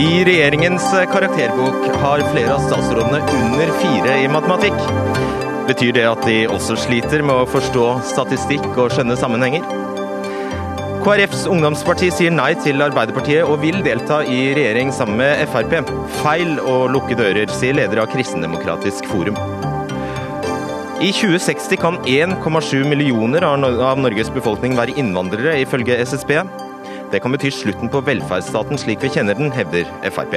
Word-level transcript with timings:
I 0.00 0.22
regjeringens 0.24 0.84
karakterbok 1.12 1.82
har 2.00 2.22
flere 2.30 2.54
av 2.54 2.62
statsrådene 2.64 3.18
under 3.36 3.72
fire 3.82 4.14
i 4.22 4.28
matematikk. 4.32 4.78
Betyr 5.68 5.92
det 5.98 6.04
at 6.08 6.22
de 6.24 6.36
også 6.48 6.78
sliter 6.86 7.20
med 7.20 7.42
å 7.42 7.48
forstå 7.50 7.84
statistikk 8.08 8.64
og 8.70 8.94
skjønne 8.94 9.18
sammenhenger? 9.20 9.66
KrFs 11.04 11.44
ungdomsparti 11.52 12.08
sier 12.16 12.32
nei 12.32 12.54
til 12.64 12.80
Arbeiderpartiet 12.86 13.44
og 13.44 13.60
vil 13.60 13.82
delta 13.84 14.22
i 14.24 14.54
regjering 14.56 14.94
sammen 14.96 15.20
med 15.20 15.44
Frp. 15.52 15.92
Feil 16.22 16.56
å 16.64 16.78
lukke 16.88 17.18
dører, 17.20 17.52
sier 17.60 17.76
leder 17.76 18.00
av 18.00 18.08
Kristendemokratisk 18.14 19.04
forum. 19.12 19.36
I 21.04 21.12
2060 21.16 21.76
kan 21.80 22.00
1,7 22.08 22.88
millioner 22.88 23.44
av 23.44 24.00
Norges 24.00 24.32
befolkning 24.32 24.80
være 24.80 24.96
innvandrere, 24.96 25.58
ifølge 25.60 26.00
SSB. 26.08 26.38
Det 27.10 27.18
kan 27.18 27.32
bety 27.34 27.50
slutten 27.50 27.90
på 27.90 28.00
velferdsstaten 28.06 28.78
slik 28.78 29.00
vi 29.02 29.08
kjenner 29.10 29.34
den, 29.34 29.50
hevder 29.50 29.88
Frp. 30.14 30.36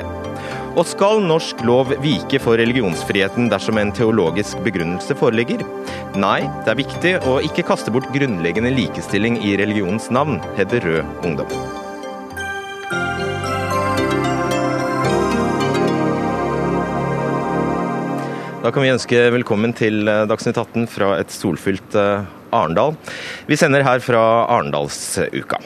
Og 0.74 0.88
skal 0.90 1.20
norsk 1.22 1.60
lov 1.68 1.92
vike 2.02 2.40
for 2.42 2.58
religionsfriheten 2.58 3.46
dersom 3.52 3.78
en 3.78 3.92
teologisk 3.94 4.58
begrunnelse 4.66 5.14
foreligger? 5.20 5.62
Nei, 6.18 6.40
det 6.66 6.74
er 6.74 6.80
viktig 6.80 7.12
å 7.30 7.38
ikke 7.46 7.66
kaste 7.68 7.94
bort 7.94 8.10
grunnleggende 8.16 8.74
likestilling 8.74 9.38
i 9.46 9.54
religionens 9.62 10.10
navn, 10.10 10.40
hevder 10.58 10.82
Rød 10.88 11.28
Ungdom. 11.30 11.54
Da 18.64 18.72
kan 18.72 18.82
vi 18.82 18.94
ønske 18.96 19.22
velkommen 19.36 19.76
til 19.78 20.08
Dagsnytt 20.08 20.58
18 20.58 20.90
fra 20.90 21.14
et 21.20 21.30
solfylt 21.36 22.00
eh, 22.00 22.26
Arendal. 22.56 22.96
Vi 23.46 23.60
sender 23.60 23.84
her 23.86 24.02
fra 24.02 24.24
Arendalsuka. 24.48 25.60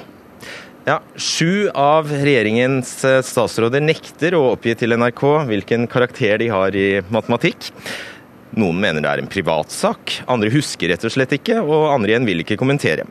Ja, 0.88 1.02
Sju 1.16 1.70
av 1.70 2.08
regjeringens 2.08 2.92
eh, 3.04 3.18
statsråder 3.20 3.82
nekter 3.84 4.38
å 4.38 4.54
oppgi 4.54 4.72
til 4.80 4.96
NRK 4.96 5.24
hvilken 5.50 5.84
karakter 5.92 6.40
de 6.40 6.46
har 6.48 6.76
i 6.80 7.02
matematikk. 7.12 7.68
Noen 8.56 8.80
mener 8.80 9.04
det 9.04 9.10
er 9.12 9.20
en 9.20 9.28
privatsak, 9.28 10.22
andre 10.32 10.48
husker 10.54 10.88
rett 10.88 11.04
og 11.04 11.12
slett 11.12 11.36
ikke, 11.36 11.58
og 11.60 11.90
andre 11.92 12.14
igjen 12.14 12.28
vil 12.30 12.46
ikke 12.46 12.56
kommentere. 12.62 13.04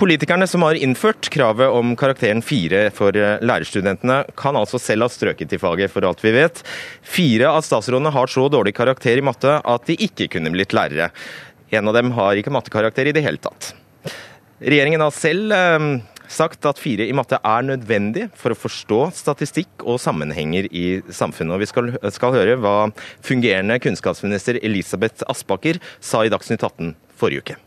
Politikerne 0.00 0.48
som 0.48 0.64
har 0.64 0.80
innført 0.80 1.28
kravet 1.34 1.68
om 1.68 1.92
karakteren 2.00 2.40
fire 2.40 2.86
for 2.96 3.12
eh, 3.12 3.36
lærerstudentene, 3.44 4.22
kan 4.32 4.56
altså 4.56 4.80
selv 4.80 5.04
ha 5.04 5.12
strøket 5.12 5.52
i 5.52 5.60
faget, 5.60 5.92
for 5.92 6.08
alt 6.08 6.24
vi 6.24 6.32
vet. 6.32 6.64
Fire 7.04 7.52
av 7.52 7.68
statsrådene 7.68 8.14
har 8.16 8.32
så 8.32 8.48
dårlig 8.48 8.72
karakter 8.80 9.20
i 9.20 9.28
matte 9.28 9.60
at 9.60 9.84
de 9.92 10.00
ikke 10.08 10.32
kunne 10.38 10.56
blitt 10.56 10.72
lærere. 10.72 11.12
En 11.76 11.92
av 11.92 12.00
dem 12.00 12.16
har 12.16 12.40
ikke 12.40 12.56
mattekarakter 12.56 13.12
i 13.12 13.12
det 13.12 13.28
hele 13.28 13.44
tatt. 13.50 13.74
Regjeringen 14.64 15.04
har 15.04 15.12
selv 15.12 15.52
eh, 15.52 15.92
sagt 16.30 16.66
at 16.68 16.80
fire 16.80 17.06
i 17.08 17.16
matte 17.16 17.38
er 17.40 17.66
nødvendig 17.66 18.28
for 18.38 18.54
å 18.54 18.58
forstå 18.58 19.00
statistikk 19.16 19.84
og 19.84 20.00
sammenhenger 20.02 20.68
i 20.70 20.86
samfunnet. 21.08 21.56
Og 21.56 21.64
Vi 21.64 21.70
skal, 21.70 21.92
skal 22.14 22.36
høre 22.36 22.58
hva 22.60 22.76
fungerende 23.24 23.80
kunnskapsminister 23.82 24.60
Elisabeth 24.62 25.26
Aspaker 25.28 25.80
sa 26.00 26.24
i 26.24 26.32
Dagsnytt 26.32 26.64
18 26.64 26.94
forrige 27.18 27.44
uke. 27.44 27.63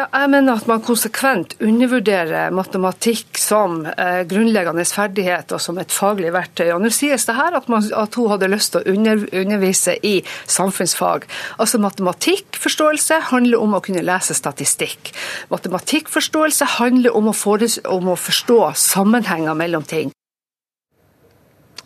Ja, 0.00 0.06
jeg 0.22 0.30
mener 0.32 0.56
at 0.56 0.64
man 0.64 0.80
konsekvent 0.80 1.58
undervurderer 1.60 2.54
matematikk 2.56 3.36
som 3.36 3.82
eh, 3.84 4.22
grunnleggende 4.30 4.86
ferdighet 4.88 5.52
og 5.52 5.60
som 5.60 5.76
et 5.82 5.92
faglig 5.92 6.30
verktøy. 6.32 6.70
Og 6.72 6.80
Nå 6.80 6.88
sies 6.94 7.26
det 7.28 7.34
her 7.36 7.58
at, 7.58 7.66
man, 7.68 7.84
at 7.84 8.16
hun 8.16 8.30
hadde 8.32 8.48
lyst 8.48 8.72
til 8.72 8.80
å 8.80 8.94
under, 8.94 9.26
undervise 9.42 9.98
i 10.00 10.14
samfunnsfag. 10.48 11.26
Altså 11.60 11.82
Matematikkforståelse 11.84 13.18
handler 13.28 13.60
om 13.60 13.76
å 13.76 13.82
kunne 13.84 14.06
lese 14.06 14.38
statistikk. 14.38 15.12
Matematikkforståelse 15.52 16.70
handler 16.78 17.20
om 17.20 17.28
å, 17.28 17.36
fores, 17.36 17.76
om 17.84 18.08
å 18.08 18.16
forstå 18.16 18.62
sammenhenger 18.80 19.60
mellom 19.60 19.84
ting. 19.84 20.14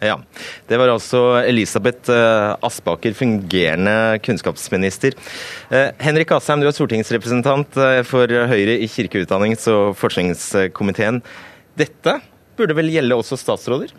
Ja, 0.03 0.19
Det 0.67 0.79
var 0.81 0.91
altså 0.91 1.21
Elisabeth 1.45 2.11
eh, 2.11 2.57
Aspaker, 2.67 3.15
fungerende 3.15 4.19
kunnskapsminister. 4.25 5.15
Eh, 5.71 5.93
Henrik 6.03 6.33
Asheim, 6.35 6.61
du 6.61 6.69
er 6.69 6.75
stortingsrepresentant 6.75 7.79
eh, 7.79 8.01
for 8.07 8.27
Høyre 8.27 8.79
i 8.79 8.89
kirke-, 8.91 9.23
utdannings- 9.23 9.69
og 9.71 9.95
forskningskomiteen. 10.01 11.23
Dette 11.79 12.19
burde 12.59 12.77
vel 12.77 12.91
gjelde 12.93 13.17
også 13.19 13.39
statsråder? 13.39 13.95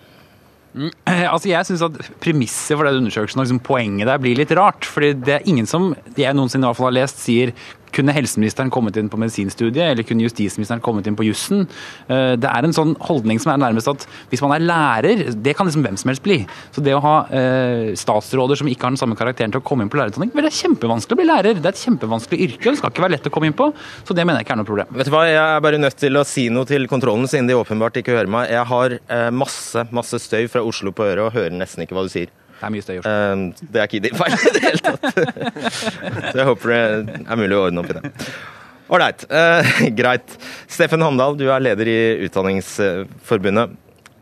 Mm, 0.75 0.91
altså 1.31 1.47
jeg 1.47 1.67
synes 1.69 1.85
at 1.87 1.97
Premisset 2.19 2.75
for 2.75 2.83
den 2.83 2.99
undersøkelsen 2.99 3.39
og 3.39 3.45
liksom 3.45 3.61
poenget 3.63 4.09
der 4.09 4.19
blir 4.19 4.35
litt 4.35 4.51
rart. 4.59 4.83
fordi 4.83 5.13
det 5.23 5.37
er 5.37 5.47
ingen 5.47 5.67
som 5.69 5.93
jeg 6.17 6.35
noensinne 6.35 6.67
i 6.67 6.67
hvert 6.67 6.79
fall 6.81 6.91
har 6.91 6.97
lest, 6.99 7.21
sier 7.23 7.53
kunne 7.95 8.15
helseministeren 8.15 8.71
kommet 8.73 8.97
inn 8.99 9.09
på 9.11 9.19
medisinstudiet, 9.21 9.93
eller 9.93 10.07
kunne 10.07 10.25
justisministeren 10.25 10.83
kommet 10.83 11.07
inn 11.07 11.17
på 11.17 11.25
jussen? 11.27 11.65
Eh, 12.07 12.33
det 12.39 12.49
er 12.49 12.67
en 12.67 12.75
sånn 12.75 12.95
holdning 13.07 13.39
som 13.41 13.53
er 13.53 13.61
nærmest 13.63 13.91
at 13.91 14.05
hvis 14.31 14.43
man 14.43 14.55
er 14.57 14.65
lærer, 14.65 15.23
det 15.33 15.55
kan 15.57 15.69
liksom 15.69 15.85
hvem 15.85 15.99
som 15.99 16.11
helst 16.11 16.25
bli. 16.25 16.41
Så 16.75 16.83
det 16.85 16.95
å 16.97 17.03
ha 17.03 17.15
eh, 17.29 17.93
statsråder 17.99 18.59
som 18.59 18.69
ikke 18.71 18.87
har 18.87 18.95
den 18.95 19.01
samme 19.01 19.17
karakteren 19.19 19.53
til 19.53 19.63
å 19.63 19.65
komme 19.65 19.85
inn 19.85 19.91
på 19.91 19.99
lærerutdanning, 19.99 20.33
vel, 20.35 20.47
det 20.47 20.53
er 20.53 20.61
kjempevanskelig 20.61 21.17
å 21.17 21.21
bli 21.21 21.29
lærer. 21.31 21.59
Det 21.59 21.71
er 21.71 21.75
et 21.75 21.83
kjempevanskelig 21.85 22.49
yrke, 22.49 22.69
det 22.69 22.81
skal 22.81 22.93
ikke 22.93 23.05
være 23.07 23.17
lett 23.17 23.29
å 23.29 23.33
komme 23.33 23.51
inn 23.51 23.57
på. 23.57 23.71
Så 24.05 24.17
det 24.17 24.27
mener 24.27 24.41
jeg 24.41 24.49
ikke 24.49 24.57
er 24.57 24.61
noe 24.63 24.71
problem. 24.71 24.95
Vet 24.99 25.09
du 25.09 25.15
hva, 25.15 25.25
Jeg 25.29 25.41
er 25.43 25.65
bare 25.65 25.81
nødt 25.81 25.99
til 26.01 26.19
å 26.19 26.25
si 26.27 26.47
noe 26.53 26.69
til 26.69 26.89
kontrollen, 26.91 27.29
siden 27.31 27.49
de 27.49 27.57
åpenbart 27.57 28.01
ikke 28.01 28.15
hører 28.15 28.31
meg. 28.31 28.49
Jeg 28.53 28.69
har 28.71 28.97
eh, 28.99 29.29
masse, 29.33 29.87
masse 29.95 30.21
støy 30.23 30.49
fra 30.51 30.63
Oslo 30.65 30.93
på 30.95 31.07
øret 31.07 31.27
og 31.27 31.37
hører 31.37 31.55
nesten 31.55 31.85
ikke 31.85 31.97
hva 31.97 32.05
du 32.07 32.13
sier. 32.13 32.33
Det 32.55 32.67
er 32.67 32.71
mye 32.71 32.83
støy 32.85 32.93
i 32.95 32.99
Oslo. 33.01 33.13
Uh, 33.13 33.69
det 33.73 33.81
er 33.81 33.89
ikke 33.89 34.03
din 34.05 34.19
feil 34.19 34.35
i 34.49 34.51
det 34.55 34.61
hele 34.63 34.83
tatt. 34.83 35.07
Så 36.31 36.35
jeg 36.39 36.47
håper 36.49 36.75
det 36.75 37.17
er 37.25 37.41
mulig 37.41 37.57
å 37.57 37.65
ordne 37.67 37.83
opp 37.83 37.91
i 37.91 37.97
det. 37.97 38.11
Ålreit. 38.95 39.25
Uh, 39.31 39.73
greit. 39.99 40.37
Steffen 40.71 41.03
Handal, 41.03 41.37
du 41.39 41.47
er 41.49 41.63
leder 41.63 41.89
i 41.89 41.99
Utdanningsforbundet. 42.27 43.75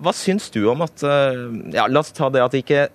Hva 0.03 0.15
syns 0.17 0.49
du 0.51 0.63
om 0.71 0.81
at 0.83 1.05
uh, 1.05 1.45
ja, 1.75 1.85
La 1.91 2.01
oss 2.01 2.11
ta 2.15 2.31
det 2.33 2.43
at 2.43 2.55
de 2.55 2.63
ikke 2.63 2.87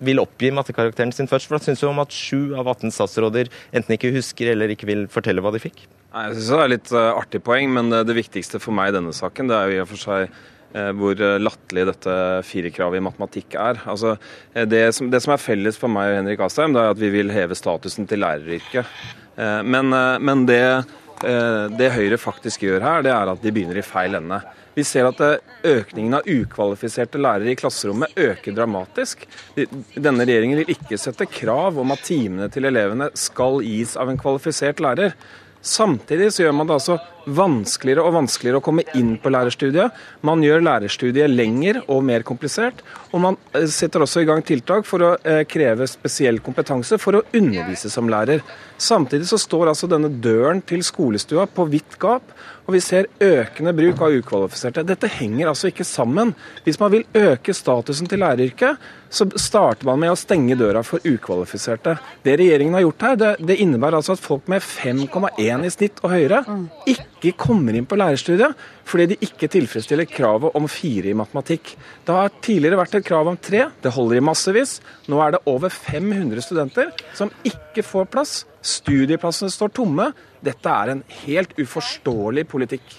vil 0.00 0.20
oppgi 0.22 0.48
mattekarakteren 0.56 1.12
sin 1.12 1.28
først. 1.28 1.50
Hva 1.52 1.60
syns 1.60 1.82
du 1.82 1.86
om 1.90 2.00
at 2.00 2.14
sju 2.16 2.56
av 2.58 2.68
18 2.72 2.92
statsråder 2.96 3.50
enten 3.76 3.96
ikke 3.96 4.14
husker 4.16 4.54
eller 4.54 4.72
ikke 4.72 4.88
vil 4.88 5.04
fortelle 5.12 5.44
hva 5.44 5.52
de 5.54 5.60
fikk? 5.62 5.84
Nei, 6.10 6.30
Jeg 6.30 6.40
synes 6.40 6.48
Det 6.50 6.62
er 6.64 6.72
litt 6.72 6.94
uh, 6.96 7.10
artig 7.20 7.42
poeng, 7.46 7.68
men 7.76 7.92
det 7.92 8.16
viktigste 8.16 8.58
for 8.62 8.74
meg 8.74 8.90
i 8.90 8.96
denne 8.96 9.12
saken 9.14 9.52
det 9.52 9.58
er 9.58 9.68
jo 9.68 9.76
i 9.76 9.84
og 9.84 9.92
for 9.92 10.08
seg 10.08 10.32
Eh, 10.32 10.59
hvor 10.94 11.18
eh, 11.18 11.38
latterlig 11.42 11.86
dette 11.88 12.14
firerkravet 12.46 13.00
i 13.00 13.04
matematikk 13.04 13.56
er. 13.58 13.80
Altså, 13.90 14.14
eh, 14.54 14.68
det, 14.70 14.84
som, 14.96 15.10
det, 15.10 15.22
som, 15.24 15.34
er 15.34 15.42
felles 15.42 15.78
for 15.80 15.92
meg 15.92 16.12
og 16.12 16.20
Henrik 16.20 16.44
Asheim, 16.46 16.76
det 16.76 16.82
er 16.82 16.94
at 16.94 17.00
vi 17.00 17.10
vil 17.14 17.32
heve 17.34 17.58
statusen 17.58 18.08
til 18.10 18.22
læreryrket. 18.22 18.96
Men, 19.40 19.88
men 20.20 20.42
det, 20.44 20.82
det, 21.22 21.86
Høyre 21.94 22.18
faktisk 22.20 22.66
gjør 22.66 22.82
her, 22.84 23.04
det 23.06 23.12
er 23.14 23.30
at 23.30 23.40
de 23.40 23.52
begynner 23.54 23.78
i 23.80 23.84
feil 23.86 24.18
ende. 24.18 24.36
Vi 24.74 24.84
ser 24.84 25.06
at 25.08 25.22
økningen 25.64 26.18
av 26.18 26.28
ukvalifiserte 26.28 27.16
lærere 27.22 27.54
i 27.54 27.56
klasserommet 27.56 28.12
øker 28.20 28.58
dramatisk. 28.58 29.22
Denne 29.56 30.26
regjeringen 30.28 30.60
vil 30.60 30.74
ikke 30.74 30.98
sette 31.00 31.24
krav 31.30 31.78
om 31.80 31.94
at 31.94 32.04
timene 32.04 32.50
til 32.52 32.68
elevene 32.68 33.08
skal 33.16 33.62
gis 33.64 33.96
av 33.96 34.12
en 34.12 34.20
kvalifisert 34.20 34.82
lærer. 34.84 35.16
Samtidig 35.60 36.30
så 36.32 36.46
gjør 36.46 36.54
man 36.56 36.68
det 36.68 36.76
altså 36.78 36.98
vanskeligere 37.36 38.04
og 38.06 38.16
vanskeligere 38.18 38.60
å 38.60 38.64
komme 38.64 38.84
inn 38.98 39.14
på 39.20 39.32
lærerstudiet. 39.32 39.96
Man 40.26 40.44
gjør 40.44 40.64
lærerstudiet 40.66 41.30
lenger 41.32 41.82
og 41.86 42.02
mer 42.06 42.24
komplisert. 42.26 42.82
Og 43.10 43.22
man 43.24 43.38
eh, 43.54 43.66
setter 43.70 44.04
også 44.04 44.22
i 44.22 44.28
gang 44.28 44.42
tiltak 44.46 44.86
for 44.88 45.04
å 45.04 45.12
eh, 45.24 45.42
kreve 45.48 45.88
spesiell 45.90 46.40
kompetanse 46.44 46.98
for 47.00 47.18
å 47.18 47.24
undervise 47.36 47.90
som 47.92 48.10
lærer. 48.10 48.44
Samtidig 48.80 49.28
så 49.28 49.38
står 49.40 49.72
altså 49.72 49.90
denne 49.90 50.08
døren 50.22 50.62
til 50.64 50.84
skolestua 50.86 51.44
på 51.50 51.66
vidt 51.68 51.98
gap, 52.00 52.32
og 52.64 52.76
vi 52.76 52.80
ser 52.84 53.08
økende 53.20 53.74
bruk 53.76 54.00
av 54.04 54.14
ukvalifiserte. 54.14 54.84
Dette 54.86 55.10
henger 55.10 55.50
altså 55.50 55.68
ikke 55.68 55.84
sammen. 55.84 56.32
Hvis 56.64 56.78
man 56.80 56.92
vil 56.94 57.04
øke 57.18 57.54
statusen 57.56 58.08
til 58.08 58.22
læreryrket, 58.22 58.78
så 59.10 59.26
starter 59.34 59.88
man 59.88 59.98
med 60.00 60.12
å 60.12 60.18
stenge 60.18 60.54
døra 60.56 60.84
for 60.86 61.02
ukvalifiserte. 61.02 61.96
Det 62.22 62.36
regjeringen 62.38 62.78
har 62.78 62.84
gjort 62.86 63.06
her, 63.08 63.16
det, 63.18 63.30
det 63.50 63.58
innebærer 63.64 63.98
altså 63.98 64.14
at 64.14 64.22
folk 64.22 64.46
med 64.48 64.62
5,1 64.62 65.66
i 65.66 65.72
snitt 65.74 66.00
og 66.04 66.14
høyere 66.14 66.44
ikke 66.88 67.19
kommer 67.36 67.76
inn 67.76 67.84
på 67.88 67.98
lærerstudiet 68.00 68.56
fordi 68.88 69.10
de 69.10 69.18
ikke 69.26 69.48
tilfredsstiller 69.52 70.08
kravet 70.08 70.56
om 70.56 70.64
fire 70.70 71.12
i 71.12 71.16
matematikk. 71.16 71.74
Det 72.06 72.16
har 72.16 72.32
tidligere 72.42 72.80
vært 72.80 72.96
et 72.96 73.06
krav 73.06 73.28
om 73.28 73.36
tre, 73.36 73.66
det 73.84 73.92
holder 73.94 74.18
i 74.18 74.24
massevis. 74.24 74.78
Nå 75.12 75.20
er 75.20 75.36
det 75.36 75.42
over 75.50 75.68
500 75.68 76.40
studenter 76.46 76.90
som 77.18 77.30
ikke 77.44 77.84
får 77.86 78.08
plass. 78.10 78.34
Studieplassene 78.64 79.52
står 79.52 79.76
tomme. 79.76 80.10
Dette 80.40 80.72
er 80.72 80.94
en 80.94 81.04
helt 81.22 81.52
uforståelig 81.60 82.48
politikk. 82.50 82.96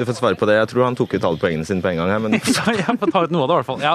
Du 0.00 0.06
får 0.08 0.16
svare 0.16 0.36
på 0.40 0.46
det. 0.48 0.54
Jeg 0.56 0.68
tror 0.70 0.86
han 0.86 0.94
tok 0.96 1.12
ut 1.12 1.24
alle 1.28 1.36
poengene 1.36 1.66
sine 1.68 1.82
på 1.84 1.90
en 1.90 1.98
gang 2.00 2.08
her, 2.08 2.20
men 2.24 2.32
Jeg 2.38 2.98
får 3.02 3.10
ta 3.12 3.20
ut 3.26 3.32
noe 3.34 3.44
av 3.44 3.50
det, 3.50 3.52
i 3.52 3.58
hvert 3.58 3.68
fall. 3.68 3.82
Ja. 3.84 3.90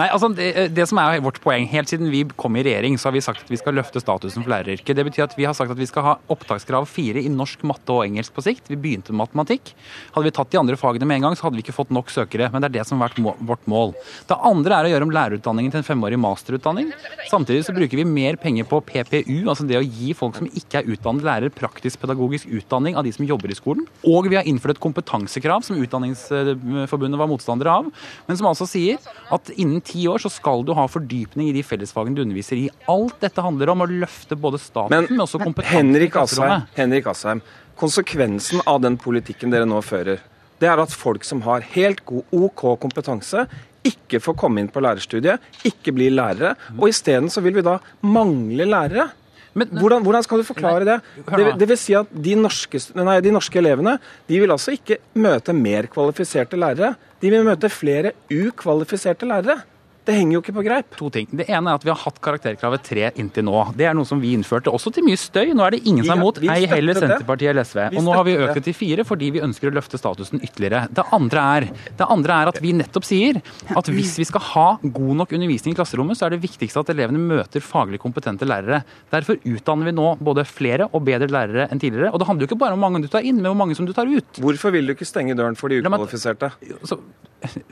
Nei, 0.00 0.06
altså, 0.08 0.30
det, 0.32 0.46
det, 0.72 0.86
som 0.88 0.96
er 1.02 1.20
vårt 1.20 1.36
poeng, 1.44 1.66
helt 1.68 1.90
siden 1.90 2.08
vi 2.08 2.22
kom 2.40 2.56
i 2.56 2.62
regjering, 2.64 2.96
så 2.96 3.10
har 3.10 3.14
vi 3.18 3.20
sagt 3.26 3.44
at 3.44 3.52
vi 3.52 3.58
skal 3.60 3.76
løfte 3.76 4.00
statusen 4.00 4.40
for 4.40 4.54
læreryrket. 4.54 4.96
Det 4.96 5.04
betyr 5.04 5.26
at 5.26 5.36
vi 5.36 5.44
har 5.44 5.52
sagt 5.58 5.74
at 5.74 5.76
vi 5.76 5.88
skal 5.90 6.06
ha 6.06 6.14
opptakskrav 6.32 6.88
fire 6.88 7.20
i 7.20 7.28
norsk, 7.28 7.66
matte 7.68 7.92
og 7.92 8.06
engelsk 8.06 8.32
på 8.32 8.44
sikt. 8.46 8.70
Vi 8.72 8.78
begynte 8.80 9.12
med 9.12 9.26
matematikk. 9.26 9.74
Hadde 10.14 10.30
vi 10.30 10.32
tatt 10.38 10.54
de 10.54 10.60
andre 10.62 10.78
fagene 10.80 11.10
med 11.10 11.20
en 11.20 11.28
gang, 11.28 11.36
så 11.36 11.50
hadde 11.50 11.60
vi 11.60 11.66
ikke 11.66 11.76
fått 11.76 11.92
nok 11.92 12.08
søkere. 12.14 12.48
Men 12.54 12.64
det 12.64 12.70
er 12.70 12.76
det 12.78 12.86
som 12.88 13.04
har 13.04 13.12
vært 13.12 13.36
vårt 13.52 13.68
mål. 13.68 13.92
Det 14.32 14.40
andre 14.40 14.80
er 14.80 14.88
å 14.88 14.94
gjøre 14.94 15.10
om 15.10 15.14
lærerutdanningen 15.18 15.76
til 15.76 15.82
en 15.82 15.88
femårig 15.90 16.22
masterutdanning. 16.24 16.88
Samtidig 17.28 17.66
så 17.68 17.76
bruker 17.76 18.00
vi 18.00 18.08
mer 18.08 18.40
penger 18.40 18.64
på 18.70 18.80
PPU, 18.88 19.44
altså 19.44 19.68
det 19.68 19.76
å 19.76 19.84
gi 19.84 20.16
folk 20.16 20.40
som 20.40 20.48
ikke 20.48 20.80
er 20.80 20.90
utdannet 20.96 21.28
lærer, 21.28 21.52
praktisk 21.52 22.00
pedagogisk 22.00 22.48
utdanning 22.48 22.96
av 22.96 23.04
de 23.04 23.12
som 23.12 23.28
jobber 23.28 23.52
i 23.52 23.60
skolen. 23.60 23.84
Og 24.08 24.32
vi 24.32 24.40
har 24.40 24.48
innført 24.48 24.78
et 24.78 24.84
kompetanse 24.88 25.44
kompetansekrav 25.50 25.62
som 25.62 25.76
Utdanningsforbundet 25.82 27.18
var 27.18 27.28
motstandere 27.28 27.70
av, 27.70 27.90
men 28.26 28.36
som 28.36 28.48
altså 28.50 28.66
sier 28.68 28.98
at 29.30 29.50
innen 29.56 29.80
ti 29.80 30.06
år 30.08 30.20
så 30.22 30.30
skal 30.30 30.64
du 30.64 30.72
ha 30.74 30.86
fordypning 30.88 31.50
i 31.50 31.54
de 31.56 31.62
fellesfagene 31.62 32.16
du 32.16 32.22
underviser 32.22 32.56
i. 32.56 32.70
Alt 32.88 33.20
dette 33.20 33.42
handler 33.42 33.70
om 33.70 33.82
å 33.82 33.88
løfte 33.90 34.36
både 34.36 34.60
staten, 34.60 34.94
men, 34.94 35.08
men 35.10 35.24
også 35.24 35.40
kompetansen 35.40 35.76
Henrik 35.76 36.16
Asheim, 36.16 36.66
Henrik 36.76 37.06
Asheim, 37.10 37.42
konsekvensen 37.80 38.62
av 38.66 38.80
den 38.82 38.98
politikken 39.00 39.50
dere 39.50 39.68
nå 39.68 39.80
fører, 39.82 40.20
det 40.60 40.68
er 40.68 40.80
at 40.82 40.92
folk 40.92 41.24
som 41.24 41.40
har 41.46 41.64
helt 41.72 42.02
god 42.04 42.34
OK 42.36 42.66
kompetanse, 42.82 43.46
ikke 43.80 44.18
får 44.20 44.36
komme 44.36 44.60
inn 44.60 44.68
på 44.68 44.82
lærerstudiet, 44.84 45.40
ikke 45.64 45.94
blir 45.96 46.12
lærere. 46.12 46.52
Og 46.76 46.90
isteden 46.90 47.30
så 47.32 47.40
vil 47.40 47.56
vi 47.56 47.64
da 47.64 47.78
mangle 48.04 48.66
lærere. 48.68 49.06
Men, 49.54 49.70
hvordan, 49.80 50.04
hvordan, 50.06 50.22
skal 50.22 50.42
du 50.42 50.46
forklare 50.46 50.86
det? 50.86 50.98
det? 51.26 51.46
Det, 51.58 51.68
vil 51.72 51.78
si 51.80 51.94
at 51.98 52.10
de 52.26 52.36
norske, 52.38 52.80
nei, 52.94 53.16
de 53.24 53.32
norske, 53.34 53.58
elevene 53.58 53.96
de 54.30 54.38
vil 54.42 54.54
altså 54.54 54.76
ikke 54.76 55.00
møte 55.18 55.54
mer 55.56 55.88
kvalifiserte 55.90 56.58
lærere. 56.60 56.94
De 57.20 57.32
vil 57.32 57.46
møte 57.46 57.70
flere 57.72 58.14
ukvalifiserte 58.30 59.28
lærere. 59.28 59.58
Det 60.06 60.14
henger 60.16 60.32
jo 60.38 60.40
ikke 60.40 60.54
på 60.56 60.62
greip. 60.64 60.94
To 60.96 61.10
ting. 61.12 61.28
Det 61.28 61.44
ene 61.52 61.70
er 61.70 61.78
at 61.78 61.84
vi 61.84 61.90
har 61.92 61.98
hatt 62.00 62.18
karakterkravet 62.24 62.84
tre 62.86 63.10
inntil 63.20 63.44
nå. 63.46 63.56
Det 63.76 63.84
er 63.86 63.96
noe 63.96 64.08
som 64.08 64.20
vi 64.22 64.32
innførte, 64.32 64.72
også 64.72 64.92
til 64.96 65.04
mye 65.06 65.18
støy. 65.20 65.52
Nå 65.56 65.64
er 65.66 65.76
det 65.76 65.82
ingen 65.84 66.06
som 66.06 66.14
er 66.14 66.22
imot, 66.22 66.40
ei 66.40 66.64
heller 66.70 66.96
Senterpartiet 66.96 67.52
eller 67.52 67.68
SV. 67.68 67.82
Og 68.00 68.06
nå 68.06 68.14
har 68.16 68.24
vi 68.26 68.36
økt 68.38 68.56
det 68.58 68.64
til 68.70 68.76
fire 68.76 69.04
fordi 69.06 69.28
vi 69.36 69.42
ønsker 69.44 69.68
å 69.70 69.74
løfte 69.76 70.00
statusen 70.00 70.40
ytterligere. 70.40 70.86
Det 70.96 71.04
andre, 71.16 71.44
er, 71.58 71.68
det 72.00 72.08
andre 72.16 72.38
er 72.40 72.52
at 72.54 72.60
vi 72.64 72.72
nettopp 72.80 73.06
sier 73.06 73.42
at 73.76 73.92
hvis 73.92 74.16
vi 74.22 74.26
skal 74.30 74.44
ha 74.54 74.66
god 74.82 75.20
nok 75.20 75.36
undervisning 75.36 75.76
i 75.76 75.78
klasserommet, 75.78 76.18
så 76.18 76.26
er 76.26 76.36
det 76.36 76.42
viktigste 76.46 76.80
at 76.80 76.94
elevene 76.94 77.20
møter 77.20 77.64
faglig 77.64 78.00
kompetente 78.00 78.48
lærere. 78.48 78.82
Derfor 79.12 79.38
utdanner 79.44 79.90
vi 79.90 79.96
nå 80.00 80.14
både 80.24 80.46
flere 80.48 80.88
og 80.90 81.04
bedre 81.06 81.28
lærere 81.30 81.68
enn 81.68 81.82
tidligere. 81.82 82.14
Og 82.14 82.22
det 82.22 82.30
handler 82.30 82.46
jo 82.46 82.50
ikke 82.50 82.62
bare 82.64 82.78
om 82.78 82.80
hvor 82.80 82.88
mange 82.88 83.04
du 83.04 83.12
tar 83.12 83.26
inn, 83.26 83.42
men 83.42 83.52
hvor 83.52 83.60
mange 83.66 83.76
som 83.76 83.88
du 83.88 83.92
tar 83.96 84.08
ut. 84.08 84.40
Hvorfor 84.40 84.72
vil 84.72 84.88
du 84.88 84.96
ikke 84.96 85.08
stenge 85.08 85.36
døren 85.36 85.58
for 85.60 85.72
de 85.72 85.82
ukvalifiserte? 85.84 86.54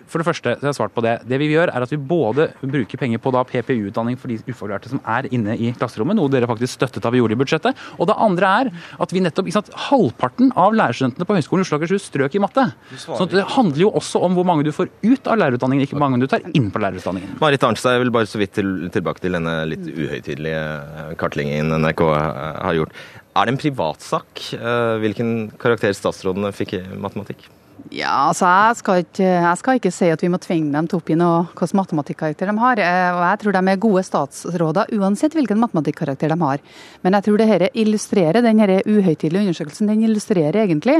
For 0.08 0.16
det 0.16 0.24
første, 0.24 0.54
så 0.56 0.64
har 0.64 0.70
jeg 0.70 0.78
svart 0.78 0.94
på 0.96 1.02
det. 1.04 1.18
Det 1.28 1.36
vi 1.42 1.50
gjør, 1.50 1.68
er 1.68 1.84
at 1.84 1.90
vi 1.92 1.98
både 2.00 2.17
bruker 2.60 3.00
penger 3.00 3.22
på 3.22 3.32
da 3.34 3.44
PPU-utdanning 3.48 4.18
for 4.20 4.32
de 4.32 4.38
ufaglærte 4.48 4.92
som 4.92 5.02
er 5.08 5.28
inne 5.34 5.56
i 5.56 5.72
klasserommet, 5.76 6.18
noe 6.18 6.32
dere 6.32 6.48
faktisk 6.50 6.78
støttet 6.78 7.06
av 7.06 7.14
vi 7.14 7.22
gjorde 7.22 7.36
i 7.36 7.40
budsjettet. 7.40 7.84
Og 7.98 8.10
det 8.10 8.16
andre 8.18 8.52
er 8.62 8.70
at 9.02 9.14
vi 9.14 9.22
nettopp 9.24 9.50
sant, 9.54 9.70
Halvparten 9.88 10.52
av 10.58 10.74
lærerstudentene 10.76 11.26
på 11.28 11.36
Høgskolen 11.38 11.64
Oslo 11.64 11.78
og 11.78 11.82
Akershus 11.82 12.08
strøk 12.10 12.36
i 12.36 12.42
matte. 12.42 12.64
Så 13.00 13.28
det 13.30 13.44
handler 13.54 13.84
jo 13.86 13.92
også 14.00 14.22
om 14.26 14.36
hvor 14.36 14.46
mange 14.48 14.66
du 14.66 14.72
får 14.74 14.90
ut 15.02 15.30
av 15.30 15.38
lærerutdanningen, 15.40 15.86
ikke 15.86 15.96
hvor 15.96 16.04
mange 16.06 16.22
du 16.22 16.28
tar 16.30 16.44
inn 16.52 16.70
på 16.74 16.82
lærerutdanningen. 16.82 17.38
Marit 17.42 17.64
Arnstad, 17.66 17.96
jeg 17.96 18.04
vil 18.04 18.14
bare 18.14 18.30
så 18.30 18.40
vidt 18.40 18.56
til, 18.58 18.74
tilbake 18.94 19.24
til 19.24 19.38
denne 19.38 19.54
litt 19.70 19.86
uhøytidelige 19.88 21.14
kartleggingen 21.20 21.76
NRK 21.84 22.04
har 22.08 22.80
gjort. 22.80 22.96
Er 23.38 23.46
det 23.46 23.54
en 23.54 23.60
privatsak 23.60 24.48
eh, 24.56 24.96
hvilken 25.02 25.52
karakter 25.60 25.94
statsrådene 25.94 26.50
fikk 26.56 26.74
i 26.80 26.82
matematikk? 26.98 27.46
Ja, 27.94 28.28
altså 28.28 28.44
jeg 28.44 28.76
skal, 28.80 29.02
ikke, 29.04 29.24
jeg 29.24 29.58
skal, 29.60 29.78
ikke, 29.78 29.92
si 29.94 30.08
at 30.12 30.22
vi 30.22 30.30
må 30.32 30.40
tvinge 30.42 30.74
dem 30.74 30.88
til 30.90 30.98
å 30.98 31.00
oppgi 31.00 31.16
noe 31.16 31.44
hvilken 31.46 31.78
matematikkarakter 31.78 32.50
de 32.50 32.54
har. 32.60 32.82
Eh, 32.84 33.10
og 33.14 33.22
Jeg 33.24 33.40
tror 33.42 33.56
de 33.56 33.62
er 33.72 33.80
gode 33.84 34.02
statsråder 34.04 34.92
uansett 34.98 35.36
hvilken 35.38 35.60
matematikkarakter 35.62 36.34
de 36.34 36.38
har. 36.42 36.64
Men 37.06 37.16
jeg 37.16 37.26
tror 37.28 37.40
det 37.40 37.48
dette 37.48 37.70
illustrerer, 37.78 38.42
denne 38.44 38.80
uhøytidelige 38.84 39.46
undersøkelsen 39.46 39.92
den 39.92 40.04
illustrerer 40.08 40.60
egentlig 40.66 40.98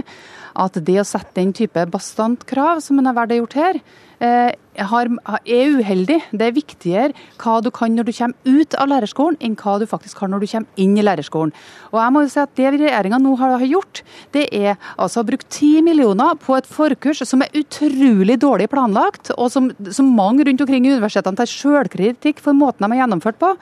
at 0.59 0.79
det 0.81 0.97
å 1.03 1.07
sette 1.07 1.37
den 1.37 1.53
type 1.57 1.85
bastant 1.93 2.47
krav 2.49 2.81
som 2.85 2.99
en 2.99 3.11
har 3.11 3.19
valgt 3.19 3.37
å 3.37 3.43
gjort 3.43 3.59
her, 3.59 3.81
eh, 4.25 4.51
har, 4.91 5.11
er 5.45 5.75
uheldig. 5.79 6.19
Det 6.31 6.47
er 6.47 6.57
viktigere 6.57 7.27
hva 7.41 7.59
du 7.65 7.71
kan 7.75 7.95
når 7.95 8.09
du 8.09 8.13
kommer 8.15 8.59
ut 8.59 8.77
av 8.79 8.91
lærerskolen, 8.93 9.39
enn 9.43 9.57
hva 9.59 9.79
du 9.81 9.87
faktisk 9.89 10.23
har 10.23 10.31
når 10.31 10.45
du 10.45 10.49
kommer 10.53 10.83
inn 10.83 10.97
i 10.99 11.05
lærerskolen. 11.05 11.53
Og 11.93 11.99
jeg 12.01 12.15
må 12.15 12.25
jo 12.25 12.33
si 12.33 12.41
at 12.43 12.55
Det 12.59 12.73
regjeringa 12.75 13.21
nå 13.23 13.35
har 13.39 13.63
gjort, 13.63 14.03
det 14.35 14.49
er 14.55 14.77
altså 14.99 15.23
å 15.23 15.27
bruke 15.29 15.47
ti 15.53 15.79
millioner 15.85 16.35
på 16.43 16.57
et 16.57 16.67
forkurs 16.67 17.23
som 17.29 17.43
er 17.45 17.55
utrolig 17.57 18.39
dårlig 18.41 18.69
planlagt, 18.73 19.31
og 19.37 19.51
som, 19.53 19.71
som 19.95 20.11
mange 20.17 20.45
rundt 20.47 20.65
omkring 20.65 20.87
i 20.87 20.95
universitetene 20.97 21.39
tar 21.39 21.51
sjølkritikk 21.51 22.43
for 22.43 22.57
måten 22.57 22.85
de 22.85 22.91
har 22.93 23.05
gjennomført 23.05 23.39
på, 23.41 23.53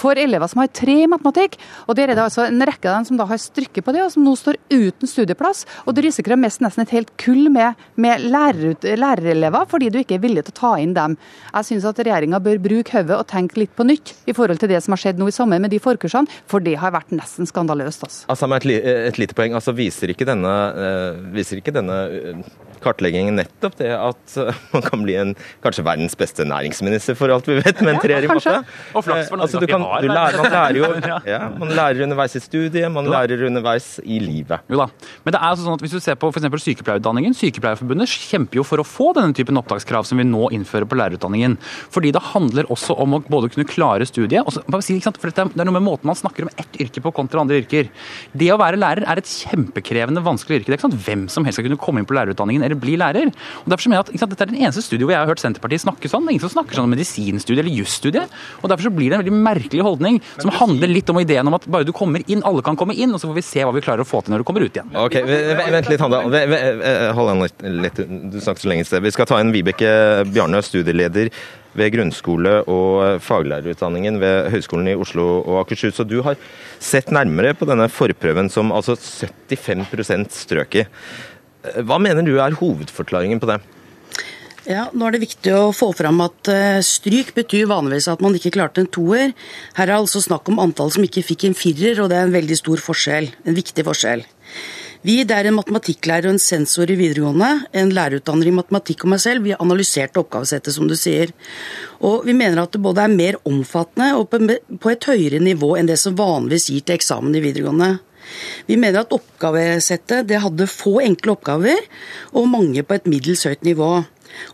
for 0.00 0.18
elever 0.18 0.50
som 0.50 0.62
har 0.62 0.72
tre 0.74 0.96
i 1.04 1.10
matematikk. 1.10 1.58
Og 1.86 1.96
Der 1.96 2.10
er 2.10 2.18
det 2.18 2.24
altså 2.24 2.46
en 2.46 2.62
rekke 2.66 2.88
av 2.88 2.98
dem 2.98 3.08
som 3.08 3.20
da 3.20 3.26
har 3.30 3.40
strykket 3.40 3.86
på 3.86 3.94
det, 3.94 4.04
og 4.04 4.12
som 4.14 4.26
nå 4.26 4.34
står 4.38 4.58
uten 4.72 5.10
studieplass. 5.10 5.64
Og 5.86 5.94
du 5.94 6.02
risikerer 6.04 6.38
å 6.38 6.40
miste 6.40 6.64
nesten 6.64 6.84
et 6.84 6.94
helt 6.96 7.12
kull 7.20 7.48
med, 7.52 7.78
med 8.00 8.26
lærerelever 8.30 9.68
fordi 9.70 9.90
du 9.92 10.00
ikke 10.00 10.18
er 10.18 10.24
villig 10.24 10.46
til 10.46 10.54
å 10.54 10.58
ta 10.59 10.59
inn 10.80 10.94
dem. 10.96 11.16
Jeg 11.50 11.68
syns 11.68 11.88
at 11.90 12.00
regjeringa 12.02 12.40
bør 12.42 12.60
bruke 12.62 12.96
hodet 12.96 13.16
og 13.16 13.26
tenke 13.30 13.60
litt 13.62 13.74
på 13.76 13.86
nytt 13.88 14.14
i 14.30 14.36
forhold 14.36 14.60
til 14.62 14.72
det 14.72 14.82
som 14.84 14.96
har 14.96 15.02
skjedd 15.02 15.20
nå 15.20 15.30
i 15.30 15.34
sommer 15.34 15.62
med 15.62 15.72
de 15.72 15.80
forkursene, 15.82 16.30
for 16.50 16.62
det 16.64 16.76
har 16.80 16.94
vært 16.94 17.14
nesten 17.16 17.48
skandaløst. 17.48 18.06
Altså. 18.06 18.26
Altså, 18.32 18.50
med 18.50 18.66
et, 18.66 18.90
et 19.10 19.20
lite 19.20 19.36
poeng, 19.38 19.56
altså, 19.58 19.74
viser 19.76 20.12
ikke 20.12 20.28
denne, 20.28 20.56
uh, 20.76 21.30
viser 21.34 21.60
ikke 21.60 21.74
denne 21.74 21.98
kartleggingen 22.84 23.38
nettopp 23.40 23.76
det 23.80 23.90
at 23.96 24.36
uh, 24.40 24.60
man 24.74 24.84
kan 24.86 25.04
bli 25.04 25.16
en 25.20 25.34
kanskje 25.64 25.84
verdens 25.86 26.16
beste 26.18 26.46
næringsminister, 26.48 27.16
for 27.18 27.32
alt 27.34 27.48
vi 27.48 27.58
vet, 27.60 27.82
med 27.84 27.96
en 27.96 28.02
treer 28.02 28.26
i 28.26 28.30
matte? 28.30 28.56
Og 28.94 29.04
flaks 29.06 29.30
for 29.30 29.42
altså, 29.42 29.60
du 29.62 29.68
kan, 29.70 29.84
du 29.84 30.10
lærer, 30.10 30.40
man 30.40 30.54
lærer 30.54 30.80
jo 30.80 30.90
ja, 31.32 31.40
man 31.60 31.74
lærer 31.76 32.04
underveis 32.06 32.36
i 32.38 32.42
studiet, 32.44 32.90
man 32.92 33.08
lærer 33.10 33.46
underveis 33.48 33.92
i 34.04 34.20
livet. 34.22 34.66
Jo 34.70 34.82
da. 34.82 34.88
Men 35.24 35.36
det 35.36 35.40
er 35.40 35.48
altså 35.52 35.66
sånn 35.66 35.78
at 35.78 35.84
hvis 35.84 35.96
du 35.96 36.00
ser 36.02 36.18
på 36.20 36.30
f.eks. 36.32 36.48
sykepleierutdanningen, 36.66 37.36
Sykepleierforbundet 37.36 38.10
kjemper 38.10 38.60
jo 38.60 38.66
for 38.66 38.82
å 38.82 38.86
få 38.86 39.10
denne 39.16 39.36
typen 39.36 39.58
opptakskrav 39.60 40.06
som 40.08 40.20
vi 40.20 40.26
nå 40.28 40.50
innfører 40.56 40.88
på 40.88 40.98
lærerutdanningen. 40.98 41.56
Fordi 41.92 42.12
det 42.14 42.22
handler 42.32 42.68
også 42.72 42.96
om 43.00 43.16
å 43.16 43.22
både 43.30 43.52
kunne 43.54 43.68
klare 43.68 44.06
studiet 44.08 44.44
og 44.44 44.54
si, 44.84 44.98
for 45.20 45.30
Det 45.30 45.44
er 45.44 45.66
noe 45.66 45.76
med 45.76 45.86
måten 45.86 46.10
man 46.10 46.18
snakker 46.18 46.46
om 46.46 46.52
ett 46.60 46.80
yrke 46.82 47.02
på 47.04 47.12
kontra 47.14 47.42
andre 47.42 47.60
yrker. 47.62 47.90
Det 48.32 48.50
å 48.52 48.58
være 48.60 48.80
lærer 48.80 49.06
er 49.08 49.20
et 49.20 49.30
kjempekrevende, 49.30 50.22
vanskelig 50.24 50.60
yrke. 50.60 50.70
Det 50.70 50.76
er 50.76 50.80
ikke 50.80 50.88
sant 50.88 51.06
hvem 51.06 51.26
som 51.32 51.46
helst 51.46 51.58
skal 51.58 51.68
kunne 51.68 51.80
komme 51.80 52.02
inn 52.02 52.08
på 52.08 52.16
lærerutdanningen 52.16 52.66
eller 52.70 52.80
bli 52.80 52.96
lærer. 53.00 53.30
Og 53.64 53.72
derfor 53.72 53.84
så 53.84 53.92
mener 53.92 54.00
jeg 54.00 54.14
at 54.14 54.22
sant, 54.22 54.34
Dette 54.34 54.46
er 54.46 54.52
den 54.52 54.60
eneste 54.62 54.84
studiet 54.86 55.06
hvor 55.08 55.14
jeg 55.16 55.22
har 55.24 55.30
hørt 55.30 55.42
Senterpartiet 55.42 55.84
snakke 55.84 56.10
sånn. 56.10 56.24
Det 56.24 56.30
er 56.30 56.36
ingen 56.38 56.46
som 56.46 56.54
snakker 56.54 56.78
sånn 56.78 56.86
om 56.86 56.94
medisinstudie 56.94 57.64
eller 57.64 57.74
jusstudiet. 57.80 58.38
Og 58.62 58.70
derfor 58.70 58.88
så 58.88 58.94
blir 58.94 59.10
det 59.10 59.18
en 59.18 59.24
veldig 59.24 59.38
merkelig 59.50 59.84
holdning 59.86 60.20
som 60.36 60.54
handler 60.60 60.92
litt 60.92 61.10
om 61.10 61.20
ideen 61.20 61.50
om 61.50 61.58
at 61.58 61.66
bare 61.70 61.88
du 61.88 61.92
kommer 61.96 62.24
inn, 62.30 62.44
alle 62.46 62.64
kan 62.66 62.78
komme 62.78 62.94
inn, 62.96 63.12
og 63.14 63.22
så 63.22 63.30
får 63.30 63.40
vi 63.40 63.46
se 63.46 63.66
hva 63.66 63.74
vi 63.74 63.84
klarer 63.84 64.04
å 64.04 64.08
få 64.08 64.22
til 64.24 64.34
når 64.34 64.44
du 64.44 64.48
kommer 64.48 64.64
ut 64.64 64.76
igjen. 64.76 64.92
Ok, 64.94 65.18
Vent 65.26 65.90
litt, 65.90 66.02
Handel. 66.02 66.30
Hold 67.16 67.32
an 67.34 67.44
litt, 67.46 67.64
litt. 67.86 68.04
Du 68.30 68.38
snakket 68.40 68.64
så 68.64 68.70
lenge 68.70 68.86
i 68.86 68.90
sted. 68.90 69.02
Vi 69.04 69.14
skal 69.14 69.28
ta 69.30 69.40
inn 69.42 69.54
Vibeke 69.54 69.90
Bjarnø, 70.30 70.62
studieleder 70.64 71.32
ved 71.78 71.92
grunnskole- 71.94 72.60
og 72.66 73.20
faglærerutdanningen 73.22 74.18
ved 74.22 74.50
Høgskolen 74.54 74.90
i 74.90 74.96
Oslo 74.98 75.26
og 75.40 75.60
Akershus. 75.62 76.00
Og 76.02 76.08
du 76.10 76.18
har 76.26 76.38
sett 76.82 77.12
nærmere 77.14 77.54
på 77.54 77.68
denne 77.68 77.86
forprøven 77.92 78.50
som 78.50 78.72
altså 78.74 78.96
75 78.98 80.26
strøk 80.42 80.80
i. 80.82 80.86
Hva 81.60 82.00
mener 82.00 82.24
du 82.24 82.36
er 82.40 82.56
hovedforklaringen 82.56 83.40
på 83.42 83.50
det? 83.50 83.60
Ja, 84.68 84.86
nå 84.92 85.06
er 85.06 85.16
det 85.16 85.22
viktig 85.22 85.52
å 85.56 85.70
få 85.74 85.88
fram 85.96 86.20
at 86.22 86.48
eh, 86.52 86.82
stryk 86.84 87.32
betyr 87.36 87.70
vanligvis 87.70 88.10
at 88.12 88.20
man 88.22 88.36
ikke 88.36 88.52
klarte 88.54 88.84
en 88.84 88.90
toer. 88.92 89.32
Her 89.78 89.88
er 89.88 89.96
altså 89.96 90.20
snakk 90.22 90.50
om 90.52 90.60
antall 90.62 90.92
som 90.92 91.06
ikke 91.06 91.24
fikk 91.24 91.48
en 91.48 91.56
firer, 91.56 91.98
og 92.02 92.10
det 92.12 92.18
er 92.18 92.28
en 92.28 92.36
veldig 92.36 92.58
stor 92.60 92.82
forskjell. 92.84 93.30
En 93.48 93.56
viktig 93.56 93.86
forskjell. 93.86 94.26
Vi, 95.00 95.14
det 95.24 95.32
er 95.32 95.48
en 95.48 95.56
matematikklærer 95.56 96.28
og 96.28 96.34
en 96.36 96.42
sensor 96.44 96.90
i 96.92 96.98
videregående, 97.00 97.48
en 97.72 97.92
lærerutdanner 97.96 98.50
i 98.50 98.52
matematikk 98.52 99.06
og 99.06 99.14
meg 99.14 99.22
selv, 99.22 99.46
vi 99.46 99.54
har 99.54 99.62
analysert 99.64 100.18
oppgavesettet, 100.20 100.74
som 100.76 100.90
du 100.90 100.92
sier. 100.98 101.32
Og 102.04 102.28
vi 102.28 102.34
mener 102.36 102.60
at 102.60 102.76
det 102.76 102.82
både 102.84 103.06
er 103.06 103.14
mer 103.14 103.40
omfattende 103.48 104.12
og 104.20 104.28
på 104.28 104.92
et 104.92 105.08
høyere 105.08 105.40
nivå 105.40 105.72
enn 105.80 105.88
det 105.88 105.96
som 106.02 106.18
vanligvis 106.20 106.68
gir 106.74 106.84
til 106.84 107.00
eksamen 107.00 107.40
i 107.40 107.42
videregående. 107.46 107.94
Vi 108.68 108.78
mener 108.80 109.04
at 109.04 109.14
oppgavesettet 109.16 110.28
det 110.30 110.40
hadde 110.44 110.70
få 110.70 111.00
enkle 111.04 111.36
oppgaver, 111.36 111.84
og 112.34 112.50
mange 112.50 112.84
på 112.86 112.98
et 112.98 113.10
middels 113.10 113.46
høyt 113.48 113.66
nivå. 113.66 113.92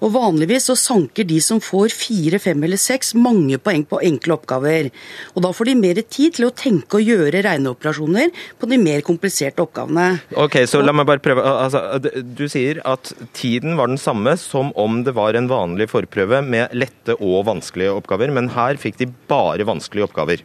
Og 0.04 0.12
Vanligvis 0.14 0.68
så 0.70 0.76
sanker 0.78 1.26
de 1.28 1.38
som 1.44 1.60
får 1.62 1.94
fire, 1.94 2.40
fem 2.42 2.62
eller 2.66 2.80
seks, 2.80 3.14
mange 3.18 3.58
poeng 3.62 3.84
på 3.88 4.00
enkle 4.04 4.36
oppgaver. 4.36 4.90
Og 5.34 5.44
Da 5.46 5.52
får 5.54 5.70
de 5.70 5.76
mer 5.78 6.00
tid 6.02 6.36
til 6.38 6.48
å 6.48 6.54
tenke 6.56 6.98
og 6.98 7.06
gjøre 7.06 7.44
regneoperasjoner 7.46 8.32
på 8.60 8.70
de 8.70 8.80
mer 8.82 9.04
kompliserte 9.06 9.62
oppgavene. 9.64 10.08
Ok, 10.36 10.62
så 10.68 10.82
la 10.82 10.94
meg 10.96 11.08
bare 11.08 11.22
prøve. 11.24 11.44
Altså, 11.44 12.00
du 12.00 12.46
sier 12.52 12.82
at 12.88 13.12
tiden 13.36 13.76
var 13.78 13.92
den 13.92 14.00
samme 14.00 14.36
som 14.40 14.72
om 14.76 15.02
det 15.06 15.16
var 15.16 15.36
en 15.36 15.50
vanlig 15.50 15.90
forprøve 15.92 16.42
med 16.44 16.74
lette 16.76 17.16
og 17.20 17.46
vanskelige 17.48 17.94
oppgaver, 18.00 18.32
men 18.34 18.52
her 18.56 18.80
fikk 18.80 19.00
de 19.00 19.10
bare 19.30 19.66
vanskelige 19.68 20.08
oppgaver. 20.08 20.44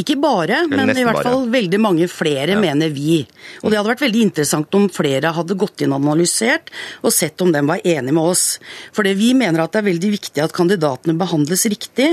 Ikke 0.00 0.16
bare, 0.20 0.62
men 0.70 0.92
i 0.94 1.04
hvert 1.06 1.22
fall 1.24 1.46
veldig 1.52 1.80
mange 1.82 2.08
flere, 2.10 2.54
ja. 2.54 2.60
mener 2.60 2.92
vi. 2.94 3.22
Og 3.62 3.70
det 3.70 3.78
hadde 3.78 3.92
vært 3.92 4.04
veldig 4.06 4.24
interessant 4.28 4.76
om 4.78 4.88
flere 4.92 5.32
hadde 5.36 5.56
gått 5.58 5.84
inn 5.84 5.94
og 5.94 6.02
analysert, 6.02 6.72
og 7.02 7.14
sett 7.14 7.40
om 7.44 7.52
de 7.54 7.62
var 7.66 7.82
enige 7.84 8.14
med 8.14 8.32
oss. 8.34 8.44
For 8.94 9.06
vi 9.06 9.32
mener 9.38 9.64
at 9.64 9.74
det 9.74 9.82
er 9.82 9.88
veldig 9.90 10.12
viktig 10.16 10.44
at 10.44 10.54
kandidatene 10.56 11.16
behandles 11.20 11.66
riktig, 11.70 12.10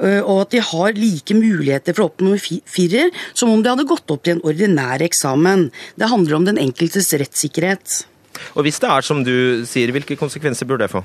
og 0.00 0.36
at 0.44 0.54
de 0.54 0.62
har 0.70 0.98
like 0.98 1.36
muligheter 1.36 1.96
for 1.96 2.06
å 2.06 2.10
oppnå 2.10 2.36
firer 2.40 3.10
som 3.32 3.52
om 3.52 3.62
de 3.62 3.72
hadde 3.72 3.88
gått 3.88 4.10
opp 4.12 4.24
til 4.26 4.38
en 4.38 4.44
ordinær 4.46 5.02
eksamen. 5.04 5.68
Det 6.00 6.10
handler 6.10 6.38
om 6.38 6.46
den 6.48 6.60
enkeltes 6.62 7.12
rettssikkerhet. 7.20 8.04
Og 8.54 8.64
hvis 8.66 8.80
det 8.82 8.90
er 8.90 9.04
som 9.04 9.24
du 9.26 9.66
sier, 9.68 9.92
hvilke 9.94 10.18
konsekvenser 10.18 10.68
burde 10.68 10.86
det 10.86 10.94
få? 10.94 11.04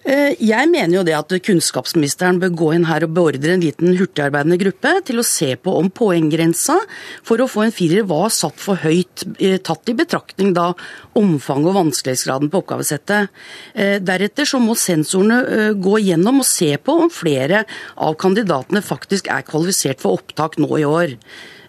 Eh, 0.00 0.32
jeg 0.40 0.68
mener 0.72 0.94
jo 0.94 1.02
det 1.04 1.12
at 1.12 1.32
kunnskapsministeren 1.44 2.38
bør 2.40 2.54
gå 2.56 2.68
inn 2.72 2.86
her 2.88 3.04
og 3.04 3.12
beordre 3.18 3.52
en 3.52 3.64
liten 3.64 3.92
hurtigarbeidende 3.98 4.56
gruppe 4.62 4.94
til 5.04 5.20
å 5.20 5.26
se 5.26 5.50
på 5.60 5.74
om 5.76 5.90
poenggrensa 5.92 6.78
for 7.26 7.42
å 7.42 7.48
få 7.50 7.66
en 7.66 7.74
firer 7.74 8.08
var 8.08 8.32
satt 8.32 8.56
for 8.56 8.80
høyt, 8.80 9.26
eh, 9.38 9.58
tatt 9.58 9.92
i 9.92 9.96
betraktning 9.98 10.54
da 10.56 10.70
omfanget 11.20 11.68
og 11.68 11.78
vanskelighetsgraden 11.82 12.48
på 12.48 12.62
oppgavesettet. 12.62 13.28
Eh, 13.74 13.98
deretter 14.00 14.48
så 14.48 14.62
må 14.62 14.72
sensorene 14.72 15.74
gå 15.76 16.00
gjennom 16.00 16.40
og 16.40 16.48
se 16.48 16.76
på 16.78 16.96
om 17.04 17.10
flere 17.12 17.66
av 17.98 18.16
kandidatene 18.16 18.80
faktisk 18.80 19.28
er 19.28 19.44
kvalifisert 19.44 20.00
for 20.00 20.16
opptak 20.16 20.56
nå 20.56 20.78
i 20.80 20.88
år. 20.88 21.18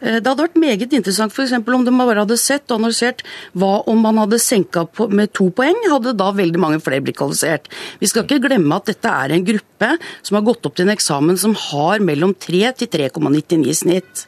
Eh, 0.01 0.17
det 0.19 0.27
hadde 0.27 0.45
vært 0.47 0.59
meget 0.59 0.95
interessant 0.97 1.33
f.eks. 1.33 1.53
om 1.61 1.85
de 1.85 1.93
bare 1.93 2.23
hadde 2.23 2.37
sett 2.39 2.69
og 2.71 2.81
analysert 2.81 3.23
hva 3.57 3.81
om 3.89 4.01
man 4.01 4.19
hadde 4.21 4.41
senka 4.41 4.87
med 5.11 5.33
to 5.37 5.49
poeng, 5.55 5.77
hadde 5.91 6.15
da 6.17 6.31
veldig 6.35 6.61
mange 6.61 6.81
flere 6.83 7.03
blitt 7.05 7.19
kvalifisert. 7.21 7.69
Vi 8.01 8.09
skal 8.09 8.25
ikke 8.25 8.41
glemme 8.47 8.77
at 8.77 8.89
dette 8.89 9.11
er 9.11 9.35
en 9.35 9.45
gruppe 9.45 9.91
som 10.21 10.37
har 10.37 10.45
gått 10.45 10.65
opp 10.67 10.77
til 10.77 10.87
en 10.87 10.95
eksamen 10.95 11.39
som 11.41 11.55
har 11.57 12.01
mellom 12.03 12.33
3 12.37 12.73
til 12.81 12.91
3,99 12.91 13.69
i 13.69 13.77
snitt. 13.77 14.25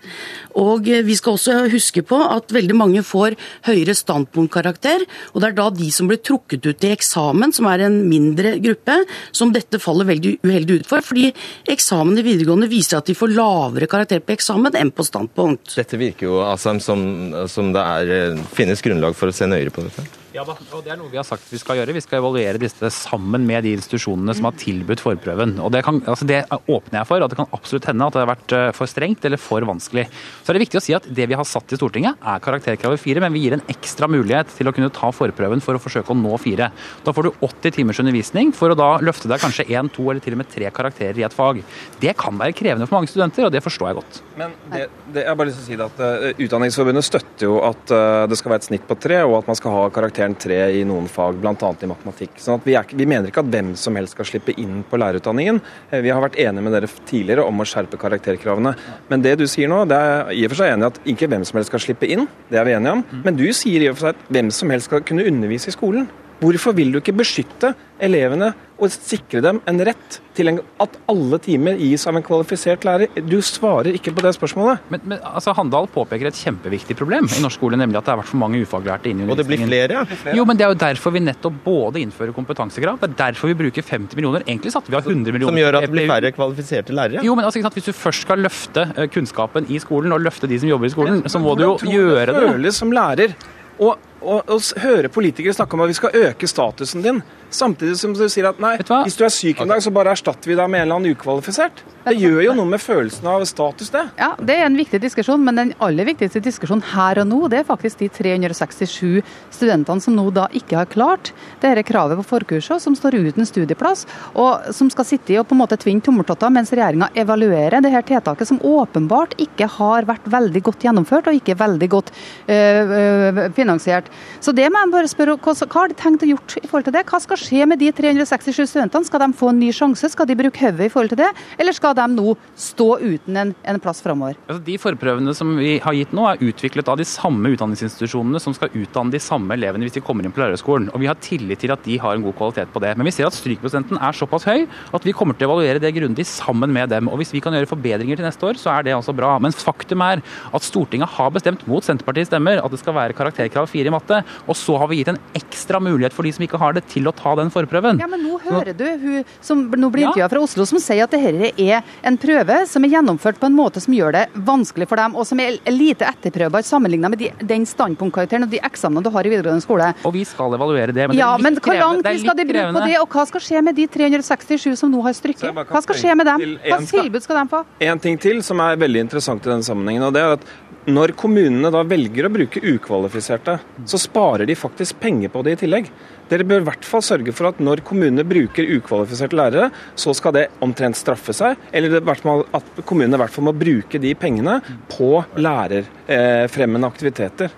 Og 0.59 0.89
eh, 0.89 1.03
vi 1.05 1.15
skal 1.17 1.37
også 1.37 1.57
huske 1.73 2.03
på 2.05 2.19
at 2.23 2.53
veldig 2.53 2.77
mange 2.77 3.03
får 3.05 3.37
høyere 3.67 3.95
standpunktkarakter, 3.97 5.05
og 5.33 5.41
det 5.41 5.49
er 5.49 5.57
da 5.57 5.67
de 5.73 5.89
som 5.93 6.09
blir 6.09 6.21
trukket 6.23 6.65
ut 6.67 6.87
i 6.87 6.93
eksamen, 6.93 7.53
som 7.55 7.69
er 7.71 7.85
en 7.87 7.99
mindre 8.09 8.55
gruppe, 8.63 8.99
som 9.35 9.53
dette 9.55 9.81
faller 9.81 10.09
veldig 10.09 10.37
uheldig 10.45 10.81
ut 10.81 10.89
for. 10.89 11.05
Fordi 11.05 11.29
eksamen 11.73 12.19
i 12.19 12.25
videregående 12.25 12.71
viser 12.71 12.99
at 12.99 13.09
de 13.09 13.17
får 13.17 13.35
lavere 13.35 13.89
karakter 13.91 14.23
på 14.23 14.35
eksamen 14.37 14.75
enn 14.79 14.93
på 14.93 15.05
standpunkt. 15.07 15.75
Dette 15.77 15.99
virker 15.99 16.29
jo 16.29 16.41
Asheim, 16.47 16.81
som, 16.83 17.05
som 17.51 17.73
det 17.75 17.87
er, 17.97 18.17
eh, 18.17 18.43
finnes 18.57 18.83
grunnlag 18.83 19.17
for 19.17 19.31
å 19.31 19.35
se 19.35 19.49
nøyere 19.49 19.73
på 19.73 19.87
dette? 19.87 20.22
Ja 20.33 20.41
og 20.41 20.81
det 20.81 20.89
er 20.89 20.97
noe 20.97 21.11
vi 21.11 21.19
har 21.19 21.25
sagt 21.27 21.45
vi 21.51 21.59
skal 21.61 21.77
gjøre. 21.77 21.93
Vi 21.93 22.01
skal 22.01 22.17
evaluere 22.17 22.57
disse 22.61 22.89
sammen 22.95 23.43
med 23.45 23.67
de 23.67 23.75
institusjonene 23.77 24.33
som 24.33 24.47
har 24.47 24.55
tilbudt 24.57 25.03
forprøven. 25.03 25.59
Og 25.61 25.69
det, 25.75 25.83
kan, 25.85 25.99
altså 26.09 26.25
det 26.25 26.39
åpner 26.49 26.99
jeg 26.99 27.09
for, 27.09 27.21
at 27.21 27.29
det 27.29 27.37
kan 27.37 27.51
absolutt 27.53 27.85
hende 27.91 28.07
at 28.07 28.15
det 28.15 28.23
har 28.23 28.31
vært 28.31 28.55
eh, 28.57 28.69
for 28.73 28.89
strengt 28.89 29.27
eller 29.29 29.41
for 29.41 29.65
vanskelig. 29.69 30.07
Så 30.41 30.49
er 30.49 30.57
det 30.57 30.63
viktig 30.63 30.79
å 30.79 30.83
si 30.83 30.95
at 30.97 31.05
det 31.05 31.27
vi 31.29 31.37
har 31.37 31.45
satt 31.45 31.75
i 31.75 31.77
Stortinget 31.77 32.17
er 32.17 32.41
karakterkravet 32.41 33.01
fire, 33.01 33.21
men 33.21 33.35
vi 33.35 33.43
gir 33.43 33.57
en 33.59 33.65
ekstra 33.69 34.09
mulighet 34.09 34.49
til 34.57 34.71
å 34.71 34.73
kunne 34.73 34.89
ta 34.95 35.11
forprøven 35.13 35.61
for 35.61 35.77
å 35.77 35.83
forsøke 35.83 36.15
å 36.15 36.17
nå 36.17 36.33
fire. 36.41 36.71
Da 37.05 37.13
får 37.13 37.29
du 37.29 37.31
80 37.45 37.77
timers 37.77 38.01
undervisning 38.01 38.55
for 38.57 38.73
å 38.73 38.79
da 38.79 38.89
løfte 39.05 39.29
deg 39.29 39.43
kanskje 39.43 39.67
én, 39.69 39.91
to 39.93 40.07
eller 40.09 40.25
til 40.25 40.33
og 40.33 40.41
med 40.41 40.49
tre 40.49 40.73
karakterer 40.73 41.21
i 41.21 41.27
et 41.29 41.37
fag. 41.37 41.61
Det 42.01 42.17
kan 42.17 42.41
være 42.41 42.57
krevende 42.57 42.89
for 42.89 42.97
mange 42.97 43.13
studenter, 43.13 43.45
og 43.45 43.53
det 43.53 43.61
forstår 43.61 43.91
jeg 43.91 44.01
godt. 44.01 44.21
Men 44.41 44.57
det, 44.73 44.87
det, 45.13 45.27
jeg 45.27 45.37
bare 45.37 45.51
lyst 45.51 45.61
til 45.61 45.77
å 45.77 45.91
si 45.91 45.93
at 45.93 46.03
uh, 46.33 46.43
Utdanningsforbundet 46.47 47.05
støtter 47.05 47.45
jo 47.51 47.61
at 47.61 47.93
uh, 47.93 48.25
det 48.25 48.41
skal 48.41 48.55
være 48.55 48.63
et 48.63 48.69
snitt 48.71 48.89
på 48.89 48.97
tre, 48.97 49.21
og 49.27 49.37
at 49.43 49.53
man 49.53 49.61
skal 49.61 49.77
ha 49.77 49.85
karakter 49.93 50.22
karakteren 50.23 50.35
tre 50.39 50.79
i 50.79 50.83
noen 50.85 51.07
fag, 51.07 51.39
bl.a. 51.41 51.73
i 51.81 51.89
matematikk. 51.89 52.37
Sånn 52.39 52.61
vi, 52.63 52.75
er, 52.75 52.87
vi, 52.87 53.05
mener 53.05 53.29
ikke 53.29 53.43
at 53.43 53.51
hvem 53.51 53.73
som 53.75 53.95
helst 53.95 54.15
skal 54.15 54.27
slippe 54.27 54.55
inn 54.59 54.83
på 54.87 54.97
lærerutdanningen. 54.97 55.59
Eh, 55.91 56.01
vi 56.01 56.11
har 56.11 56.21
vært 56.21 56.37
enige 56.39 56.63
med 56.63 56.73
dere 56.73 56.89
tidligere 57.05 57.43
om 57.43 57.59
å 57.59 57.67
skjerpe 57.67 57.99
karakterkravene. 57.99 58.73
Men 59.09 59.23
det 59.23 59.37
du 59.39 59.47
sier 59.47 59.69
nå, 59.69 59.83
det 59.89 59.97
er 59.97 60.33
i 60.33 60.45
og 60.45 60.53
for 60.53 60.63
seg 60.63 60.73
enig 60.73 60.89
at 60.89 60.99
ikke 61.13 61.29
hvem 61.31 61.45
som 61.47 61.59
helst 61.59 61.73
skal 61.73 61.83
slippe 61.83 62.09
inn. 62.09 62.27
Det 62.49 62.59
er 62.59 62.67
vi 62.67 62.75
enige 62.77 62.97
om. 62.99 63.05
Men 63.25 63.39
du 63.39 63.47
sier 63.55 63.83
i 63.83 63.89
og 63.91 63.97
for 63.97 64.09
seg 64.09 64.17
at 64.17 64.35
hvem 64.37 64.51
som 64.53 64.73
helst 64.73 64.91
skal 64.91 65.03
kunne 65.07 65.27
undervise 65.27 65.71
i 65.71 65.75
skolen. 65.75 66.07
Hvorfor 66.43 66.75
vil 66.75 66.91
du 66.91 66.99
ikke 66.99 67.15
beskytte 67.15 67.73
elevene 68.03 68.51
og 68.83 68.91
sikre 68.91 69.39
dem 69.45 69.61
en 69.69 69.79
rett 69.85 70.17
til 70.35 70.49
en, 70.49 70.57
at 70.81 70.95
alle 71.07 71.37
timer 71.39 71.77
gis 71.79 72.03
av 72.09 72.17
en 72.19 72.25
kvalifisert 72.25 72.83
lærer? 72.87 73.13
Du 73.29 73.37
svarer 73.45 73.95
ikke 73.95 74.11
på 74.17 74.23
det 74.25 74.33
spørsmålet. 74.35 74.81
Men, 74.91 75.03
men 75.13 75.21
altså, 75.23 75.53
Handal 75.55 75.87
påpeker 75.93 76.27
et 76.27 76.39
kjempeviktig 76.41 76.97
problem 76.99 77.29
i 77.29 77.43
norsk 77.43 77.61
skole, 77.61 77.79
nemlig 77.79 78.01
at 78.01 78.09
det 78.09 78.13
har 78.15 78.19
vært 78.19 78.31
for 78.33 78.41
mange 78.41 78.59
ufaglærte 78.65 79.11
inn 79.11 79.23
i 79.23 79.29
Og 79.29 79.39
det 79.39 79.47
blir 79.47 79.63
flere? 79.63 80.03
ja. 80.03 80.35
Jo, 80.35 80.45
men 80.49 80.59
Det 80.59 80.67
er 80.67 80.73
jo 80.73 80.79
derfor 80.83 81.15
vi 81.15 81.23
nettopp 81.23 81.63
både 81.63 82.03
innfører 82.03 82.35
kompetansekrav, 82.35 82.99
det 82.99 83.11
er 83.13 83.17
derfor 83.23 83.53
vi 83.53 83.57
bruker 83.63 83.85
50 83.93 84.19
millioner. 84.19 84.43
Egentlig 84.47 84.73
satte 84.75 84.91
vi 84.91 84.99
av 84.99 85.07
100 85.07 85.31
millioner. 85.31 85.53
Som 85.53 85.61
gjør 85.63 85.79
at 85.79 85.87
det 85.87 85.93
blir 85.95 86.11
færre 86.11 86.33
kvalifiserte 86.35 86.97
lærere? 86.97 87.23
Jo, 87.23 87.37
men 87.39 87.47
altså, 87.47 87.63
sant, 87.63 87.77
Hvis 87.79 87.87
du 87.87 87.95
først 87.95 88.27
skal 88.27 88.43
løfte 88.43 88.89
eh, 88.97 89.07
kunnskapen 89.13 89.69
i 89.71 89.79
skolen, 89.79 90.11
og 90.11 90.25
løfte 90.25 90.49
de 90.49 90.59
som 90.59 90.69
jobber 90.69 90.89
i 90.89 90.93
skolen, 90.93 91.23
så 91.29 91.39
må 91.39 91.55
du 91.55 91.69
jo 91.69 91.77
gjøre 91.87 92.33
det. 92.33 92.41
Det 92.41 92.55
føles 92.57 92.81
som 92.83 92.91
lærer. 92.91 93.37
Og 93.81 93.97
å 94.23 94.59
høre 94.83 95.11
politikere 95.13 95.55
snakke 95.55 95.77
om 95.77 95.83
at 95.85 95.91
vi 95.91 95.97
skal 95.97 96.17
øke 96.29 96.49
statusen 96.49 97.03
din, 97.03 97.21
samtidig 97.53 97.97
som 97.99 98.13
du 98.15 98.23
sier 98.31 98.47
at 98.49 98.61
nei, 98.61 98.75
hvis 98.79 99.17
du 99.19 99.25
er 99.25 99.33
syk 99.33 99.61
en 99.61 99.73
dag, 99.73 99.81
så 99.83 99.93
bare 99.93 100.13
erstatter 100.15 100.49
vi 100.49 100.57
deg 100.57 100.69
med 100.71 100.83
en 100.83 100.87
eller 100.87 100.99
annen 101.01 101.15
ukvalifisert. 101.17 101.83
Det 102.03 102.15
gjør 102.17 102.41
jo 102.43 102.55
noe 102.57 102.67
med 102.67 102.81
følelsen 102.83 103.27
av 103.29 103.45
status, 103.47 103.91
det. 103.93 104.03
Ja, 104.19 104.33
Det 104.39 104.57
er 104.57 104.65
en 104.65 104.77
viktig 104.79 104.99
diskusjon, 105.03 105.43
men 105.43 105.59
den 105.59 105.73
aller 105.83 106.07
viktigste 106.09 106.41
diskusjonen 106.43 106.83
her 106.93 107.21
og 107.21 107.29
nå, 107.29 107.39
det 107.51 107.61
er 107.61 107.67
faktisk 107.67 108.01
de 108.01 108.09
367 108.11 109.21
studentene 109.53 110.03
som 110.03 110.17
nå 110.17 110.25
da 110.35 110.49
ikke 110.51 110.81
har 110.81 110.89
klart 110.91 111.31
dette 111.61 111.85
kravet 111.87 112.19
på 112.19 112.27
forkurset, 112.33 112.81
som 112.83 112.97
står 112.97 113.19
uten 113.29 113.47
studieplass, 113.47 114.05
og 114.35 114.73
som 114.75 114.89
skal 114.91 115.07
sitte 115.07 115.37
og 115.39 115.47
på 115.47 115.55
en 115.55 115.61
måte 115.63 115.79
tvinne 115.79 116.03
tommeltotter 116.03 116.51
mens 116.53 116.73
regjeringa 116.73 117.11
evaluerer 117.23 117.81
det 117.83 117.93
her 117.93 118.05
tiltaket, 118.07 118.49
som 118.49 118.59
åpenbart 118.59 119.37
ikke 119.41 119.69
har 119.77 120.09
vært 120.09 120.27
veldig 120.29 120.63
godt 120.67 120.83
gjennomført 120.83 121.29
og 121.31 121.39
ikke 121.39 121.57
veldig 121.59 121.89
godt 121.93 122.11
øh, 122.51 123.43
finansiert. 123.55 124.11
Så 124.43 124.51
det 124.55 124.65
må 124.71 124.81
jeg 124.81 124.91
bare 124.91 125.09
spørre, 125.11 125.37
hva, 125.39 125.53
hva 125.55 125.81
har 125.81 125.91
de 125.91 125.97
tenkt 125.99 126.25
å 126.25 126.27
gjøre 126.27 126.63
i 126.63 126.69
forhold 126.69 126.87
til 126.89 126.95
det? 126.95 127.05
Hva 127.09 127.19
skal 127.23 127.39
skje 127.39 127.67
med 127.69 127.79
de 127.79 127.91
367 127.95 128.65
studentene? 128.67 129.07
Skal 129.07 129.23
de 129.23 129.29
få 129.39 129.51
en 129.53 129.61
ny 129.61 129.69
sjanse? 129.75 130.09
Skal 130.11 130.27
de 130.29 130.37
bruke 130.39 130.59
hodet 130.59 130.87
i 130.87 130.91
forhold 130.91 131.13
til 131.13 131.21
det? 131.21 131.29
Eller 131.61 131.75
skal 131.75 131.95
de 131.97 132.07
nå 132.11 132.35
stå 132.59 132.89
uten 133.03 133.39
en, 133.39 133.53
en 133.55 133.81
plass 133.83 134.03
framover? 134.03 134.35
Altså, 134.47 134.63
de 134.65 134.77
forprøvene 134.81 135.35
som 135.37 135.55
vi 135.59 135.77
har 135.83 135.97
gitt 135.97 136.15
nå, 136.15 136.25
er 136.27 136.43
utviklet 136.43 136.91
av 136.91 136.99
de 136.99 137.07
samme 137.07 137.53
utdanningsinstitusjonene 137.55 138.41
som 138.43 138.55
skal 138.57 138.73
utdanne 138.75 139.13
de 139.13 139.21
samme 139.23 139.55
elevene 139.55 139.87
hvis 139.87 139.97
de 139.97 140.03
kommer 140.05 140.27
inn 140.27 140.35
på 140.35 140.43
lærerskolen. 140.43 140.89
Og 140.93 141.03
vi 141.03 141.09
har 141.09 141.19
tillit 141.23 141.63
til 141.63 141.73
at 141.73 141.87
de 141.87 141.97
har 142.03 142.17
en 142.17 142.25
god 142.27 142.35
kvalitet 142.39 142.73
på 142.73 142.83
det. 142.83 142.93
Men 142.99 143.07
vi 143.07 143.15
ser 143.15 143.29
at 143.29 143.37
strykprosenten 143.37 144.01
er 144.01 144.17
såpass 144.17 144.47
høy 144.49 144.67
at 144.93 145.07
vi 145.07 145.15
kommer 145.15 145.37
til 145.37 145.47
å 145.47 145.53
evaluere 145.53 145.81
det 145.83 145.93
grundig 145.95 146.27
sammen 146.29 146.73
med 146.73 146.91
dem. 146.91 147.07
Og 147.11 147.21
hvis 147.21 147.33
vi 147.35 147.41
kan 147.43 147.55
gjøre 147.55 147.71
forbedringer 147.71 148.19
til 148.19 148.27
neste 148.27 148.49
år, 148.49 148.59
så 148.59 148.75
er 148.75 148.87
det 148.87 148.97
altså 148.97 149.15
bra. 149.15 149.35
Men 149.41 149.55
faktum 149.55 150.03
er 150.03 150.23
at 150.51 150.67
Stortinget 150.67 151.15
har 151.15 151.31
bestemt, 151.33 151.63
mot 151.69 151.85
Senterpartiets 151.85 152.31
stemmer, 152.31 152.59
at 152.59 152.71
det 152.73 152.81
skal 152.81 152.95
være 152.97 153.15
karakterkrav 153.17 153.69
fire 153.71 153.87
i 153.87 153.93
matte. 153.93 154.02
Og 154.11 154.57
så 154.57 154.77
har 154.81 154.89
vi 154.91 155.01
gitt 155.01 155.11
en 155.13 155.19
ekstra 155.37 155.79
mulighet 155.83 156.15
for 156.15 156.27
de 156.27 156.33
som 156.35 156.45
ikke 156.45 156.59
har 156.61 156.75
det, 156.77 156.85
til 156.91 157.07
å 157.09 157.13
ta 157.15 157.35
den 157.39 157.51
forprøven. 157.53 158.01
Ja, 158.01 158.09
men 158.09 158.23
nå 158.25 158.39
hører 158.43 158.73
du 158.77 158.85
hun 159.03 159.31
som 159.43 159.65
nå 159.69 159.89
blir 159.93 160.07
intervjua 160.09 160.29
fra 160.31 160.43
Oslo, 160.43 160.65
som 160.69 160.81
sier 160.81 161.05
at 161.05 161.13
dette 161.13 161.51
er 161.61 161.83
en 162.05 162.17
prøve 162.19 162.63
som 162.69 162.83
er 162.85 162.95
gjennomført 162.97 163.39
på 163.41 163.49
en 163.49 163.57
måte 163.57 163.81
som 163.83 163.95
gjør 163.95 164.15
det 164.15 164.23
vanskelig 164.47 164.87
for 164.89 164.99
dem, 164.99 165.15
og 165.15 165.27
som 165.27 165.39
er 165.43 165.59
lite 165.71 166.07
etterprøvbar 166.09 166.65
sammenlignet 166.67 167.13
med 167.13 167.21
de, 167.21 167.31
den 167.53 167.67
standpunktkarakteren 167.69 168.47
og 168.47 168.53
de 168.53 168.61
eksamene 168.63 169.03
du 169.05 169.11
har 169.13 169.27
i 169.27 169.33
videregående 169.33 169.65
skole. 169.65 169.91
Og 170.07 170.15
vi 170.15 170.25
skal 170.27 170.57
evaluere 170.57 170.95
det, 170.95 171.09
men 171.11 171.17
ja, 171.19 171.33
det 171.37 171.39
er 171.39 171.43
litt 171.43 171.47
men 171.47 171.61
hvor 171.63 171.79
lang 171.79 172.03
tid 172.03 172.23
skal 172.23 172.39
de 172.39 172.47
bruke 172.49 172.67
på 172.77 172.85
det, 172.87 172.99
og 173.01 173.17
hva 173.17 173.25
skal 173.29 173.45
skje 173.47 173.63
med 173.69 173.79
de 173.79 173.87
367 173.97 174.67
som 174.79 174.91
nå 174.91 175.01
har 175.05 175.17
strykket? 175.17 175.63
Hva 175.71 175.83
skal 175.85 175.99
skje 175.99 176.17
med 176.19 176.29
dem? 176.29 176.45
Hva 176.67 176.79
tilbud 176.89 177.25
skal 177.25 177.41
de 177.41 177.47
få? 177.53 177.63
En 177.89 178.03
ting 178.03 178.19
til 178.21 178.43
som 178.45 178.61
er 178.63 178.79
veldig 178.81 179.07
interessant 179.07 179.45
i 179.45 179.51
denne 179.53 179.65
sammenhengen, 179.65 180.07
og 180.07 180.15
det 180.15 180.23
er 180.23 180.37
at 180.37 180.47
når 180.89 181.13
kommunene 181.15 181.69
da 181.71 181.83
velger 181.87 182.27
å 182.27 182.31
bruke 182.33 182.59
ukvalifiserte, 182.59 183.55
så 183.87 183.99
sparer 184.01 184.47
de 184.49 184.55
faktisk 184.57 184.99
penger 184.99 185.31
på 185.31 185.43
det 185.45 185.55
i 185.55 185.59
tillegg. 185.63 185.87
Dere 186.31 186.47
bør 186.47 186.63
i 186.63 186.67
hvert 186.67 186.87
fall 186.87 187.03
sørge 187.05 187.35
for 187.35 187.51
at 187.51 187.61
når 187.63 187.83
kommunene 187.87 188.25
bruker 188.27 188.67
ukvalifiserte 188.77 189.37
lærere, 189.39 189.69
så 189.95 190.15
skal 190.17 190.35
det 190.35 190.47
omtrent 190.65 190.99
straffe 190.99 191.35
seg, 191.35 191.59
eller 191.71 191.99
at 192.01 192.83
kommunene 192.83 193.15
i 193.15 193.23
hvert 193.23 193.35
fall 193.35 193.47
må 193.47 193.55
bruke 193.55 194.01
de 194.01 194.15
pengene 194.19 194.59
på 194.91 195.13
lærerfremmende 195.39 196.89
aktiviteter. 196.89 197.55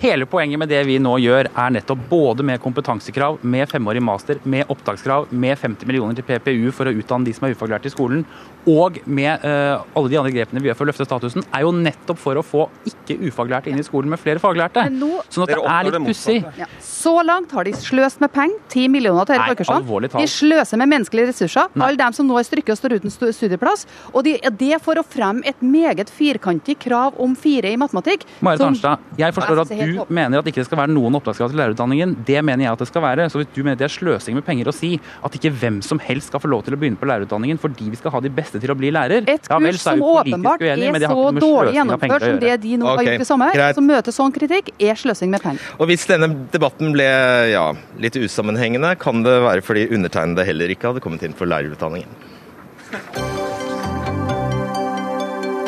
Hele 0.00 0.24
poenget 0.24 0.56
med 0.56 0.70
det 0.72 0.78
vi 0.88 0.94
nå 0.96 1.10
gjør, 1.20 1.50
er 1.52 1.72
nettopp 1.74 2.06
både 2.08 2.44
med 2.48 2.56
kompetansekrav, 2.64 3.34
med 3.44 3.68
femårig 3.68 4.00
master, 4.00 4.38
med 4.48 4.70
opptakskrav, 4.72 5.26
med 5.28 5.58
50 5.60 5.84
millioner 5.84 6.16
til 6.16 6.24
PPU 6.24 6.70
for 6.72 6.88
å 6.88 6.94
utdanne 6.96 7.28
de 7.28 7.34
som 7.36 7.44
er 7.44 7.52
ufaglærte 7.52 7.90
i 7.90 7.92
skolen, 7.92 8.22
og 8.64 8.96
med 9.04 9.44
uh, 9.44 9.84
alle 9.96 10.12
de 10.12 10.16
andre 10.16 10.32
grepene 10.32 10.62
vi 10.64 10.70
gjør 10.70 10.78
for 10.78 10.86
å 10.86 10.90
løfte 10.90 11.04
statusen, 11.04 11.44
er 11.52 11.66
jo 11.66 11.72
nettopp 11.76 12.20
for 12.20 12.40
å 12.40 12.44
få 12.44 12.62
ikke 12.88 13.18
ufaglærte 13.28 13.68
inn 13.68 13.82
i 13.82 13.84
skolen 13.84 14.08
med 14.14 14.22
flere 14.22 14.40
faglærte. 14.40 14.86
Nå, 14.94 15.10
sånn 15.28 15.44
at 15.44 15.52
det 15.52 15.58
er 15.60 15.90
litt 15.90 16.08
pussig. 16.08 16.38
Ja. 16.56 16.70
Så 16.84 17.12
langt 17.28 17.52
har 17.56 17.68
de 17.68 17.76
sløst 17.76 18.24
med 18.24 18.32
penger, 18.32 18.56
10 18.72 18.88
millioner 18.96 19.28
til 19.28 19.36
Erik 19.36 19.60
folkeskjønn. 19.68 20.08
De 20.16 20.26
sløser 20.32 20.80
med 20.80 20.92
menneskelige 20.94 21.34
ressurser. 21.34 21.68
Nei. 21.74 21.90
Alle 21.90 22.00
dem 22.00 22.16
som 22.16 22.28
nå 22.28 22.40
er 22.40 22.48
strykket 22.48 22.72
og 22.72 22.80
står 22.80 22.96
uten 23.00 23.12
studieplass. 23.12 23.84
Og 24.14 24.24
de, 24.24 24.38
det 24.64 24.80
for 24.80 24.96
å 24.96 25.04
fremme 25.04 25.44
et 25.48 25.60
meget 25.60 26.08
firkantig 26.12 26.78
krav 26.86 27.20
om 27.20 27.36
fire 27.36 27.72
i 27.72 27.80
matematikk. 27.80 28.24
Marit 28.44 28.64
Arnstad, 28.64 29.04
jeg 29.20 29.36
forstår 29.36 29.64
at 29.66 29.72
du 29.76 29.89
mener 30.08 30.40
at 30.40 30.48
ikke 30.50 30.62
det 30.62 30.68
skal 30.68 30.80
være 30.82 30.92
noen 30.92 31.18
opptakskrav 31.18 31.52
til 31.52 31.60
lærerutdanningen. 31.60 32.14
Det 32.26 32.40
mener 32.44 32.66
jeg 32.66 32.72
at 32.72 32.82
det 32.82 32.88
skal 32.90 33.04
være. 33.04 33.28
Så 33.32 33.40
hvis 33.40 33.50
du 33.54 33.62
mener 33.62 33.78
det 33.80 33.86
er 33.88 33.94
sløsing 33.94 34.36
med 34.38 34.46
penger 34.46 34.70
å 34.70 34.74
si 34.74 34.92
at 34.98 35.36
ikke 35.36 35.52
hvem 35.60 35.80
som 35.84 36.00
helst 36.02 36.30
skal 36.30 36.42
få 36.42 36.50
lov 36.52 36.64
til 36.66 36.76
å 36.76 36.80
begynne 36.80 37.00
på 37.00 37.08
lærerutdanningen 37.10 37.60
fordi 37.60 37.90
vi 37.92 38.00
skal 38.00 38.14
ha 38.14 38.22
de 38.24 38.32
beste 38.34 38.60
til 38.62 38.72
å 38.72 38.78
bli 38.78 38.92
lærer. 38.94 39.24
Et 39.24 39.48
kurs 39.48 39.54
ja, 39.54 39.60
vel, 39.66 39.80
som 39.80 40.04
åpenbart 40.10 40.64
uenig, 40.64 40.92
er 40.92 41.06
så 41.06 41.26
dårlig 41.38 41.74
gjennomført 41.78 42.26
som 42.26 42.42
det 42.44 42.56
de 42.64 42.76
nå 42.80 42.88
okay, 42.88 43.00
har 43.00 43.10
gjort 43.10 43.26
i 43.26 43.30
sommer, 43.30 43.56
greit. 43.56 43.78
som 43.78 43.88
møter 43.90 44.16
sånn 44.16 44.36
kritikk, 44.36 44.72
er 44.78 45.00
sløsing 45.00 45.32
med 45.32 45.44
penger. 45.44 45.72
Og 45.78 45.90
Hvis 45.90 46.06
denne 46.10 46.30
debatten 46.52 46.94
ble 46.94 47.08
ja, 47.50 47.66
litt 48.02 48.18
usammenhengende, 48.20 48.94
kan 49.00 49.24
det 49.26 49.40
være 49.46 49.66
fordi 49.66 49.88
undertegnede 49.90 50.46
heller 50.48 50.76
ikke 50.76 50.92
hadde 50.92 51.04
kommet 51.04 51.26
inn 51.26 51.36
for 51.36 51.50
lærerutdanningen. 51.50 53.29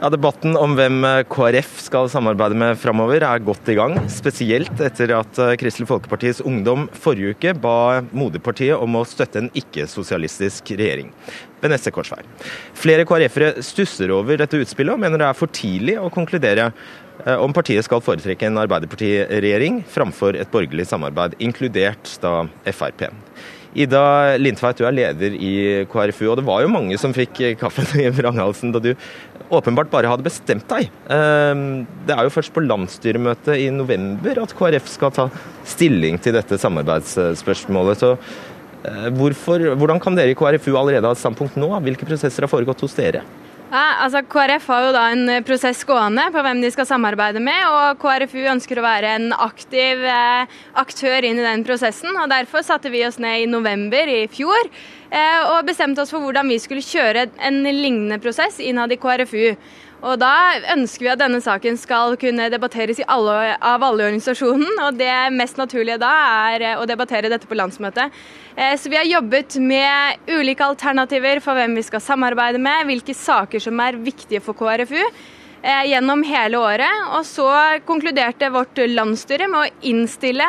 Ja, 0.00 0.08
Debatten 0.08 0.54
om 0.56 0.72
hvem 0.78 1.02
eh, 1.04 1.18
KrF 1.28 1.74
skal 1.84 2.06
samarbeide 2.08 2.56
med 2.56 2.78
framover 2.80 3.20
er 3.20 3.42
godt 3.44 3.66
i 3.68 3.74
gang. 3.76 3.98
Spesielt 4.08 4.80
etter 4.80 5.12
at 5.12 5.40
eh, 5.44 5.52
Kristelig 5.60 5.90
Folkepartis 5.90 6.40
Ungdom 6.40 6.86
forrige 6.96 7.34
uke 7.34 7.52
ba 7.60 8.00
moderpartiet 8.08 8.80
om 8.80 8.96
å 8.96 9.04
støtte 9.04 9.42
en 9.42 9.50
ikke-sosialistisk 9.60 10.72
regjering 10.72 11.12
ved 11.60 11.74
neste 11.74 11.92
korsvei. 11.92 12.22
Flere 12.72 13.04
KrF-ere 13.04 13.60
stusser 13.60 14.14
over 14.16 14.40
dette 14.40 14.62
utspillet 14.64 14.96
og 14.96 15.04
mener 15.04 15.20
det 15.20 15.28
er 15.28 15.36
for 15.36 15.52
tidlig 15.52 15.98
å 16.00 16.08
konkludere 16.14 16.70
eh, 16.70 17.36
om 17.36 17.52
partiet 17.52 17.84
skal 17.84 18.00
foretrekke 18.00 18.48
en 18.48 18.64
Arbeiderpartiregjering 18.64 19.82
framfor 19.84 20.40
et 20.40 20.48
borgerlig 20.54 20.88
samarbeid, 20.88 21.36
inkludert 21.44 22.16
da 22.24 22.46
Frp. 22.72 23.10
Ida 23.78 24.36
Lindtveit, 24.40 24.80
du 24.80 24.86
er 24.88 24.94
leder 24.96 25.34
i 25.36 25.52
KrFU, 25.90 26.24
og 26.32 26.40
det 26.40 26.46
var 26.46 26.64
jo 26.64 26.72
mange 26.72 26.96
som 26.98 27.14
fikk 27.14 27.38
kaffen 27.60 27.86
i 28.02 28.08
vranghalsen 28.14 28.74
da 28.74 28.82
du 28.82 28.92
åpenbart 29.50 29.90
bare 29.90 30.10
hadde 30.10 30.26
bestemt 30.26 30.66
deg. 30.70 30.90
Ehm, 31.10 31.84
det 32.06 32.14
er 32.14 32.26
jo 32.26 32.34
først 32.34 32.54
på 32.54 32.64
landsstyremøtet 32.64 33.62
i 33.62 33.68
november 33.74 34.42
at 34.42 34.54
KrF 34.58 34.90
skal 34.90 35.14
ta 35.14 35.28
stilling 35.66 36.18
til 36.22 36.34
dette 36.38 36.58
samarbeidsspørsmålet. 36.62 38.02
Så 38.02 38.12
eh, 38.16 39.08
hvorfor, 39.18 39.72
hvordan 39.78 40.02
kan 40.02 40.18
dere 40.18 40.34
i 40.34 40.38
KrFU 40.38 40.74
allerede 40.74 41.06
ha 41.06 41.14
et 41.14 41.22
standpunkt 41.22 41.58
nå? 41.58 41.70
Hvilke 41.86 42.08
prosesser 42.08 42.46
har 42.46 42.52
foregått 42.52 42.86
hos 42.86 42.98
dere? 42.98 43.24
Ja, 43.70 44.00
altså 44.02 44.24
KrF 44.26 44.64
har 44.66 44.82
jo 44.82 44.94
da 44.96 45.02
en 45.12 45.28
prosess 45.46 45.84
gående 45.86 46.24
på 46.34 46.42
hvem 46.42 46.58
de 46.58 46.72
skal 46.74 46.88
samarbeide 46.88 47.38
med, 47.38 47.60
og 47.70 48.00
KrFU 48.02 48.40
ønsker 48.50 48.80
å 48.80 48.82
være 48.82 49.12
en 49.14 49.28
aktiv 49.36 50.02
eh, 50.10 50.56
aktør 50.82 51.28
inn 51.28 51.38
i 51.38 51.44
den 51.44 51.62
prosessen. 51.62 52.10
og 52.18 52.32
Derfor 52.32 52.66
satte 52.66 52.90
vi 52.90 53.04
oss 53.06 53.20
ned 53.22 53.44
i 53.44 53.46
november 53.46 54.10
i 54.10 54.24
fjor 54.32 54.58
eh, 54.66 55.52
og 55.52 55.68
bestemte 55.68 56.02
oss 56.02 56.10
for 56.10 56.18
hvordan 56.24 56.50
vi 56.50 56.58
skulle 56.58 56.82
kjøre 56.82 57.28
en 57.38 57.60
lignende 57.62 58.18
prosess 58.18 58.58
innad 58.58 58.90
i 58.90 58.98
KrFU. 58.98 59.54
Og 60.00 60.16
Da 60.20 60.56
ønsker 60.72 61.04
vi 61.04 61.10
at 61.12 61.20
denne 61.20 61.42
saken 61.44 61.76
skal 61.76 62.14
kunne 62.20 62.48
debatteres 62.52 63.02
alle, 63.04 63.56
av 63.56 63.82
alle 63.84 64.06
organisasjonen. 64.08 64.70
Og 64.86 64.96
det 64.96 65.12
mest 65.36 65.60
naturlige 65.60 66.00
da 66.00 66.12
er 66.50 66.64
eh, 66.64 66.78
å 66.80 66.86
debattere 66.88 67.28
dette 67.32 67.48
på 67.48 67.58
landsmøtet. 67.58 68.14
Eh, 68.56 68.76
så 68.80 68.92
vi 68.92 68.96
har 68.96 69.08
jobbet 69.08 69.58
med 69.60 70.30
ulike 70.30 70.64
alternativer 70.64 71.42
for 71.44 71.58
hvem 71.58 71.76
vi 71.76 71.84
skal 71.84 72.04
samarbeide 72.04 72.62
med, 72.62 72.88
hvilke 72.88 73.16
saker 73.16 73.60
som 73.60 73.84
er 73.84 74.00
viktige 74.00 74.40
for 74.44 74.56
KrFU 74.56 75.02
eh, 75.02 75.84
gjennom 75.92 76.24
hele 76.24 76.60
året. 76.60 77.08
Og 77.18 77.26
så 77.28 77.50
konkluderte 77.88 78.48
vårt 78.54 78.80
landsstyre 78.88 79.52
med 79.52 79.66
å 79.66 79.88
innstille 79.92 80.48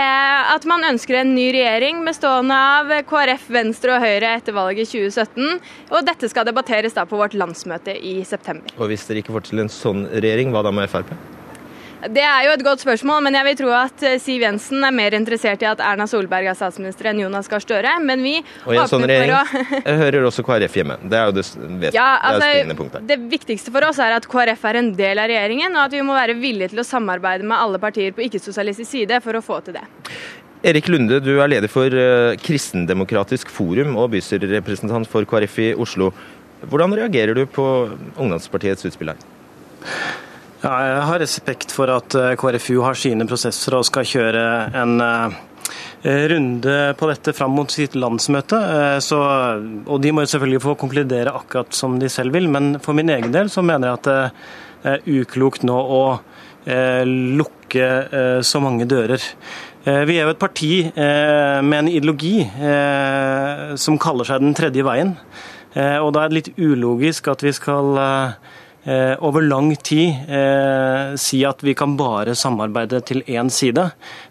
at 0.00 0.66
man 0.68 0.84
ønsker 0.88 1.20
en 1.20 1.34
ny 1.36 1.46
regjering 1.54 2.02
bestående 2.06 2.56
av 2.56 2.90
KrF, 3.08 3.46
Venstre 3.54 3.96
og 3.96 4.04
Høyre 4.04 4.34
etter 4.38 4.56
valget 4.56 4.88
i 4.88 5.04
2017. 5.04 5.62
Og 5.94 6.08
dette 6.08 6.30
skal 6.32 6.48
debatteres 6.48 6.96
da 6.96 7.06
på 7.08 7.20
vårt 7.20 7.36
landsmøte 7.38 7.94
i 7.94 8.18
september. 8.26 8.74
Og 8.78 8.90
hvis 8.90 9.06
dere 9.08 9.22
ikke 9.22 9.36
får 9.36 9.48
til 9.50 9.64
en 9.64 9.72
sånn 9.72 10.06
regjering, 10.10 10.54
hva 10.54 10.64
da 10.66 10.74
med 10.74 10.90
Frp? 10.90 11.14
Det 12.12 12.20
er 12.20 12.44
jo 12.44 12.52
et 12.52 12.62
godt 12.66 12.82
spørsmål, 12.82 13.22
men 13.24 13.36
jeg 13.38 13.46
vil 13.46 13.56
tro 13.62 13.70
at 13.72 14.02
eh, 14.04 14.16
Siv 14.20 14.42
Jensen 14.44 14.84
er 14.84 14.92
mer 14.92 15.14
interessert 15.16 15.62
i 15.64 15.68
at 15.70 15.80
Erna 15.80 16.04
Solberg 16.10 16.50
er 16.50 16.56
statsminister 16.58 17.08
enn 17.08 17.22
Jonas 17.22 17.48
Gahr 17.48 17.62
Støre. 17.64 17.94
Men 18.04 18.20
vi 18.24 18.34
Og 18.66 18.74
i 18.74 18.80
en 18.82 18.90
sånn 18.90 19.06
regjering 19.08 19.32
å... 19.38 19.94
hører 20.02 20.28
også 20.28 20.44
KrF 20.44 20.76
hjemme. 20.80 20.98
Det 21.00 21.20
er 21.20 21.30
jo 21.30 21.36
det, 21.38 21.44
vet, 21.86 21.96
ja, 21.96 22.08
altså, 22.20 22.50
det 22.68 22.76
punktet. 22.78 23.06
Det 23.08 23.18
viktigste 23.32 23.72
for 23.72 23.88
oss 23.88 24.00
er 24.04 24.16
at 24.18 24.28
KrF 24.28 24.66
er 24.68 24.80
en 24.82 24.90
del 24.98 25.22
av 25.22 25.30
regjeringen, 25.32 25.72
og 25.72 25.86
at 25.86 25.96
vi 25.96 26.02
må 26.04 26.16
være 26.16 26.36
villige 26.40 26.74
til 26.74 26.84
å 26.84 26.86
samarbeide 26.86 27.48
med 27.48 27.56
alle 27.56 27.80
partier 27.80 28.12
på 28.16 28.26
ikke-sosialistisk 28.26 28.90
side 28.90 29.20
for 29.24 29.40
å 29.40 29.44
få 29.44 29.62
til 29.64 29.78
det. 29.78 29.86
Erik 30.64 30.88
Lunde, 30.88 31.18
du 31.20 31.34
er 31.36 31.50
leder 31.52 31.68
for 31.68 31.92
uh, 31.92 32.32
Kristendemokratisk 32.40 33.50
forum 33.52 33.98
og 34.00 34.12
bystyrerepresentant 34.14 35.08
for 35.12 35.28
KrF 35.28 35.58
i 35.60 35.72
Oslo. 35.76 36.12
Hvordan 36.68 36.96
reagerer 36.96 37.36
du 37.36 37.44
på 37.48 37.66
ungdomspartiets 38.16 38.88
utspill 38.88 39.12
her? 39.12 39.26
Ja, 40.64 40.76
jeg 40.80 41.00
har 41.10 41.20
respekt 41.20 41.72
for 41.76 41.90
at 41.92 42.14
eh, 42.16 42.30
KrFU 42.40 42.78
har 42.86 42.96
sine 42.96 43.26
prosesser 43.28 43.74
og 43.76 43.84
skal 43.84 44.06
kjøre 44.08 44.44
en 44.80 44.94
eh, 45.04 45.34
runde 46.32 46.76
på 46.96 47.08
dette 47.10 47.34
fram 47.36 47.52
mot 47.52 47.68
sitt 47.68 47.92
landsmøte. 48.00 48.60
Eh, 48.76 48.96
så, 49.04 49.18
og 49.84 50.00
De 50.00 50.14
må 50.16 50.24
jo 50.24 50.30
selvfølgelig 50.32 50.62
få 50.64 50.76
konkludere 50.80 51.34
akkurat 51.36 51.76
som 51.76 51.98
de 52.00 52.08
selv 52.08 52.32
vil, 52.38 52.48
men 52.48 52.78
for 52.80 52.96
min 52.96 53.12
egen 53.12 53.34
del 53.34 53.52
så 53.52 53.60
mener 53.60 53.90
jeg 53.90 54.00
at 54.00 54.08
det 54.08 54.94
er 54.94 55.06
uklokt 55.20 55.68
nå 55.68 55.76
å 55.76 56.02
lukke 56.64 57.86
så 58.44 58.60
mange 58.64 58.86
dører. 58.88 59.20
Vi 59.84 60.16
er 60.16 60.22
jo 60.24 60.32
et 60.32 60.40
parti 60.40 60.70
med 60.96 61.76
en 61.76 61.90
ideologi 61.90 62.38
som 63.80 63.98
kaller 64.00 64.28
seg 64.28 64.40
Den 64.40 64.56
tredje 64.56 64.84
veien. 64.86 65.12
Og 65.76 66.08
da 66.16 66.22
er 66.22 66.32
det 66.32 66.38
litt 66.38 66.52
ulogisk 66.56 67.28
at 67.32 67.44
vi 67.44 67.52
skal 67.52 68.00
Eh, 68.00 68.63
over 68.84 69.40
lang 69.40 69.70
tid 69.80 70.28
eh, 70.28 71.14
si 71.16 71.40
at 71.48 71.62
vi 71.64 71.72
kan 71.76 71.94
bare 71.96 72.34
samarbeide 72.36 73.00
til 73.08 73.22
én 73.24 73.48
side. 73.52 73.86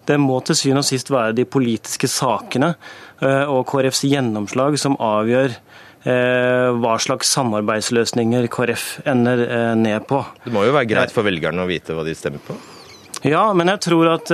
Det 0.06 0.20
må 0.22 0.38
til 0.46 0.58
syvende 0.60 0.84
og 0.84 0.89
sist 0.89 1.10
være 1.10 1.34
de 1.39 1.48
politiske 1.50 2.10
sakene 2.12 2.76
eh, 3.22 3.50
og 3.50 3.66
KrFs 3.72 4.04
gjennomslag 4.10 4.78
som 4.82 5.00
avgjør 5.02 5.58
hva 6.04 6.98
slags 7.00 7.30
samarbeidsløsninger 7.32 8.50
KrF 8.52 9.06
ender 9.08 9.39
ned 9.80 10.04
på. 10.04 10.18
Det 10.44 10.52
må 10.52 10.66
jo 10.68 10.74
være 10.76 10.89
greit 10.89 11.13
for 11.16 11.24
velgerne 11.24 11.63
å 11.63 11.70
vite 11.70 11.96
hva 11.96 12.04
de 12.04 12.12
stemmer 12.12 12.44
på? 12.44 12.58
Ja, 13.24 13.46
men 13.56 13.72
jeg 13.72 13.80
tror 13.86 14.10
at 14.18 14.34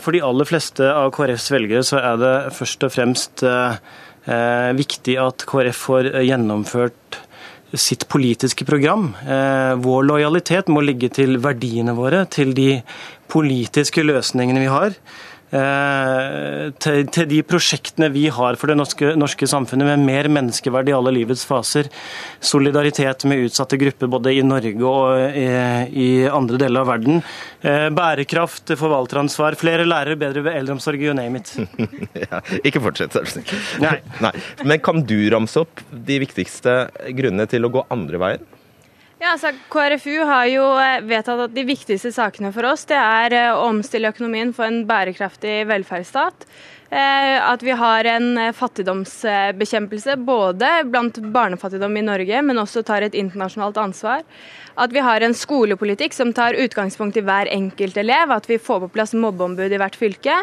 for 0.00 0.16
de 0.16 0.22
aller 0.24 0.48
fleste 0.48 0.88
av 0.88 1.10
KrFs 1.12 1.50
velgere 1.52 1.84
så 1.84 2.00
er 2.00 2.16
det 2.22 2.32
først 2.56 2.88
og 2.88 2.94
fremst 2.94 3.44
viktig 4.80 5.18
at 5.20 5.44
KrF 5.52 5.84
får 5.90 6.08
gjennomført 6.24 7.20
sitt 7.78 8.08
politiske 8.08 8.64
program. 8.64 9.12
Eh, 9.22 9.74
vår 9.82 10.06
lojalitet 10.08 10.70
må 10.72 10.82
ligge 10.84 11.10
til 11.14 11.38
verdiene 11.42 11.94
våre, 11.98 12.24
til 12.26 12.54
de 12.56 12.80
politiske 13.30 14.02
løsningene 14.06 14.64
vi 14.64 14.70
har. 14.70 14.96
Eh, 15.50 16.70
til, 16.78 17.08
til, 17.10 17.26
de 17.30 17.40
prosjektene 17.42 18.06
vi 18.14 18.28
har 18.30 18.58
for 18.60 18.70
det 18.70 18.76
norske, 18.78 19.14
norske, 19.18 19.48
samfunnet, 19.50 19.88
med 19.88 20.04
mer 20.06 20.28
menneskeverd 20.30 20.90
i 20.90 20.94
alle 20.94 21.12
livets 21.16 21.42
faser. 21.48 21.88
Solidaritet 22.38 23.26
med 23.30 23.48
utsatte 23.48 23.78
grupper 23.80 24.10
både 24.12 24.36
i 24.36 24.44
Norge 24.46 24.86
og 24.86 25.34
i, 25.34 25.48
i 25.90 26.08
andre 26.30 26.60
deler 26.62 26.84
av 26.84 26.92
verden. 26.92 27.24
Eh, 27.66 27.88
bærekraft, 27.94 28.76
forvalteransvar, 28.78 29.58
flere 29.60 29.88
lærere, 29.88 30.18
bedre 30.20 30.54
eldreomsorg, 30.54 31.02
you 31.02 31.16
name 31.16 31.42
it. 31.42 31.56
ja, 32.24 32.42
ikke 32.62 32.82
fortsett, 32.86 33.18
er 33.18 33.26
du 33.26 33.34
snill. 33.34 33.58
Nei. 33.82 33.98
Nei. 34.22 34.34
Men 34.62 34.82
kan 34.84 35.02
du 35.02 35.18
ramse 35.34 35.64
opp 35.64 35.82
de 35.90 36.22
viktigste 36.22 36.82
grunnene 37.16 37.50
til 37.50 37.66
å 37.66 37.74
gå 37.74 37.86
andre 37.90 38.22
veien? 38.22 38.48
Ja, 39.20 39.34
altså 39.34 39.50
KrFU 39.68 40.22
har 40.24 40.46
jo 40.48 40.64
eh, 40.80 41.02
vedtatt 41.04 41.42
at 41.44 41.52
de 41.52 41.66
viktigste 41.68 42.08
sakene 42.14 42.54
for 42.56 42.64
oss 42.70 42.86
det 42.88 42.96
er 42.96 43.34
eh, 43.36 43.50
å 43.52 43.66
omstille 43.68 44.08
økonomien 44.08 44.54
for 44.56 44.64
en 44.64 44.86
bærekraftig 44.88 45.66
velferdsstat. 45.68 46.46
Eh, 46.88 47.36
at 47.36 47.60
vi 47.60 47.74
har 47.76 48.08
en 48.08 48.40
fattigdomsbekjempelse 48.56 50.16
både 50.24 50.72
blant 50.88 51.20
barnefattigdom 51.36 52.00
i 52.00 52.06
Norge, 52.08 52.42
men 52.48 52.64
også 52.64 52.80
tar 52.88 53.04
et 53.04 53.20
internasjonalt 53.20 53.76
ansvar. 53.84 54.24
At 54.80 54.96
vi 54.96 55.04
har 55.04 55.20
en 55.20 55.36
skolepolitikk 55.36 56.16
som 56.16 56.32
tar 56.32 56.56
utgangspunkt 56.56 57.20
i 57.20 57.26
hver 57.28 57.52
enkelt 57.52 58.00
elev. 58.00 58.32
At 58.32 58.48
vi 58.48 58.56
får 58.56 58.86
på 58.86 58.92
plass 58.96 59.12
mobbeombud 59.12 59.68
i 59.68 59.82
hvert 59.82 60.00
fylke. 60.00 60.40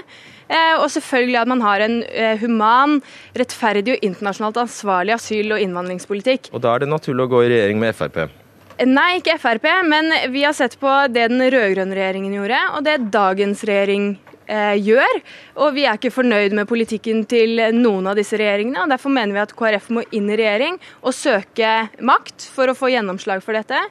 Og 0.77 0.89
selvfølgelig 0.93 1.39
at 1.41 1.49
man 1.49 1.63
har 1.65 1.81
en 1.81 2.01
human, 2.43 2.99
rettferdig 3.39 3.95
og 3.95 4.05
internasjonalt 4.05 4.61
ansvarlig 4.67 5.17
asyl- 5.17 5.55
og 5.55 5.63
innvandringspolitikk. 5.63 6.51
Og 6.53 6.61
da 6.61 6.75
er 6.75 6.85
det 6.85 6.93
naturlig 6.93 7.25
å 7.25 7.33
gå 7.33 7.47
i 7.47 7.55
regjering 7.55 7.81
med 7.81 7.97
Frp? 7.97 8.27
Nei, 8.85 9.17
ikke 9.17 9.39
Frp, 9.41 9.65
men 9.89 10.11
vi 10.29 10.43
har 10.45 10.53
sett 10.53 10.75
på 10.77 10.91
det 11.09 11.29
den 11.31 11.41
rød-grønne 11.41 11.95
regjeringen 11.97 12.35
gjorde, 12.37 12.59
og 12.77 12.83
det 12.85 12.97
dagens 13.13 13.63
regjering 13.65 14.11
eh, 14.47 14.75
gjør. 14.81 15.21
Og 15.63 15.73
vi 15.77 15.85
er 15.87 15.99
ikke 15.99 16.13
fornøyd 16.15 16.55
med 16.57 16.69
politikken 16.69 17.23
til 17.29 17.61
noen 17.75 18.09
av 18.11 18.17
disse 18.19 18.39
regjeringene. 18.39 18.83
og 18.83 18.91
Derfor 18.93 19.13
mener 19.13 19.35
vi 19.35 19.43
at 19.43 19.55
KrF 19.57 19.89
må 19.93 20.05
inn 20.11 20.31
i 20.31 20.39
regjering 20.39 20.79
og 21.03 21.15
søke 21.15 21.73
makt 21.99 22.49
for 22.53 22.71
å 22.71 22.77
få 22.77 22.91
gjennomslag 22.93 23.43
for 23.45 23.57
dette. 23.57 23.81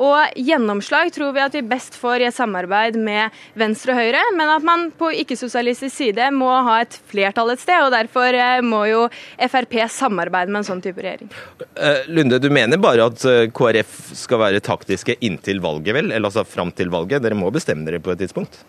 Og 0.00 0.38
gjennomslag 0.40 1.12
tror 1.14 1.34
vi 1.36 1.42
at 1.44 1.54
vi 1.54 1.62
best 1.66 1.94
får 1.98 2.24
i 2.24 2.28
et 2.28 2.34
samarbeid 2.34 2.96
med 2.98 3.34
Venstre 3.58 3.94
og 3.94 4.00
Høyre, 4.00 4.22
men 4.34 4.50
at 4.50 4.66
man 4.66 4.88
på 4.98 5.12
ikke-sosialistisk 5.22 5.94
side 5.94 6.30
må 6.34 6.50
ha 6.66 6.80
et 6.82 6.98
flertall 7.10 7.52
et 7.54 7.62
sted. 7.62 7.78
og 7.84 7.92
Derfor 7.94 8.34
eh, 8.34 8.58
må 8.64 8.84
jo 8.90 9.06
Frp 9.38 9.76
samarbeide 9.92 10.50
med 10.50 10.62
en 10.62 10.68
sånn 10.72 10.82
type 10.84 11.02
regjering. 11.02 11.30
Eh, 11.78 12.10
Lunde, 12.10 12.40
du 12.42 12.50
mener 12.52 12.80
bare 12.82 13.06
at 13.10 13.26
eh, 13.28 13.46
KrF 13.54 14.14
skal 14.24 14.42
være 14.42 14.64
taktiske 14.64 15.18
inntil 15.24 15.62
valget, 15.64 15.94
vel? 15.94 16.10
Eller 16.10 16.30
altså 16.30 16.46
fram 16.48 16.74
til 16.74 16.90
valget? 16.94 17.22
Dere 17.22 17.38
må 17.38 17.52
bestemme 17.54 17.86
dere 17.86 18.02
på 18.02 18.14
et 18.14 18.24
tidspunkt? 18.24 18.64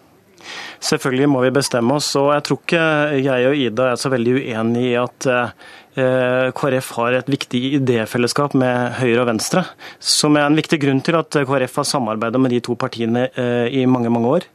Selvfølgelig 0.84 1.32
må 1.32 1.42
vi 1.46 1.54
bestemme 1.56 1.98
oss, 1.98 2.12
og 2.20 2.34
jeg 2.36 2.46
tror 2.48 2.62
ikke 2.62 2.86
jeg 3.26 3.50
og 3.50 3.60
Ida 3.66 3.92
er 3.92 4.00
så 4.02 4.12
veldig 4.14 4.38
uenig 4.42 4.86
i 4.92 4.96
at 5.00 5.28
eh, 5.30 6.48
KrF 6.56 6.90
har 7.00 7.20
et 7.20 7.30
viktig 7.32 7.62
idéfellesskap 7.80 8.56
med 8.60 8.98
Høyre 9.00 9.24
og 9.24 9.30
Venstre, 9.32 9.66
som 10.00 10.36
er 10.38 10.48
en 10.48 10.58
viktig 10.60 10.80
grunn 10.82 11.02
til 11.06 11.20
at 11.20 11.40
KrF 11.48 11.80
har 11.82 11.88
samarbeidet 11.96 12.42
med 12.42 12.56
de 12.56 12.62
to 12.66 12.76
partiene 12.80 13.30
eh, 13.32 13.68
i 13.72 13.86
mange 13.90 14.12
mange 14.14 14.34
år. 14.40 14.50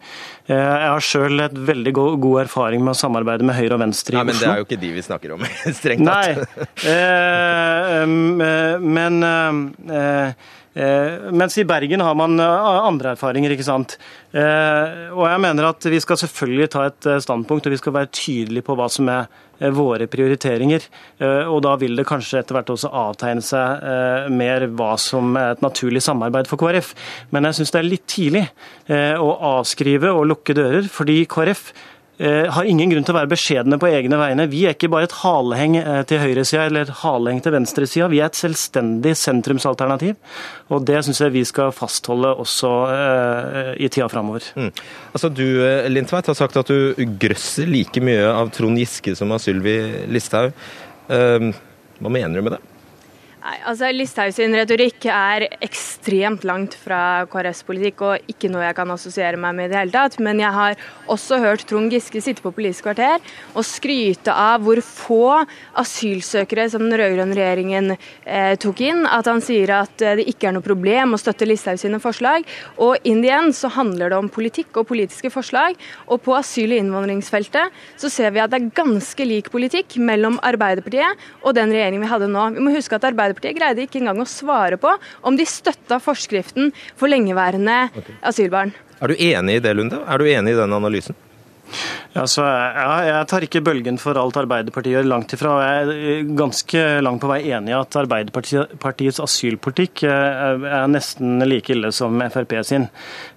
Eh, 0.51 0.57
jeg 0.57 0.91
har 0.93 1.07
sjøl 1.07 1.47
et 1.47 1.57
veldig 1.71 1.95
god 1.97 2.43
erfaring 2.45 2.85
med 2.85 2.95
å 2.95 3.01
samarbeide 3.01 3.47
med 3.47 3.59
Høyre 3.59 3.79
og 3.79 3.85
Venstre 3.87 4.19
i 4.19 4.21
Oslo. 4.21 4.29
Men 4.33 4.41
det 4.43 4.51
er 4.53 4.63
jo 4.63 4.69
ikke 4.69 4.83
de 4.85 4.93
vi 4.99 5.07
snakker 5.07 5.37
om, 5.37 5.47
strengt 5.81 6.07
tatt. 6.11 6.47
Nei, 6.87 8.07
men 8.81 9.21
Eh, 9.91 10.33
mens 10.75 11.59
i 11.59 11.65
Bergen 11.67 12.03
har 12.05 12.15
man 12.15 12.39
eh, 12.39 12.67
andre 12.87 13.15
erfaringer, 13.17 13.55
ikke 13.55 13.67
sant. 13.67 13.97
Eh, 14.31 15.11
og 15.11 15.25
jeg 15.27 15.43
mener 15.43 15.71
at 15.73 15.89
vi 15.91 15.99
skal 16.03 16.21
selvfølgelig 16.21 16.69
ta 16.71 16.85
et 16.87 17.09
standpunkt, 17.25 17.67
og 17.67 17.75
vi 17.75 17.81
skal 17.81 17.97
være 17.97 18.13
tydelige 18.15 18.67
på 18.69 18.77
hva 18.79 18.87
som 18.93 19.11
er 19.11 19.31
våre 19.77 20.07
prioriteringer. 20.09 20.87
Og 21.53 21.59
da 21.61 21.75
vil 21.77 21.93
det 21.99 22.07
kanskje 22.09 22.39
etter 22.41 22.57
hvert 22.57 22.71
også 22.73 22.89
avtegne 22.97 23.43
seg 23.45 24.31
mer 24.33 24.65
hva 24.73 24.95
som 24.97 25.37
er 25.37 25.51
et 25.53 25.61
naturlig 25.61 26.01
samarbeid 26.01 26.49
for 26.49 26.57
KrF. 26.63 26.95
Men 27.29 27.45
jeg 27.45 27.59
syns 27.59 27.75
det 27.75 27.81
er 27.83 27.91
litt 27.91 28.07
tidlig 28.09 28.47
å 29.21 29.29
avskrive 29.51 30.15
og 30.17 30.31
lukke 30.31 30.57
dører, 30.57 30.89
fordi 30.89 31.19
KrF 31.29 31.67
Eh, 31.75 32.00
har 32.53 32.69
ingen 32.69 32.91
grunn 32.93 33.07
til 33.07 33.15
å 33.15 33.17
være 33.17 33.31
beskjedne 33.31 33.79
på 33.81 33.89
egne 33.89 34.19
vegne. 34.21 34.45
Vi 34.53 34.65
er 34.69 34.75
ikke 34.77 34.91
bare 34.93 35.09
et 35.09 35.17
haleheng 35.23 35.79
eh, 35.81 36.01
til 36.09 36.21
høyresida 36.21 36.67
eller 36.69 36.85
et 36.85 37.01
haleheng 37.01 37.41
til 37.45 37.55
venstresida. 37.55 38.11
Vi 38.13 38.21
er 38.21 38.29
et 38.29 38.39
selvstendig 38.39 39.15
sentrumsalternativ, 39.17 40.19
og 40.69 40.85
det 40.89 41.01
syns 41.07 41.23
jeg 41.25 41.35
vi 41.39 41.45
skal 41.49 41.73
fastholde 41.77 42.35
også 42.45 42.73
eh, 42.93 43.73
i 43.81 43.89
tida 43.89 44.11
framover. 44.13 44.51
Mm. 44.57 44.71
Altså, 45.15 45.33
du 45.33 45.47
Lindtveit, 45.91 46.29
har 46.29 46.37
sagt 46.39 46.61
at 46.61 46.71
du 46.71 47.09
grøsser 47.21 47.71
like 47.71 48.05
mye 48.05 48.29
av 48.29 48.53
Trond 48.55 48.81
Giske 48.81 49.17
som 49.19 49.33
av 49.33 49.41
Sylvi 49.43 49.79
Listhaug. 50.11 50.53
Hva 51.11 52.13
mener 52.13 52.37
du 52.37 52.45
med 52.45 52.55
det? 52.57 52.61
Nei, 53.41 53.55
altså 53.65 53.89
Listhaug 53.95 54.35
sin 54.37 54.53
retorikk 54.53 55.07
er 55.09 55.47
ekstremt 55.65 56.43
langt 56.45 56.75
fra 56.77 57.25
KrFs 57.31 57.63
politikk, 57.65 58.03
og 58.05 58.29
ikke 58.29 58.51
noe 58.53 58.67
jeg 58.67 58.77
kan 58.77 58.91
assosiere 58.93 59.39
meg 59.41 59.55
med 59.57 59.71
i 59.71 59.73
det 59.73 59.79
hele 59.79 59.95
tatt. 59.95 60.19
Men 60.21 60.43
jeg 60.43 60.53
har 60.53 60.83
også 61.09 61.39
hørt 61.41 61.65
Trond 61.65 61.89
Giske 61.89 62.21
sitte 62.21 62.45
på 62.45 62.53
Politisk 62.53 62.85
kvarter 62.85 63.17
og 63.55 63.65
skryte 63.65 64.35
av 64.37 64.61
hvor 64.67 64.83
få 64.85 65.23
asylsøkere 65.81 66.67
som 66.69 66.85
den 66.85 66.99
rød-grønne 67.01 67.39
regjeringen 67.39 67.95
eh, 67.95 68.59
tok 68.61 68.83
inn. 68.85 69.07
At 69.09 69.31
han 69.33 69.41
sier 69.45 69.73
at 69.79 70.05
eh, 70.05 70.19
det 70.21 70.29
ikke 70.35 70.51
er 70.51 70.59
noe 70.59 70.67
problem 70.67 71.17
å 71.17 71.23
støtte 71.25 71.49
Listhaug 71.49 71.81
sine 71.81 72.03
forslag. 72.05 72.45
Og 72.77 73.09
in 73.09 73.25
the 73.25 73.33
end 73.39 73.57
så 73.57 73.73
handler 73.73 74.13
det 74.13 74.21
om 74.21 74.29
politikk 74.29 74.83
og 74.83 74.91
politiske 74.93 75.33
forslag. 75.33 75.81
Og 76.13 76.21
på 76.29 76.37
asyl- 76.37 76.77
og 76.77 76.83
innvandringsfeltet 76.83 77.81
så 77.97 78.13
ser 78.13 78.37
vi 78.37 78.45
at 78.45 78.53
det 78.53 78.61
er 78.61 78.71
ganske 78.83 79.31
lik 79.33 79.49
politikk 79.57 79.97
mellom 79.97 80.37
Arbeiderpartiet 80.45 81.29
og 81.41 81.57
den 81.57 81.73
regjeringen 81.73 82.05
vi 82.05 82.13
hadde 82.13 82.29
nå. 82.37 82.47
Vi 82.61 82.69
må 82.69 82.77
huske 82.77 83.01
at 83.01 83.09
Arbeiderpartiet 83.09 83.30
Arbeiderpartiet 83.31 83.59
greide 83.59 83.87
ikke 83.87 84.01
engang 84.01 84.21
å 84.23 84.29
svare 84.29 84.79
på 84.81 84.93
om 85.27 85.37
de 85.39 85.47
støtta 85.47 86.01
forskriften 86.03 86.73
for 86.99 87.11
lengeværende 87.11 87.91
okay. 87.95 88.17
asylbarn. 88.27 88.75
Er 89.01 89.09
du 89.13 89.17
enig 89.17 89.59
i 89.59 89.65
det, 89.65 89.75
Lunde? 89.77 90.03
Er 90.07 90.19
du 90.19 90.29
enig 90.29 90.55
i 90.55 90.59
den 90.59 90.73
analysen? 90.77 91.17
Ja, 92.11 92.25
så 92.27 92.43
jeg, 92.43 93.27
tar 93.31 93.45
ikke 93.47 93.63
bølgen 93.63 93.99
for 94.01 94.19
alt 94.19 94.39
Arbeiderpartiet 94.41 94.97
gjør, 94.97 95.09
langt 95.13 95.35
ifra. 95.37 95.53
Jeg 95.63 95.83
er 95.95 96.31
ganske 96.39 96.81
langt 97.05 97.23
på 97.23 97.31
vei 97.31 97.39
enig 97.55 97.71
i 97.71 97.77
at 97.77 97.99
Arbeiderpartiets 98.01 99.21
asylpolitikk 99.23 100.03
eh, 100.09 100.67
er 100.67 100.91
nesten 100.91 101.39
like 101.47 101.71
ille 101.71 101.93
som 101.95 102.19
Frp 102.35 102.57
sin. 102.67 102.89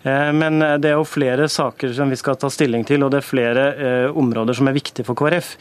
Eh, 0.02 0.32
men 0.34 0.58
det 0.82 0.90
er 0.90 0.98
jo 0.98 1.06
flere 1.06 1.46
saker 1.52 1.94
som 1.94 2.10
vi 2.10 2.18
skal 2.18 2.40
ta 2.42 2.50
stilling 2.54 2.86
til, 2.88 3.06
og 3.06 3.14
det 3.14 3.22
er 3.22 3.28
flere 3.28 3.68
eh, 3.74 4.08
områder 4.24 4.58
som 4.58 4.72
er 4.72 4.78
viktige 4.78 5.06
for 5.06 5.20
KrF. 5.22 5.54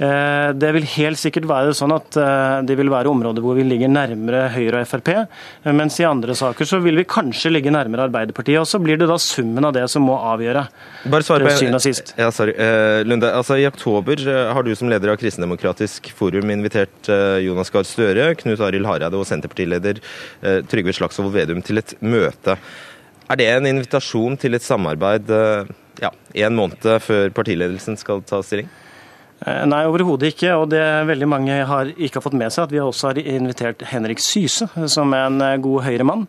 Det 0.00 0.70
vil 0.72 0.86
helt 0.94 1.18
sikkert 1.20 1.44
være 1.50 1.74
sånn 1.76 1.92
at 1.92 2.16
det 2.64 2.74
vil 2.78 2.88
være 2.92 3.10
områder 3.10 3.44
hvor 3.44 3.58
vi 3.58 3.66
ligger 3.66 3.90
nærmere 3.92 4.46
Høyre 4.54 4.80
og 4.80 4.88
Frp, 4.88 5.10
mens 5.76 5.98
i 6.00 6.06
andre 6.08 6.34
saker 6.38 6.68
så 6.68 6.80
vil 6.80 6.96
vi 6.96 7.04
kanskje 7.08 7.52
ligge 7.52 7.72
nærmere 7.74 8.06
Arbeiderpartiet. 8.08 8.62
Og 8.62 8.68
så 8.68 8.80
blir 8.82 8.96
det 9.00 9.10
da 9.10 9.18
summen 9.20 9.66
av 9.68 9.74
det 9.76 9.84
som 9.92 10.06
må 10.08 10.16
avgjøre. 10.32 10.64
Bare 11.12 11.26
svar 11.26 11.44
på 11.44 11.52
en, 11.52 11.80
ja, 12.20 12.28
sorry. 12.34 12.52
Eh, 12.52 13.00
Lunde, 13.06 13.30
altså 13.32 13.56
I 13.56 13.66
oktober 13.68 14.20
eh, 14.20 14.50
har 14.52 14.64
du 14.66 14.74
som 14.76 14.90
leder 14.90 15.12
av 15.12 15.18
Kristendemokratisk 15.20 16.10
forum 16.16 16.52
invitert 16.52 17.08
eh, 17.08 17.38
Jonas 17.46 17.72
Gahr 17.72 17.86
Støre, 17.88 18.34
Knut 18.40 18.60
Arild 18.66 18.88
Hareide 18.88 19.16
og 19.16 19.24
Senterpartileder 19.28 20.02
Trygve 20.68 20.94
Slagsvold 20.96 21.32
Vedum 21.34 21.62
til 21.64 21.80
et 21.80 21.94
møte. 22.04 22.58
Er 23.30 23.40
det 23.40 23.48
en 23.54 23.70
invitasjon 23.70 24.36
til 24.40 24.58
et 24.58 24.64
samarbeid 24.64 25.28
ja, 26.02 26.10
en 26.44 26.56
måned 26.56 26.86
før 27.04 27.32
partiledelsen 27.34 27.98
skal 28.00 28.24
ta 28.26 28.42
stilling? 28.44 28.68
Nei, 29.40 29.84
overhodet 29.88 30.34
ikke. 30.34 30.50
Og 30.58 30.66
det 30.72 30.82
veldig 31.08 31.28
mange 31.30 31.60
har 31.64 31.92
ikke 31.94 32.18
har 32.18 32.24
fått 32.26 32.36
med 32.36 32.52
seg, 32.52 32.66
at 32.66 32.74
vi 32.74 32.82
også 32.82 33.12
har 33.12 33.20
invitert 33.22 33.84
Henrik 33.88 34.20
Syse, 34.20 34.66
som 34.90 35.14
er 35.16 35.28
en 35.30 35.62
god 35.62 35.86
Høyre-mann. 35.86 36.26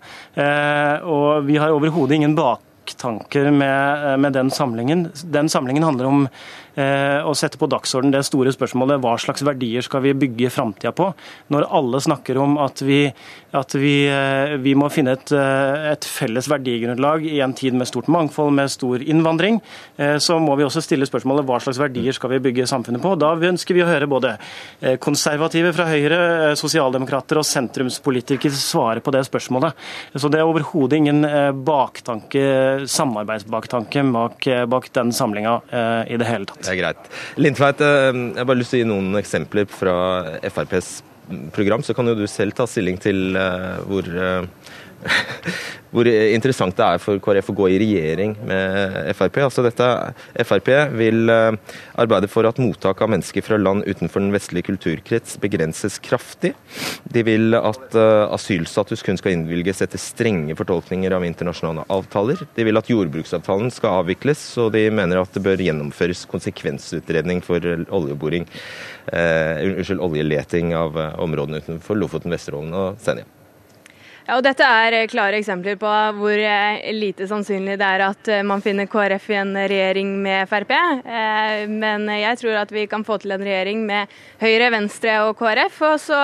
Og 1.10 1.47
vi 1.49 1.58
har 1.60 1.73
overhodet 1.73 2.21
ingen 2.21 2.38
bak 2.38 2.62
baktanker 2.86 3.52
med, 3.52 4.20
med, 4.20 4.34
den 4.34 4.52
samlingen. 4.52 5.10
Den 5.24 5.50
samlingen 5.50 5.84
handler 5.84 6.06
om 6.06 6.28
Eh, 6.75 7.19
å 7.27 7.34
sette 7.36 7.60
på 7.60 7.67
dagsorden 7.67 8.13
det 8.13 8.21
store 8.23 8.51
spørsmålet 8.55 9.01
hva 9.03 9.17
slags 9.19 9.43
verdier 9.43 9.84
skal 9.84 10.05
vi 10.05 10.13
bygge 10.15 10.51
framtida 10.53 10.93
på. 10.95 11.10
Når 11.51 11.67
alle 11.67 11.99
snakker 11.99 12.39
om 12.39 12.55
at 12.63 12.79
vi, 12.86 13.01
at 13.57 13.75
vi, 13.75 14.07
eh, 14.07 14.55
vi 14.55 14.73
må 14.79 14.88
finne 14.91 15.17
et, 15.17 15.31
eh, 15.36 15.91
et, 15.91 16.07
felles 16.07 16.47
verdigrunnlag 16.47 17.25
i 17.27 17.41
en 17.41 17.53
tid 17.53 17.73
med 17.73 17.88
stort 17.88 18.07
mangfold, 18.07 18.53
med 18.53 18.71
stor 18.71 18.99
innvandring, 18.99 19.62
så 19.97 20.39
må 20.39 20.55
vi 20.57 20.63
også 20.63 20.81
stille 20.81 21.05
spørsmålet 21.05 21.45
hva 21.45 21.60
slags 21.62 21.77
verdier 21.77 22.13
skal 22.13 22.29
vi 22.31 22.39
bygge 22.39 22.65
samfunnet 22.67 23.01
på. 23.01 23.17
Da 23.17 23.36
ønsker 23.36 23.75
vi 23.75 23.81
å 23.84 23.88
høre 23.88 24.07
både 24.10 24.38
konservative 24.99 25.73
fra 25.73 25.86
Høyre, 25.86 26.55
sosialdemokrater 26.57 27.38
og 27.38 27.45
sentrumspolitikere 27.45 28.51
svare 28.51 29.01
på 29.01 29.12
det 29.12 29.23
spørsmålet. 29.27 29.73
Så 30.15 30.29
det 30.31 30.39
er 30.39 30.49
overhodet 30.49 30.99
ingen 30.99 31.21
baktanke, 31.63 32.86
samarbeidsbaktanke 32.88 34.03
bak, 34.12 34.47
bak 34.67 34.91
den 34.93 35.12
samlinga 35.12 35.60
i 36.07 36.17
det 36.17 36.29
hele 36.29 36.45
tatt. 36.45 36.61
Det 36.62 36.74
er 36.74 36.82
greit. 36.82 37.08
Lindtveit, 37.41 37.82
eh, 37.82 38.12
jeg 38.12 38.41
har 38.41 38.50
bare 38.50 38.62
lyst 38.62 38.76
til 38.76 38.82
å 38.82 38.84
gi 38.84 38.91
noen 38.91 39.21
eksempler 39.21 39.69
fra 39.71 39.95
FrPs 40.45 41.02
program, 41.56 41.84
så 41.84 41.95
kan 41.95 42.10
jo 42.10 42.15
du 42.17 42.26
selv 42.30 42.56
ta 42.58 42.67
stilling 42.69 43.00
til 43.02 43.38
eh, 43.39 43.82
hvor 43.88 44.08
eh, 44.08 44.47
hvor 45.92 46.08
interessant 46.08 46.76
det 46.78 46.86
er 46.86 47.02
for 47.04 47.20
KrF 47.24 47.52
å 47.52 47.56
gå 47.58 47.68
i 47.72 47.80
regjering 47.82 48.36
med 48.48 49.12
Frp. 49.18 49.42
Altså 49.44 49.64
dette, 49.66 49.88
Frp 50.48 50.70
vil 50.96 51.32
eh, 51.32 51.58
arbeide 52.02 52.30
for 52.32 52.48
at 52.48 52.62
mottak 52.64 53.02
av 53.04 53.12
mennesker 53.12 53.44
fra 53.46 53.60
land 53.60 53.84
utenfor 53.88 54.24
den 54.24 54.32
vestlige 54.36 54.70
kulturkrets 54.70 55.36
begrenses 55.44 56.00
kraftig. 56.04 56.54
De 57.12 57.26
vil 57.28 57.58
at 57.60 57.98
eh, 57.98 58.24
asylstatus 58.38 59.04
kun 59.08 59.20
skal 59.20 59.36
innvilges 59.36 59.84
etter 59.84 60.02
strenge 60.02 60.56
fortolkninger 60.60 61.16
av 61.16 61.28
internasjonale 61.28 61.86
avtaler. 61.92 62.46
De 62.56 62.68
vil 62.68 62.80
at 62.80 62.92
jordbruksavtalen 62.92 63.74
skal 63.74 64.02
avvikles, 64.04 64.46
og 64.64 64.72
de 64.78 64.88
mener 64.94 65.22
at 65.22 65.36
det 65.36 65.44
bør 65.46 65.66
gjennomføres 65.66 66.24
konsekvensutredning 66.32 67.44
for 67.44 67.64
oljeboring, 67.92 68.48
uh, 69.12 69.60
unnskyld, 69.66 70.02
oljeleting 70.04 70.74
av 70.78 70.98
områdene 71.22 71.62
utenfor 71.64 72.00
Lofoten, 72.00 72.34
Vesterålen 72.34 72.76
og 72.78 73.00
Senja. 73.04 73.28
Ja, 74.32 74.38
og 74.39 74.46
Dette 74.46 74.63
er 74.63 74.96
eh, 74.96 75.10
klare 75.12 75.36
eksempler 75.41 75.76
på 75.76 75.89
hvor 76.15 76.39
eh, 76.39 76.86
lite 76.96 77.26
sannsynlig 77.28 77.74
det 77.82 77.84
er 77.84 78.04
at 78.06 78.30
eh, 78.32 78.46
man 78.48 78.62
finner 78.63 78.88
KrF 78.88 79.26
i 79.34 79.36
en 79.41 79.52
regjering 79.60 80.13
med 80.24 80.48
Frp. 80.48 80.72
Men 81.67 82.08
jeg 82.15 82.39
tror 82.39 82.62
at 82.62 82.72
vi 82.72 82.86
kan 82.88 83.04
få 83.04 83.17
til 83.20 83.36
en 83.36 83.44
regjering 83.44 83.84
med 83.89 84.08
Høyre, 84.39 84.70
Venstre 84.72 85.17
og 85.26 85.36
KrF. 85.36 85.82
Og 85.84 85.98
så 86.00 86.20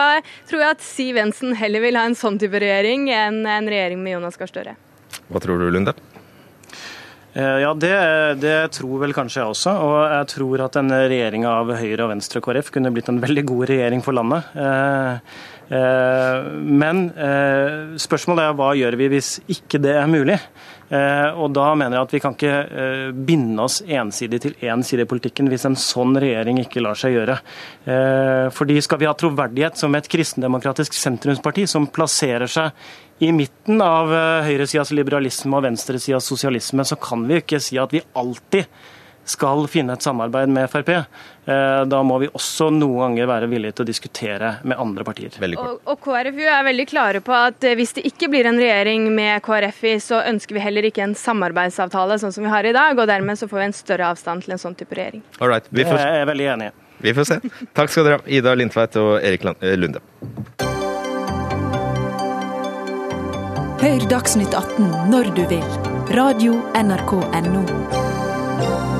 tror 0.47 0.63
jeg 0.63 0.77
at 0.77 0.85
Siv 0.87 1.19
Jensen 1.19 1.51
heller 1.59 1.83
vil 1.83 1.99
ha 1.99 2.05
en 2.07 2.15
sånn 2.15 2.39
type 2.39 2.61
regjering 2.63 3.09
enn 3.11 3.41
en 3.43 3.67
regjering 3.67 3.99
med 3.99 4.15
Jonas 4.15 4.39
Gahr 4.39 4.53
Støre. 4.53 4.77
Hva 5.27 5.43
tror 5.43 5.59
du, 5.59 5.67
Lunde? 5.67 5.97
Ja, 7.37 7.69
det, 7.77 7.91
det, 8.41 8.55
tror 8.73 9.03
vel 9.03 9.11
kanskje 9.13 9.43
jeg 9.43 9.51
også. 9.51 9.75
Og 9.83 9.97
jeg 9.99 10.29
tror 10.31 10.63
at 10.63 10.79
en 10.79 10.95
regjering 10.95 11.43
av 11.45 11.75
Høyre, 11.75 12.07
og 12.07 12.15
Venstre 12.15 12.39
og 12.39 12.47
KrF 12.47 12.71
kunne 12.73 12.89
blitt 12.95 13.11
en 13.11 13.19
veldig 13.21 13.43
god 13.51 13.67
regjering 13.69 14.01
for 14.01 14.15
landet. 14.15 14.47
Eh, 15.67 16.45
men 16.63 17.09
eh, 17.11 17.95
spørsmålet 17.99 18.45
er 18.45 18.55
hva 18.55 18.71
gjør 18.77 18.95
vi 18.99 19.09
hvis 19.11 19.31
ikke 19.51 19.81
det 19.83 19.95
er 19.99 20.09
mulig? 20.09 20.37
Eh, 20.87 21.35
og 21.35 21.51
da 21.57 21.65
mener 21.75 21.97
jeg 21.97 22.07
at 22.07 22.13
vi 22.15 22.21
kan 22.23 22.37
ikke 22.37 23.13
binde 23.27 23.65
oss 23.65 23.81
ensidig 23.83 24.39
til 24.43 24.55
én 24.63 24.83
side 24.87 25.03
i 25.03 25.09
politikken 25.09 25.51
hvis 25.51 25.67
en 25.67 25.75
sånn 25.79 26.15
regjering 26.23 26.61
ikke 26.63 26.83
lar 26.83 26.99
seg 26.99 27.17
gjøre. 27.17 27.39
Fordi 28.55 28.77
skal 28.83 29.01
vi 29.01 29.09
ha 29.09 29.15
troverdighet 29.17 29.79
som 29.79 29.95
et 29.97 30.07
kristendemokratisk 30.11 30.95
sentrumsparti 30.95 31.67
som 31.67 31.89
plasserer 31.91 32.47
seg 32.51 32.87
i 33.23 33.33
midten 33.33 33.81
av 33.81 34.11
høyresidas 34.45 34.93
liberalisme 34.93 35.57
og 35.57 35.65
venstresidas 35.65 36.27
sosialisme, 36.29 36.85
så 36.85 36.95
kan 37.01 37.25
vi 37.27 37.41
ikke 37.41 37.59
si 37.63 37.79
at 37.81 37.95
vi 37.95 38.03
alltid 38.15 38.69
skal 39.27 39.67
finne 39.71 39.95
et 39.97 40.05
samarbeid 40.05 40.51
med 40.51 40.69
Frp, 40.71 40.89
eh, 40.95 41.81
da 41.89 41.99
må 42.03 42.19
vi 42.21 42.29
også 42.31 42.69
noen 42.73 43.17
ganger 43.17 43.29
være 43.29 43.49
villige 43.51 43.77
til 43.77 43.85
å 43.85 43.89
diskutere 43.89 44.53
med 44.63 44.79
andre 44.79 45.05
partier. 45.07 45.35
Og, 45.59 45.83
og 45.83 45.99
KrFU 46.03 46.43
er 46.47 46.65
veldig 46.67 46.87
klare 46.89 47.21
på 47.25 47.35
at 47.35 47.67
eh, 47.67 47.75
hvis 47.77 47.97
det 47.97 48.07
ikke 48.09 48.31
blir 48.33 48.49
en 48.49 48.59
regjering 48.61 49.09
med 49.15 49.43
KrF 49.45 49.83
i, 49.91 49.95
så 50.03 50.23
ønsker 50.23 50.57
vi 50.57 50.63
heller 50.63 50.87
ikke 50.89 51.05
en 51.05 51.15
samarbeidsavtale 51.17 52.19
sånn 52.23 52.35
som 52.35 52.47
vi 52.47 52.53
har 52.53 52.67
i 52.67 52.75
dag, 52.75 52.97
og 52.97 53.09
dermed 53.09 53.39
så 53.39 53.49
får 53.51 53.63
vi 53.63 53.69
en 53.69 53.77
større 53.77 54.11
avstand 54.13 54.47
til 54.47 54.55
en 54.55 54.63
sånn 54.63 54.77
type 54.79 54.95
regjering. 54.95 55.23
All 55.41 55.51
right. 55.51 55.67
vi 55.69 55.85
får... 55.87 55.99
Jeg 56.01 56.23
er 56.23 56.29
veldig 56.31 56.51
enig. 56.55 56.71
Vi 56.97 57.13
får 57.13 57.27
se. 57.29 57.41
Takk 57.77 57.93
skal 57.93 58.07
dere 58.07 58.21
ha, 58.21 58.25
Ida 58.25 58.55
Lindtveit 58.57 58.97
og 59.01 59.17
Erik 59.21 59.45
eh, 59.59 59.75
Lunde. 59.77 60.01
Hør 63.77 64.07
Dagsnytt 64.09 64.55
18 64.57 65.11
når 65.11 65.29
du 65.37 65.43
vil. 65.51 65.67
Radio 66.17 66.57
NRK 66.73 67.13
Radio.nrk.no. 67.21 68.96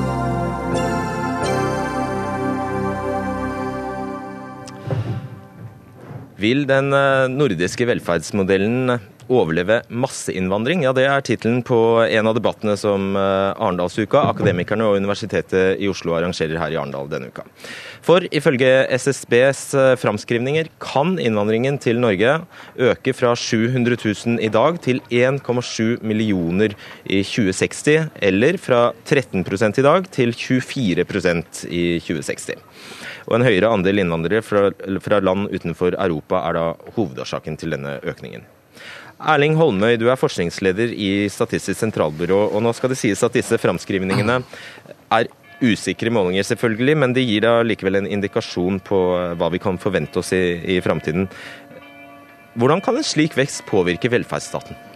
Vil 6.38 6.68
den 6.70 6.92
eh, 6.94 7.26
nordiske 7.34 7.86
velferdsmodellen 7.88 8.92
overleve 9.28 9.80
masseinnvandring? 9.90 10.84
Ja, 10.86 10.92
Det 10.94 11.04
er 11.10 11.24
tittelen 11.26 11.64
på 11.66 12.00
en 12.06 12.30
av 12.30 12.36
debattene 12.36 12.76
som 12.78 13.10
eh, 13.18 13.58
Arendalsuka, 13.58 14.22
Akademikerne 14.30 14.86
og 14.86 15.00
Universitetet 15.02 15.82
i 15.82 15.88
Oslo 15.90 16.14
arrangerer 16.14 16.60
her 16.62 16.74
i 16.74 16.78
Arendal 16.78 17.10
denne 17.10 17.32
uka. 17.32 17.42
For 18.06 18.22
ifølge 18.30 18.86
SSBs 18.94 19.62
eh, 19.74 19.96
framskrivninger 19.98 20.70
kan 20.78 21.16
innvandringen 21.18 21.80
til 21.82 21.98
Norge 21.98 22.38
øke 22.78 23.16
fra 23.18 23.34
700 23.34 23.98
000 23.98 24.38
i 24.38 24.52
dag 24.54 24.78
til 24.84 25.02
1,7 25.10 26.06
millioner 26.06 26.78
i 27.04 27.24
2060, 27.26 28.12
eller 28.30 28.62
fra 28.62 28.92
13% 29.02 29.82
i 29.82 29.88
dag 29.90 30.06
til 30.14 30.36
24% 30.38 31.66
i 31.66 31.84
2060. 31.98 32.67
Og 33.28 33.36
En 33.36 33.44
høyere 33.44 33.68
andel 33.68 34.00
innvandrere 34.00 34.40
fra, 34.44 34.70
fra 35.04 35.18
land 35.20 35.50
utenfor 35.52 35.96
Europa 36.00 36.40
er 36.48 36.56
da 36.56 36.68
hovedårsaken 36.96 37.58
til 37.60 37.76
denne 37.76 37.98
økningen. 38.00 38.46
Erling 39.18 39.56
Holmøy, 39.58 39.96
du 39.98 40.06
er 40.08 40.18
forskningsleder 40.18 40.94
i 40.94 41.26
Statistisk 41.32 41.80
sentralbyrå. 41.80 42.38
og 42.54 42.62
Nå 42.62 42.72
skal 42.72 42.94
det 42.94 43.00
sies 43.00 43.22
at 43.26 43.34
disse 43.34 43.58
framskrivningene 43.58 44.40
er 45.12 45.30
usikre 45.58 46.12
målinger, 46.14 46.46
selvfølgelig, 46.46 46.96
men 47.02 47.14
de 47.16 47.24
gir 47.26 47.42
da 47.42 47.58
likevel 47.66 47.98
en 47.98 48.06
indikasjon 48.06 48.78
på 48.86 48.98
hva 49.36 49.48
vi 49.50 49.60
kan 49.62 49.80
forvente 49.82 50.22
oss 50.22 50.30
i, 50.32 50.78
i 50.78 50.80
framtiden. 50.80 51.26
Hvordan 52.58 52.80
kan 52.82 52.96
en 52.96 53.06
slik 53.06 53.34
vekst 53.38 53.66
påvirke 53.68 54.10
velferdsstaten? 54.12 54.87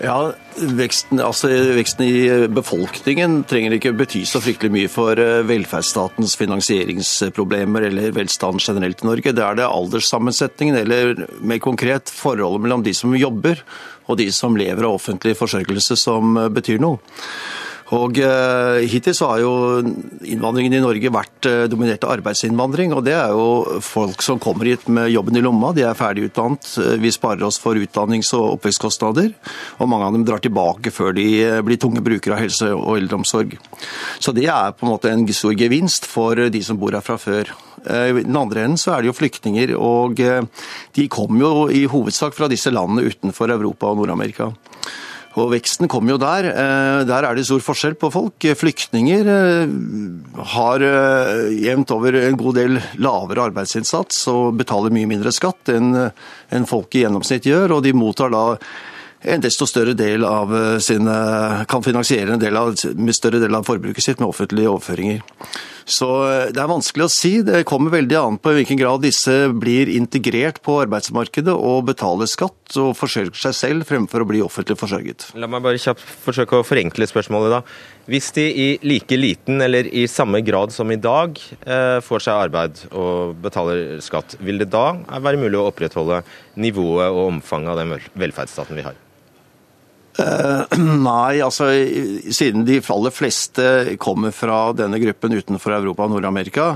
Ja, 0.00 0.32
veksten, 0.78 1.20
altså, 1.22 1.50
veksten, 1.76 2.04
i 2.06 2.48
befolkningen 2.50 3.42
trenger 3.48 3.76
ikke 3.76 3.92
bety 3.96 4.22
så 4.26 4.40
fryktelig 4.42 4.72
mye 4.74 4.90
for 4.90 5.20
eh, 5.20 5.42
velferdsstatens 5.46 6.34
finansieringsproblemer 6.40 7.86
eller 7.90 8.14
velstand 8.16 8.62
generelt 8.64 9.04
i 9.04 9.08
Norge. 9.10 9.34
Det 9.36 9.44
er 9.44 9.60
det 9.60 9.68
alderssammensetningen, 9.68 10.80
eller 10.80 11.26
mer 11.38 11.62
konkret 11.62 12.10
forholdet 12.10 12.64
mellom 12.64 12.86
de 12.86 12.94
som 12.96 13.14
jobber 13.14 13.62
og 14.10 14.18
de 14.18 14.30
som 14.34 14.56
lever 14.58 14.88
av 14.88 14.96
offentlig 14.96 15.36
forsørgelse, 15.38 15.98
som 16.00 16.38
eh, 16.40 16.50
betyr 16.52 16.82
noe. 16.82 16.98
Og 17.92 18.16
uh, 18.24 18.80
Hittil 18.88 19.14
så 19.16 19.28
har 19.28 19.42
jo 19.42 19.52
innvandringen 20.24 20.78
i 20.78 20.80
Norge 20.80 21.10
vært 21.12 21.48
uh, 21.48 21.64
dominert 21.68 22.04
av 22.06 22.14
arbeidsinnvandring. 22.14 22.94
og 22.96 23.04
Det 23.04 23.12
er 23.18 23.34
jo 23.36 23.80
folk 23.84 24.24
som 24.24 24.40
kommer 24.40 24.70
hit 24.70 24.86
med 24.88 25.10
jobben 25.12 25.36
i 25.36 25.42
lomma. 25.44 25.74
De 25.76 25.84
er 25.84 25.98
ferdigutdannet. 25.98 26.64
utdannet. 26.64 27.02
vi 27.02 27.12
sparer 27.12 27.44
oss 27.44 27.60
for 27.60 27.76
utdannings- 27.76 28.32
og 28.38 28.56
oppvekstkostnader. 28.56 29.34
Og 29.78 29.90
mange 29.92 30.08
av 30.08 30.16
dem 30.16 30.24
drar 30.24 30.40
tilbake 30.40 30.92
før 30.94 31.12
de 31.16 31.26
blir 31.66 31.80
tunge 31.80 32.00
brukere 32.00 32.38
av 32.38 32.40
helse- 32.46 32.72
og 32.72 32.96
eldreomsorg. 32.96 33.58
Så 34.18 34.32
det 34.32 34.48
er 34.48 34.72
på 34.72 34.86
en 34.86 34.94
måte 34.94 35.12
en 35.12 35.26
stor 35.28 35.52
gevinst 35.52 36.08
for 36.08 36.48
de 36.48 36.64
som 36.64 36.80
bor 36.80 36.96
her 36.96 37.04
fra 37.04 37.18
før. 37.20 37.52
I 37.82 38.22
den 38.22 38.36
andre 38.38 38.62
enden 38.62 38.78
så 38.78 38.94
er 38.94 39.02
det 39.02 39.10
jo 39.10 39.18
flyktninger, 39.18 39.72
og 39.74 40.14
de 40.16 41.08
kommer 41.10 41.42
jo 41.42 41.64
i 41.68 41.82
hovedsak 41.90 42.36
fra 42.36 42.46
disse 42.48 42.70
landene 42.70 43.10
utenfor 43.10 43.50
Europa 43.50 43.90
og 43.90 43.98
Nord-Amerika. 43.98 44.52
Og 45.40 45.48
veksten 45.54 45.88
kommer 45.88 46.12
jo 46.14 46.20
der. 46.20 46.48
Eh, 46.50 47.02
der 47.08 47.24
er 47.24 47.36
det 47.36 47.46
stor 47.48 47.62
forskjell 47.64 47.96
på 47.96 48.10
folk. 48.12 48.46
Flyktninger 48.58 49.30
eh, 49.32 49.74
har 50.52 50.84
eh, 50.84 51.52
jevnt 51.62 51.94
over 51.94 52.18
en 52.20 52.36
god 52.40 52.58
del 52.60 52.80
lavere 53.00 53.48
arbeidsinnsats 53.48 54.26
og 54.32 54.58
betaler 54.60 54.92
mye 54.92 55.08
mindre 55.08 55.32
skatt 55.32 55.72
enn 55.72 56.68
folk 56.68 56.92
i 56.96 57.06
gjennomsnitt 57.06 57.48
gjør, 57.48 57.78
og 57.78 57.86
de 57.86 57.94
mottar 57.96 58.32
da 58.34 58.44
en 59.32 59.42
desto 59.42 59.68
større 59.70 59.94
del 59.94 60.24
av 60.26 60.50
sine, 60.82 61.12
kan 61.70 61.84
finansiere 61.86 62.34
en 62.34 62.42
del 62.42 62.56
av, 62.58 62.72
større 62.74 63.38
del 63.38 63.54
av 63.54 63.68
forbruket 63.68 64.02
sitt 64.02 64.18
med 64.18 64.26
offentlige 64.26 64.72
overføringer. 64.72 65.22
Så 65.84 66.08
eh, 66.28 66.50
det 66.54 66.62
er 66.62 66.70
vanskelig 66.70 67.06
å 67.06 67.12
si. 67.12 67.32
Det 67.46 67.64
kommer 67.68 67.94
veldig 67.94 68.18
an 68.18 68.38
på 68.42 68.52
i 68.52 68.60
hvilken 68.60 68.80
grad 68.80 69.02
disse 69.04 69.34
blir 69.52 69.90
integrert 69.92 70.62
på 70.64 70.78
arbeidsmarkedet 70.84 71.54
og 71.54 71.86
betaler 71.90 72.30
skatt 72.30 72.76
og 72.80 72.94
forsørger 72.96 73.36
seg 73.38 73.56
selv 73.56 73.88
fremfor 73.88 74.24
å 74.24 74.28
bli 74.28 74.42
offentlig 74.44 74.78
forsørget. 74.80 75.30
La 75.40 75.50
meg 75.50 75.64
bare 75.64 75.80
kjapt 75.80 76.02
forsøke 76.24 76.60
å 76.60 76.66
forenkle 76.66 77.08
spørsmålet 77.10 77.56
da. 77.56 77.62
Hvis 78.10 78.32
de 78.34 78.46
i 78.48 78.68
like 78.86 79.16
liten 79.18 79.62
eller 79.62 79.86
i 79.86 80.08
samme 80.10 80.42
grad 80.46 80.74
som 80.74 80.90
i 80.90 81.00
dag 81.00 81.38
eh, 81.38 81.98
får 82.02 82.26
seg 82.26 82.48
arbeid 82.48 82.84
og 82.90 83.38
betaler 83.44 84.00
skatt, 84.02 84.36
vil 84.42 84.62
det 84.62 84.72
da 84.72 84.92
være 85.22 85.40
mulig 85.40 85.60
å 85.60 85.68
opprettholde 85.70 86.22
nivået 86.58 87.10
og 87.10 87.28
omfanget 87.28 87.74
av 87.74 87.82
den 87.82 87.96
velferdsstaten 88.24 88.78
vi 88.78 88.86
har? 88.86 88.98
Uh, 90.18 90.66
nei, 91.08 91.40
altså 91.40 91.70
siden 92.28 92.66
de 92.68 92.82
aller 92.92 93.14
fleste 93.14 93.96
kommer 94.02 94.34
fra 94.36 94.66
denne 94.76 95.00
gruppen 95.00 95.38
utenfor 95.38 95.76
Europa 95.78 96.04
og 96.04 96.12
Nord-Amerika, 96.12 96.66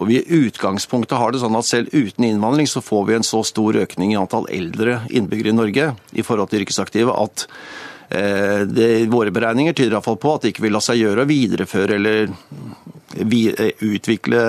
og 0.00 0.08
vi 0.08 0.18
i 0.18 0.40
utgangspunktet 0.48 1.18
har 1.20 1.30
det 1.30 1.42
sånn 1.42 1.58
at 1.58 1.68
selv 1.68 1.92
uten 1.94 2.26
innvandring 2.26 2.66
så 2.66 2.82
får 2.82 3.06
vi 3.06 3.16
en 3.18 3.26
så 3.26 3.42
stor 3.46 3.78
økning 3.84 4.14
i 4.14 4.18
antall 4.18 4.48
eldre 4.50 5.02
innbyggere 5.12 5.52
i 5.52 5.58
Norge 5.58 5.88
i 6.16 6.26
forhold 6.26 6.50
til 6.50 6.64
yrkesaktive 6.64 7.14
at 7.14 7.46
uh, 7.46 8.62
det, 8.66 8.90
våre 9.12 9.34
beregninger 9.34 9.76
tyder 9.76 9.98
iallfall 9.98 10.18
på 10.22 10.34
at 10.34 10.46
det 10.46 10.54
ikke 10.54 10.66
vil 10.66 10.74
la 10.78 10.82
seg 10.82 11.04
gjøre 11.04 11.26
å 11.26 11.30
videreføre 11.30 12.00
eller 12.00 12.32
Eh, 12.32 12.81
utvikle 13.12 14.42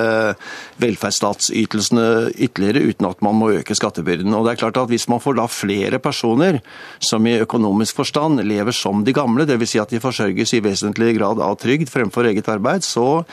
velferdsstatsytelsene 0.81 2.05
ytterligere 2.33 2.83
uten 2.89 3.09
at 3.09 3.21
man 3.25 3.37
må 3.39 3.51
øke 3.57 3.75
skattebyrden. 3.77 4.33
Og 4.33 4.45
det 4.45 4.53
er 4.53 4.61
klart 4.63 4.77
at 4.77 4.89
Hvis 4.93 5.09
man 5.09 5.19
får 5.23 5.37
da 5.39 5.47
flere 5.47 5.99
personer 5.99 6.61
som 6.99 7.25
i 7.27 7.39
økonomisk 7.39 7.95
forstand 7.95 8.43
lever 8.43 8.71
som 8.71 9.03
de 9.03 9.13
gamle, 9.13 9.45
dvs. 9.45 9.73
Si 9.73 9.79
at 9.81 9.89
de 9.89 9.99
forsørges 9.99 10.53
i 10.53 10.63
vesentlig 10.63 11.17
grad 11.17 11.41
av 11.41 11.57
trygd 11.57 11.89
fremfor 11.89 12.27
eget 12.29 12.49
arbeid, 12.49 12.83
så 12.83 13.23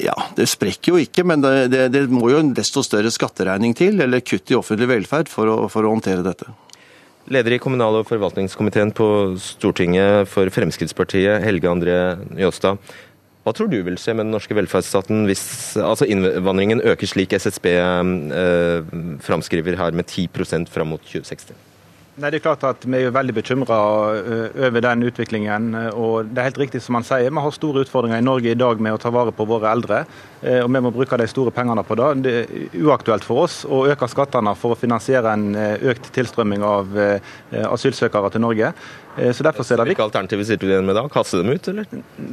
ja, 0.00 0.14
Det 0.34 0.46
sprekker 0.48 0.94
jo 0.94 0.98
ikke, 0.98 1.24
men 1.28 1.42
det, 1.44 1.68
det, 1.68 1.88
det 1.92 2.06
må 2.08 2.30
jo 2.32 2.40
en 2.40 2.54
desto 2.56 2.82
større 2.82 3.12
skatteregning 3.12 3.74
til, 3.76 4.00
eller 4.00 4.24
kutt 4.24 4.50
i 4.50 4.56
offentlig 4.56 4.88
velferd, 4.88 5.28
for 5.28 5.50
å, 5.50 5.56
for 5.68 5.84
å 5.84 5.92
håndtere 5.92 6.24
dette. 6.24 6.48
Leder 7.32 7.54
i 7.56 7.58
kommunal- 7.58 8.02
og 8.02 8.08
forvaltningskomiteen 8.08 8.90
på 8.92 9.06
Stortinget 9.40 10.28
for 10.28 10.50
Fremskrittspartiet, 10.52 11.40
Helge 11.44 11.70
André 11.70 11.96
Njåstad. 12.34 12.80
Hva 13.44 13.52
tror 13.52 13.68
du 13.68 13.76
vil 13.84 13.98
skje 14.00 14.14
med 14.16 14.24
den 14.24 14.32
norske 14.32 14.56
velferdsstaten 14.56 15.26
hvis 15.28 15.44
altså 15.76 16.08
innvandringen 16.08 16.80
øker 16.80 17.10
slik 17.10 17.36
SSB 17.36 17.68
eh, 17.76 18.94
framskriver 19.20 19.76
her 19.76 19.92
med 19.92 20.08
10% 20.08 20.72
fram 20.72 20.94
mot 20.94 21.04
2060? 21.04 21.52
Nei, 22.14 22.28
det 22.30 22.38
er 22.38 22.44
klart 22.44 22.62
at 22.62 22.84
Vi 22.86 22.98
er 23.02 23.10
veldig 23.10 23.34
bekymra 23.34 23.76
eh, 24.14 24.58
over 24.68 24.82
den 24.84 25.02
utviklingen. 25.08 25.72
og 25.98 26.30
Det 26.30 26.38
er 26.38 26.46
helt 26.46 26.60
riktig 26.62 26.82
som 26.84 26.94
han 26.94 27.06
sier, 27.06 27.26
vi 27.26 27.42
har 27.42 27.54
store 27.54 27.82
utfordringer 27.82 28.22
i 28.22 28.24
Norge 28.24 28.52
i 28.52 28.58
dag 28.58 28.78
med 28.78 28.94
å 28.94 29.00
ta 29.02 29.10
vare 29.10 29.34
på 29.34 29.46
våre 29.50 29.72
eldre. 29.74 30.04
Eh, 30.40 30.60
og 30.62 30.70
Vi 30.70 30.82
må 30.86 30.92
bruke 30.94 31.18
de 31.18 31.26
store 31.26 31.50
pengene 31.50 31.82
på 31.82 31.96
det. 31.98 32.10
Det 32.22 32.34
er 32.44 32.78
uaktuelt 32.86 33.26
for 33.26 33.42
oss 33.48 33.64
å 33.66 33.82
øke 33.90 34.06
skattene 34.06 34.54
for 34.54 34.76
å 34.76 34.78
finansiere 34.78 35.32
en 35.34 35.58
eh, 35.58 35.88
økt 35.90 36.12
tilstrømming 36.14 36.62
av 36.62 36.94
asylsøkere 37.74 38.30
til 38.30 38.44
Norge. 38.46 38.70
Eh, 39.16 39.32
så 39.32 39.44
derfor 39.46 39.62
er 39.62 39.78
det 39.78 39.92
Hvilke 39.92 40.06
alternativer 40.08 40.46
sitter 40.46 40.66
du 40.66 40.72
igjen 40.72 40.86
med 40.88 40.96
da? 40.98 41.04
Kaste 41.12 41.38
dem 41.38 41.52
ut, 41.54 41.68
eller? 41.70 41.86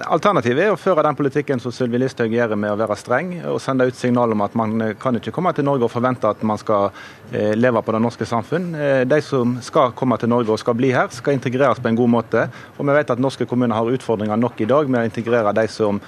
Alternativet 0.09 0.65
er 0.65 0.73
å 0.73 0.79
føre 0.79 1.03
den 1.05 1.17
politikken 1.17 1.61
som 1.61 1.73
Sylvi 1.75 1.99
Listhaug 2.01 2.33
gjør 2.33 2.55
med 2.57 2.73
å 2.73 2.79
være 2.79 2.97
streng, 2.97 3.33
og 3.51 3.59
sende 3.61 3.85
ut 3.89 3.97
signal 3.97 4.33
om 4.33 4.41
at 4.45 4.55
man 4.57 4.73
eh, 4.81 4.93
kan 5.01 5.17
ikke 5.17 5.33
komme 5.35 5.53
til 5.57 5.67
Norge 5.67 5.85
og 5.85 5.93
forvente 5.93 6.29
at 6.29 6.41
man 6.47 6.59
skal 6.61 6.89
eh, 7.31 7.53
leve 7.57 7.83
på 7.85 7.95
det 7.95 8.01
norske 8.01 8.25
samfunn. 8.27 8.71
De 9.07 9.19
som 9.25 9.53
skal 9.63 9.93
komme 9.97 10.17
til 10.19 10.31
Norge 10.31 10.53
og 10.53 10.59
skal 10.61 10.75
bli 10.77 10.91
her, 10.93 11.09
skal 11.13 11.35
integreres 11.37 11.81
på 11.81 11.89
en 11.91 11.97
god 11.99 12.11
måte. 12.11 12.45
Og 12.77 12.87
vi 12.87 12.95
vet 12.95 13.13
at 13.13 13.21
norske 13.21 13.45
kommuner 13.49 13.75
har 13.77 13.91
utfordringer 13.93 14.39
nok 14.39 14.61
i 14.63 14.67
dag 14.69 14.89
med 14.89 15.01
å 15.03 15.09
integrere 15.09 15.53
de 15.55 15.65
som, 15.71 15.99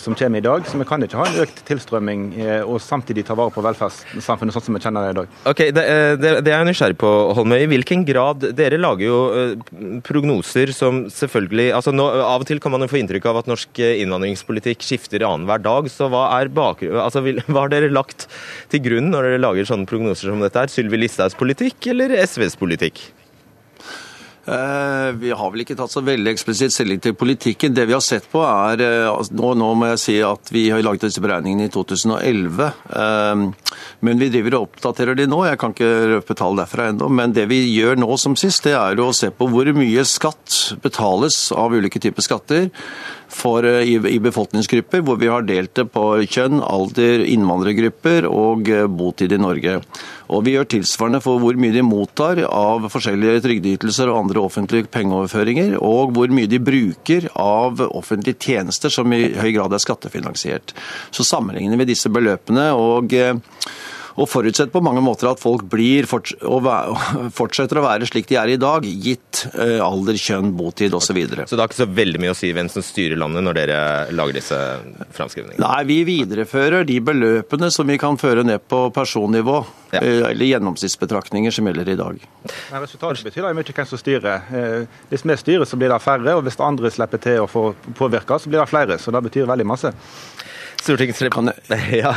som 0.00 0.16
kommer 0.18 0.40
i 0.40 0.44
dag. 0.44 0.66
Så 0.68 0.80
vi 0.80 0.86
kan 0.88 1.04
ikke 1.04 1.18
ha 1.20 1.26
en 1.28 1.40
økt 1.44 1.62
tilstrømming 1.68 2.24
og 2.66 2.78
samtidig 2.82 3.24
ta 3.28 3.36
vare 3.38 3.52
på 3.54 3.64
velferdssamfunnet 3.64 4.56
sånn 4.56 4.66
som 4.68 4.78
vi 4.78 4.82
kjenner 4.84 5.06
det 5.06 5.12
i 5.14 5.18
dag. 5.20 5.36
Ok, 5.52 5.62
Det, 5.78 5.84
det, 6.22 6.32
det 6.46 6.52
er 6.52 6.62
jeg 6.62 6.70
nysgjerrig 6.70 6.98
på, 7.00 7.12
Holmøy. 7.38 7.58
I 7.64 7.70
hvilken 7.74 8.04
grad 8.08 8.48
Dere 8.58 8.80
lager 8.80 9.06
jo 9.08 9.18
prognoser 10.18 10.72
som 10.74 11.04
selvfølgelig 11.12 11.70
altså 11.76 11.94
nå, 11.94 12.06
Av 12.18 12.42
og 12.42 12.48
til 12.48 12.60
kan 12.62 12.74
man 12.74 12.84
jo 12.84 12.90
få 12.90 13.00
inntrykk 13.00 13.28
av 13.30 13.42
at 13.42 13.50
norsk 13.50 13.82
eh, 13.82 14.00
innvandringspolitikk 14.02 14.82
skifter 14.84 15.24
annenhver 15.26 15.62
dag. 15.64 15.90
Så 15.92 16.10
hva, 16.12 16.26
er 16.40 16.50
bakgrunn, 16.52 16.98
altså, 17.02 17.22
hva 17.52 17.64
har 17.64 17.72
dere 17.74 17.92
lagt 17.92 18.28
til 18.72 18.84
grunn 18.84 19.12
når 19.14 19.30
dere 19.30 19.44
lager 19.44 19.70
sånne 19.70 19.88
prognoser 19.88 20.32
som 20.32 20.42
dette? 20.44 20.58
er? 20.58 20.72
Sylvi 20.72 21.00
Listhaugs 21.00 21.38
politikk 21.38 21.90
eller 21.94 22.16
SVs 22.26 22.58
politikk? 22.58 23.06
Eh, 24.48 25.12
vi 25.12 25.30
har 25.36 25.50
vel 25.52 25.60
ikke 25.60 25.76
tatt 25.76 25.92
så 25.92 26.00
veldig 26.04 26.30
eksplisitt 26.32 26.72
stilling 26.72 27.02
til 27.04 27.12
politikken. 27.18 27.74
Det 27.76 27.84
vi 27.88 27.92
har 27.92 28.04
sett 28.04 28.28
på 28.32 28.40
er 28.46 28.80
eh, 28.84 29.08
altså, 29.10 29.34
nå, 29.36 29.50
nå, 29.60 29.68
må 29.76 29.90
jeg 29.90 30.00
si 30.00 30.14
at 30.24 30.52
vi 30.54 30.68
har 30.72 30.80
laget 30.84 31.04
disse 31.08 31.22
beregningene 31.24 31.68
i 31.68 31.72
2011. 31.74 32.70
Eh, 33.02 33.42
men 34.08 34.22
vi 34.22 34.30
driver 34.32 34.56
og 34.56 34.70
oppdaterer 34.70 35.18
de 35.18 35.28
nå. 35.28 35.42
Jeg 35.50 35.60
kan 35.60 35.76
ikke 35.76 35.92
røpe 36.14 36.38
tall 36.38 36.56
derfra 36.60 36.88
ennå. 36.94 37.10
Men 37.12 37.36
det 37.36 37.44
vi 37.52 37.60
gjør 37.74 38.00
nå 38.00 38.16
som 38.20 38.38
sist, 38.40 38.64
det 38.64 38.76
er 38.78 39.04
å 39.04 39.10
se 39.16 39.28
på 39.34 39.50
hvor 39.52 39.68
mye 39.76 40.06
skatt 40.08 40.78
betales 40.80 41.48
av 41.52 41.76
ulike 41.76 42.00
typer 42.00 42.24
skatter 42.24 42.70
for, 43.28 43.64
i, 43.64 43.96
i, 43.96 44.18
befolkningsgrupper, 44.22 45.02
hvor 45.04 45.18
vi 45.20 45.30
har 45.30 45.46
delt 45.46 45.74
det 45.78 45.86
på 45.94 46.04
kjønn, 46.24 46.62
alder, 46.64 47.24
innvandrergrupper 47.28 48.28
og 48.28 48.70
botid 48.98 49.34
i 49.34 49.40
Norge. 49.40 49.78
Og 50.28 50.44
vi 50.44 50.54
gjør 50.56 50.68
tilsvarende 50.74 51.20
for 51.24 51.40
hvor 51.40 51.56
mye 51.60 51.74
de 51.74 51.84
mottar 51.84 52.40
av 52.48 52.88
forskjellige 52.92 53.44
trygdeytelser 53.46 54.10
og 54.10 54.22
andre 54.24 54.42
offentlige 54.44 54.90
pengeoverføringer, 54.92 55.76
og 55.80 56.16
hvor 56.16 56.32
mye 56.34 56.50
de 56.50 56.60
bruker 56.60 57.30
av 57.38 57.80
offentlige 57.88 58.40
tjenester 58.48 58.92
som 58.92 59.12
i 59.16 59.28
høy 59.38 59.52
grad 59.56 59.72
er 59.72 59.84
skattefinansiert. 59.84 60.74
Så 61.10 61.26
sammenligner 61.26 61.80
vi 61.80 61.92
disse 61.92 62.12
beløpene. 62.12 62.70
og 62.76 63.14
og 64.18 64.28
forutsetter 64.28 64.72
på 64.74 64.82
mange 64.84 65.02
måter 65.04 65.30
at 65.30 65.40
folk 65.42 65.64
blir 65.70 66.08
og 66.08 66.68
fortsetter 67.38 67.78
å 67.78 67.84
være 67.86 68.08
slik 68.08 68.28
de 68.30 68.38
er 68.40 68.54
i 68.54 68.58
dag, 68.60 68.84
gitt 68.84 69.44
eh, 69.54 69.78
alder, 69.84 70.18
kjønn, 70.18 70.52
botid 70.58 70.94
osv. 70.94 71.06
Så, 71.08 71.14
videre. 71.16 71.46
så 71.48 71.56
det 71.56 71.62
har 71.62 71.70
ikke 71.70 71.78
så 71.80 71.88
veldig 71.88 72.20
mye 72.20 72.34
å 72.34 72.36
si 72.36 72.50
hvem 72.52 72.68
som 72.68 72.84
styrer 72.84 73.16
landet 73.16 73.46
når 73.46 73.56
dere 73.56 73.78
lager 74.12 74.36
disse 74.36 74.58
framskrivningene? 75.16 75.62
Nei, 75.62 75.86
vi 75.88 76.02
viderefører 76.04 76.84
de 76.88 76.98
beløpene 77.00 77.70
som 77.72 77.88
vi 77.88 77.96
kan 78.00 78.18
føre 78.20 78.44
ned 78.44 78.66
på 78.68 78.82
personnivå. 78.92 79.62
Ja. 79.90 80.02
Eh, 80.02 80.26
eller 80.28 80.44
gjennomsnittsbetraktninger 80.44 81.54
som 81.54 81.70
gjelder 81.70 81.88
i 81.88 81.96
dag. 81.96 82.20
Men 82.72 82.84
Resultatet 82.84 83.24
betyr 83.24 83.46
da 83.46 83.54
mye 83.56 83.72
hvem 83.72 83.88
som 83.88 84.00
styrer. 84.00 84.50
Eh, 84.52 84.98
hvis 85.08 85.24
vi 85.24 85.38
styrer, 85.40 85.64
så 85.64 85.80
blir 85.80 85.88
det 85.94 86.00
færre. 86.04 86.36
og 86.36 86.44
Hvis 86.44 86.60
andre 86.60 86.92
slipper 86.92 87.22
til 87.24 87.46
å 87.46 87.48
få 87.48 87.70
påvirke, 87.96 88.36
så 88.36 88.52
blir 88.52 88.60
det 88.60 88.68
flere. 88.68 88.98
Så 89.00 89.14
det 89.14 89.24
betyr 89.30 89.48
veldig 89.48 89.68
masse. 89.68 89.94
Jeg, 91.68 92.00
ja. 92.02 92.12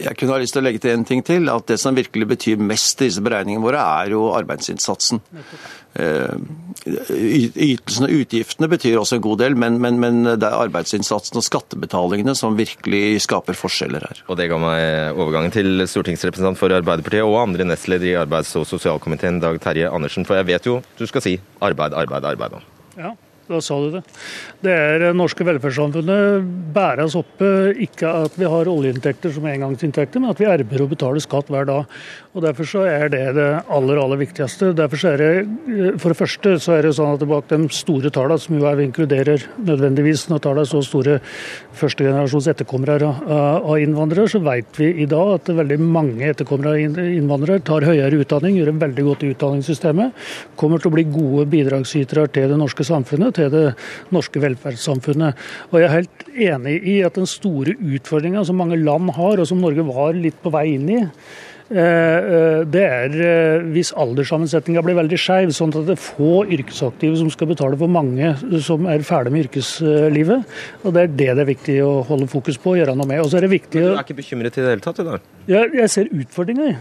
jeg 0.00 0.18
kunne 0.18 0.34
ha 0.34 0.40
lyst 0.42 0.56
til 0.56 0.62
å 0.62 0.66
legge 0.66 0.82
til 0.82 0.92
en 0.96 1.06
ting 1.08 1.22
til. 1.24 1.48
at 1.52 1.66
Det 1.70 1.78
som 1.80 1.96
virkelig 1.96 2.28
betyr 2.34 2.60
mest 2.60 3.00
i 3.00 3.08
disse 3.08 3.22
beregningene 3.24 3.64
våre, 3.64 3.80
er 4.02 4.12
jo 4.12 4.28
arbeidsinnsatsen. 4.36 5.22
Eh, 5.96 6.34
ytelsene 6.86 8.10
og 8.10 8.22
utgiftene 8.22 8.68
betyr 8.68 8.98
også 9.00 9.16
en 9.16 9.24
god 9.24 9.40
del, 9.40 9.56
men, 9.56 9.78
men, 9.80 10.00
men, 10.02 10.22
det 10.36 10.44
er 10.44 10.58
arbeidsinnsatsen 10.66 11.40
og 11.40 11.46
skattebetalingene 11.46 12.36
som 12.36 12.58
virkelig 12.58 13.22
skaper 13.24 13.56
forskjeller 13.56 14.04
her. 14.04 14.24
Og 14.28 14.36
Det 14.40 14.50
ga 14.52 14.60
meg 14.60 15.16
overgangen 15.16 15.54
til 15.54 15.86
stortingsrepresentant 15.88 16.60
for 16.60 16.74
Arbeiderpartiet 16.76 17.24
og 17.24 17.40
andre 17.46 17.68
nestleder 17.68 18.12
i 18.12 18.18
arbeids- 18.20 18.56
og 18.60 18.68
sosialkomiteen, 18.68 19.40
Dag 19.40 19.60
Terje 19.64 19.88
Andersen. 19.88 20.28
For 20.28 20.38
jeg 20.38 20.50
vet 20.52 20.68
jo 20.68 20.80
du 20.98 21.06
skal 21.08 21.24
si 21.24 21.38
arbeid, 21.64 21.96
arbeid, 21.96 22.28
arbeid. 22.34 22.60
Ja, 22.96 23.14
da 23.46 23.60
sa 23.62 23.78
du 23.80 23.92
det. 23.94 24.02
Det 24.64 24.74
er 24.74 25.06
eh, 25.08 25.16
norske 25.16 25.46
velferdssamfunnet 25.46 26.46
bæres 26.74 27.16
oppe 27.18 27.50
ikke 27.86 28.10
at 28.26 28.38
vi 28.38 28.48
har 28.50 28.70
oljeinntekter 28.70 29.34
som 29.34 29.46
engangsinntekter, 29.50 30.22
men 30.22 30.32
at 30.34 30.42
vi 30.42 30.48
erber 30.50 30.84
og 30.84 30.92
betaler 30.94 31.22
skatt 31.22 31.52
hver 31.52 31.68
dag. 31.68 31.98
Og 32.36 32.42
Derfor 32.44 32.68
så 32.68 32.82
er 32.84 33.08
det 33.08 33.22
det 33.32 33.44
aller 33.72 33.96
aller 33.96 34.18
viktigste. 34.20 34.74
Derfor 34.76 35.00
så 35.00 35.14
er 35.14 35.16
det, 35.22 35.48
eh, 35.72 35.96
For 35.96 36.12
det 36.12 36.18
første 36.18 36.50
så 36.60 36.76
er 36.76 36.82
det 36.82 36.92
sånn 36.92 37.14
at 37.14 37.26
bak 37.26 37.48
de 37.48 37.68
store 37.72 38.10
tallene, 38.10 38.38
som 38.38 38.58
jo 38.58 38.66
er 38.66 38.76
vi 38.76 38.84
inkluderer 38.84 39.40
nødvendigvis 39.56 40.28
når 40.28 40.42
tallene 40.44 40.60
er 40.60 40.68
så 40.68 40.82
store 40.84 41.20
førstegenerasjons 41.72 42.48
etterkommere 42.52 43.08
av 43.64 43.78
innvandrere, 43.80 44.28
så 44.28 44.42
vet 44.44 44.68
vi 44.76 45.02
i 45.02 45.06
dag 45.06 45.40
at 45.40 45.48
veldig 45.48 45.80
mange 45.80 46.28
etterkommere 46.28 46.74
av 46.74 46.98
innvandrere 47.00 47.64
tar 47.64 47.80
høyere 47.80 48.20
utdanning, 48.20 48.56
gjør 48.56 48.72
det 48.72 48.84
veldig 48.84 49.04
godt 49.08 49.24
i 49.24 49.32
utdanningssystemet, 49.32 50.12
kommer 50.56 50.78
til 50.78 50.90
å 50.90 50.94
bli 50.94 51.04
gode 51.04 51.48
bidragsytere 51.48 52.28
til 52.32 52.48
det 52.52 52.58
norske 52.58 52.84
samfunnet 52.84 53.34
til 53.34 53.50
det 53.50 53.74
norske 54.12 54.40
velferdssamfunnet. 54.40 55.34
Og 55.72 55.80
Jeg 55.80 55.88
er 55.88 55.98
helt 56.00 56.24
enig 56.36 56.82
i 56.84 57.02
at 57.02 57.14
den 57.14 57.26
store 57.26 57.72
utfordringa 57.80 58.44
som 58.44 58.56
mange 58.56 58.76
land 58.76 59.10
har, 59.16 59.40
og 59.40 59.46
som 59.46 59.60
Norge 59.60 59.82
var 59.82 60.12
litt 60.12 60.36
på 60.42 60.52
vei 60.52 60.74
inn 60.74 60.88
i, 60.90 61.00
Eh, 61.00 61.04
eh, 61.04 61.45
det 61.68 62.82
er 62.84 63.14
eh, 63.26 63.64
hvis 63.74 63.90
alderssammensetninga 63.98 64.82
blir 64.86 64.98
veldig 64.98 65.18
skeiv, 65.18 65.50
sånn 65.54 65.72
at 65.74 65.88
det 65.88 65.96
er 65.96 66.02
få 66.02 66.44
yrkesaktive 66.54 67.18
som 67.18 67.30
skal 67.32 67.50
betale 67.50 67.78
for 67.80 67.90
mange 67.90 68.34
som 68.62 68.86
er 68.90 69.02
ferdig 69.06 69.32
med 69.34 69.46
yrkeslivet. 69.46 70.44
Og 70.84 70.94
Det 70.94 71.02
er 71.02 71.10
det 71.10 71.30
det 71.36 71.42
er 71.42 71.50
viktig 71.50 71.78
å 71.82 71.92
holde 72.06 72.28
fokus 72.30 72.60
på 72.62 72.74
og 72.74 72.78
gjøre 72.80 72.94
noe 72.98 73.10
med. 73.10 73.22
Og 73.24 73.32
så 73.32 73.40
er 73.40 73.48
det 73.48 73.54
viktig... 73.56 73.82
Men 73.82 73.96
du 73.96 73.98
er 73.98 74.06
ikke 74.06 74.20
bekymret 74.20 74.58
i 74.58 74.62
det 74.62 74.76
hele 74.76 74.84
tatt 74.84 75.02
i 75.02 75.08
dag? 75.08 75.26
Ja, 75.46 75.60
jeg 75.70 75.90
ser 75.92 76.08
utfordringer, 76.10 76.72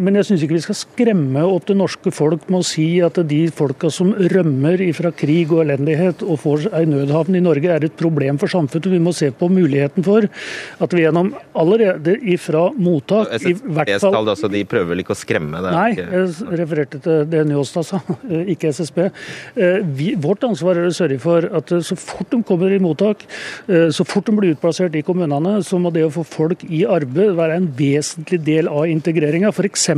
men 0.00 0.16
jeg 0.16 0.24
syns 0.24 0.44
ikke 0.44 0.56
vi 0.56 0.62
skal 0.64 0.78
skremme 0.78 1.42
opp 1.44 1.66
det 1.68 1.74
norske 1.76 2.08
folk 2.16 2.46
med 2.48 2.62
å 2.62 2.64
si 2.64 2.86
at 3.04 3.18
de 3.28 3.42
folka 3.52 3.90
som 3.92 4.14
rømmer 4.32 4.80
fra 4.96 5.10
krig 5.12 5.52
og 5.52 5.66
elendighet 5.66 6.24
og 6.24 6.40
får 6.40 6.70
ei 6.78 6.86
nødhavn 6.88 7.36
i 7.36 7.42
Norge, 7.44 7.68
er 7.74 7.84
et 7.84 7.98
problem 7.98 8.40
for 8.40 8.48
samfunnet. 8.48 8.88
Vi 8.96 9.02
må 9.04 9.12
se 9.16 9.28
på 9.36 9.50
muligheten 9.52 10.06
for 10.06 10.24
at 10.24 10.96
vi 10.96 11.04
gjennom 11.04 11.34
allerede 11.52 12.16
ifra 12.32 12.70
mottak, 12.72 13.36
i 13.44 13.52
hvert 13.52 13.92
fall 14.00 14.25
tall, 14.26 14.38
så 14.38 14.50
de 14.52 14.62
prøver 14.68 14.92
vel 14.92 15.02
ikke 15.02 15.14
å 15.14 15.18
skremme? 15.18 15.60
Det 15.64 15.72
Nei, 15.74 15.90
jeg 15.98 16.56
refererte 16.60 17.00
til 17.02 17.24
det 17.30 17.42
Njåstad 17.48 17.86
sa, 17.86 18.00
ikke 18.52 18.72
SSB. 18.74 19.02
Eh, 19.06 19.78
vi, 19.96 20.12
vårt 20.20 20.44
ansvar 20.46 20.80
er 20.80 20.88
å 20.90 20.94
sørge 20.94 21.18
for 21.22 21.46
at 21.58 21.72
eh, 21.74 21.84
så 21.84 21.96
fort 21.98 22.30
de 22.32 22.42
kommer 22.46 22.72
i 22.72 22.80
mottak, 22.82 23.24
eh, 23.70 23.88
så 23.94 24.06
fort 24.08 24.28
de 24.28 24.34
blir 24.36 24.54
utplassert 24.56 24.96
i 24.98 25.04
kommunene, 25.06 25.58
så 25.66 25.80
må 25.82 25.92
det 25.94 26.06
å 26.06 26.12
få 26.14 26.24
folk 26.26 26.64
i 26.66 26.84
arbeid 26.88 27.36
være 27.38 27.58
en 27.60 27.68
vesentlig 27.78 28.40
del 28.46 28.70
av 28.70 28.88
integreringa. 28.90 29.52
F.eks. 29.54 29.88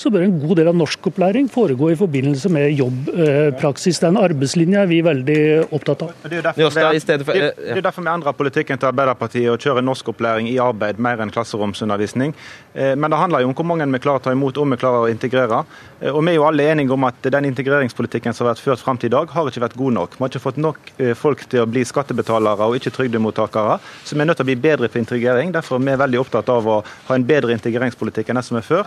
så 0.00 0.12
bør 0.12 0.26
en 0.26 0.36
god 0.42 0.60
del 0.60 0.70
av 0.72 0.78
norskopplæring 0.78 1.48
foregå 1.52 1.92
i 1.92 1.98
forbindelse 1.98 2.52
med 2.52 2.72
jobbpraksis. 2.78 4.02
Den 4.04 4.20
arbeidslinja 4.20 4.84
er 4.84 4.90
vi 4.90 5.00
veldig 5.04 5.40
opptatt 5.74 6.06
av. 6.06 6.14
Det 6.24 6.40
er 6.40 6.40
jo 6.40 6.44
derfor, 6.70 7.34
det 7.34 7.78
er 7.78 7.84
derfor 7.84 8.04
vi 8.04 8.12
endrer 8.12 8.36
politikken 8.36 8.80
til 8.80 8.90
Arbeiderpartiet 8.90 9.50
og 9.52 9.62
kjører 9.62 9.84
norskopplæring 9.84 10.48
i 10.50 10.58
arbeid 10.62 11.00
mer 11.02 11.22
enn 11.22 11.32
klasseromsundervisning. 11.34 12.34
Men 12.74 13.10
det 13.10 13.18
handler 13.20 13.44
jo 13.44 13.50
om 13.50 13.53
hvor 13.54 13.66
mange 13.68 13.86
vi 13.90 14.02
klarer 14.02 14.22
å 14.22 14.24
ta 14.26 14.34
imot 14.34 14.58
og 14.60 14.70
vi 14.72 14.80
klarer 14.80 15.06
å 15.06 15.10
integrere. 15.12 15.62
Eh, 16.04 16.12
og 16.12 16.24
Vi 16.24 16.32
er 16.32 16.36
jo 16.36 16.44
alle 16.46 16.66
enige 16.68 16.92
om 16.92 17.04
at 17.08 17.28
den 17.32 17.48
integreringspolitikken 17.48 18.34
som 18.36 18.44
har 18.44 18.54
vært 18.54 18.64
ført 18.64 18.82
fram 18.84 18.98
til 19.00 19.08
i 19.10 19.14
dag, 19.14 19.30
har 19.32 19.48
ikke 19.48 19.62
vært 19.64 19.76
god 19.80 19.96
nok. 19.96 20.16
Vi 20.18 20.22
har 20.24 20.32
ikke 20.32 20.44
fått 20.44 20.60
nok 20.60 20.92
eh, 20.98 21.14
folk 21.16 21.44
til 21.48 21.64
å 21.64 21.68
bli 21.70 21.84
skattebetalere 21.88 22.68
og 22.68 22.76
ikke 22.78 22.92
trygdemottakere. 22.94 23.78
Så 24.04 24.16
vi 24.16 24.24
er 24.24 24.28
nødt 24.28 24.40
til 24.40 24.46
å 24.46 24.50
bli 24.52 24.58
bedre 24.68 24.90
på 24.92 25.00
integrering. 25.00 25.54
Derfor 25.54 25.80
er 25.80 25.86
vi 25.88 25.98
veldig 26.04 26.20
opptatt 26.20 26.50
av 26.52 26.68
å 26.68 26.80
ha 27.08 27.16
en 27.16 27.28
bedre 27.28 27.56
integreringspolitikk 27.56 28.32
enn 28.32 28.40
det 28.40 28.46
som 28.48 28.60
er 28.60 28.66
før. 28.66 28.84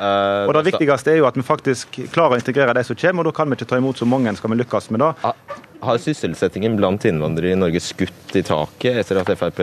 Og 0.47 0.53
Det 0.57 0.65
viktigste 0.71 1.13
er 1.13 1.21
jo 1.21 1.29
at 1.29 1.37
vi 1.37 1.45
faktisk 1.45 2.01
klarer 2.13 2.37
å 2.37 2.41
integrere 2.41 2.75
de 2.77 2.85
som 2.85 2.97
kommer, 2.97 3.25
og 3.25 3.31
da 3.31 3.37
kan 3.41 3.49
vi 3.49 3.57
ikke 3.57 3.69
ta 3.69 3.81
imot 3.81 3.97
så 3.97 4.09
mange 4.09 4.35
skal 4.37 4.53
vi 4.53 4.61
lykkes 4.61 4.91
med 4.93 5.05
det. 5.05 5.13
Har 5.77 5.99
sysselsettingen 6.01 6.73
blant 6.77 7.03
innvandrere 7.05 7.53
i 7.53 7.57
Norge 7.57 7.79
skutt 7.83 8.33
i 8.35 8.41
taket 8.45 8.97
etter 8.97 9.19
at 9.21 9.29
Frp 9.37 9.59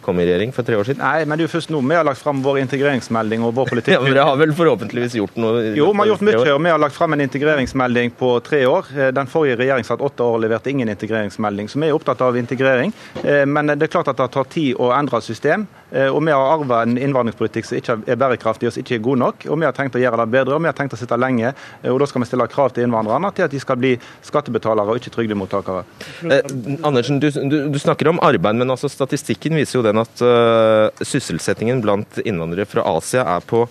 kom 0.00 0.20
i 0.20 0.24
regjering 0.24 0.54
for 0.56 0.64
tre 0.64 0.78
år 0.80 0.88
siden? 0.88 1.02
Nei, 1.04 1.26
men 1.28 1.36
det 1.36 1.44
er 1.44 1.50
jo 1.50 1.52
først 1.58 1.72
nå 1.74 1.82
vi 1.84 1.98
har 1.98 2.06
lagt 2.08 2.22
fram 2.22 2.40
vår 2.44 2.62
integreringsmelding 2.62 3.44
og 3.44 3.52
vår 3.58 3.68
politikk. 3.74 3.94
Ja, 3.98 4.00
men 4.00 4.14
Dere 4.14 4.24
har 4.30 4.40
vel 4.40 4.54
forhåpentligvis 4.56 5.18
gjort 5.20 5.36
noe? 5.40 5.66
Jo, 5.76 5.90
vi 5.92 6.02
har 6.02 6.10
gjort 6.14 6.24
mye. 6.24 6.38
Og 6.54 6.62
Vi 6.62 6.70
har 6.70 6.78
lagt 6.78 6.96
frem 6.96 7.12
en 7.16 7.24
integreringsmelding 7.24 8.14
på 8.18 8.32
tre 8.46 8.62
år. 8.66 8.90
Den 9.16 9.30
forrige 9.30 9.58
regjering 9.60 9.86
satt 9.86 10.00
åtte 10.04 10.24
år 10.24 10.38
og 10.38 10.44
leverte 10.44 10.70
ingen 10.70 10.88
integreringsmelding. 10.88 11.68
Så 11.68 11.80
vi 11.80 11.88
er 11.88 11.96
opptatt 11.96 12.20
av 12.24 12.36
integrering. 12.38 12.92
Eh, 13.22 13.44
men 13.46 13.74
det 13.74 13.86
er 13.86 13.92
klart 13.92 14.10
at 14.12 14.18
det 14.20 14.30
tar 14.34 14.48
tid 14.50 14.78
å 14.80 14.92
endre 14.96 15.20
system. 15.24 15.66
Eh, 15.90 16.06
og 16.06 16.22
vi 16.22 16.32
har 16.34 16.52
arva 16.52 16.82
en 16.84 16.98
innvandringspolitikk 16.98 17.66
som 17.66 17.78
ikke 17.80 17.96
er 18.06 18.18
bærekraftig 18.20 18.68
og 18.70 18.78
ikke 18.82 18.96
er 18.98 19.04
god 19.04 19.22
nok. 19.24 19.46
Og 19.50 19.60
vi 19.60 19.66
har 19.66 19.76
tenkt 19.76 19.98
å 19.98 20.02
gjøre 20.02 20.22
det 20.22 20.28
bedre, 20.34 20.56
og 20.56 20.64
vi 20.64 20.70
har 20.70 20.76
tenkt 20.78 20.94
å 20.94 21.00
sitte 21.00 21.18
lenge. 21.18 21.52
Eh, 21.82 21.90
og 21.90 22.00
da 22.02 22.08
skal 22.10 22.24
vi 22.24 22.30
stille 22.30 22.48
krav 22.50 22.74
til 22.74 22.86
innvandrerne 22.86 23.32
til 23.34 23.46
at 23.46 23.54
de 23.54 23.62
skal 23.62 23.80
bli 23.80 23.94
skattebetalere 24.26 24.94
og 24.94 25.00
ikke 25.00 25.14
trygdemottakere. 25.16 25.84
Eh, 26.30 26.52
Andersen, 26.86 27.20
du, 27.22 27.30
du, 27.30 27.58
du, 27.74 27.80
snakker 27.80 28.12
om 28.12 28.22
arbeid, 28.22 28.60
men 28.60 28.70
altså 28.70 28.90
statistikken 28.90 29.58
viser 29.58 29.80
jo 29.80 29.86
den 29.86 30.00
at 30.00 30.22
uh, 30.22 31.02
sysselsettingen 31.02 31.80
blant 31.82 32.20
innvandrere 32.22 32.68
fra 32.68 32.84
Asia 32.92 33.24
er 33.36 33.44
på 33.44 33.64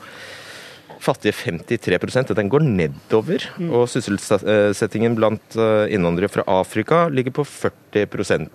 fattige 1.00 1.36
53% 1.36 2.36
Den 2.38 2.52
går 2.52 2.66
nedover. 2.66 3.46
Mm. 3.58 3.72
Og 3.74 3.90
sysselsettingen 3.92 5.18
blant 5.18 5.58
eh, 5.58 5.90
innvandrere 5.96 6.32
fra 6.32 6.48
Afrika 6.60 7.08
ligger 7.10 7.40
på 7.40 7.48
40 7.48 8.50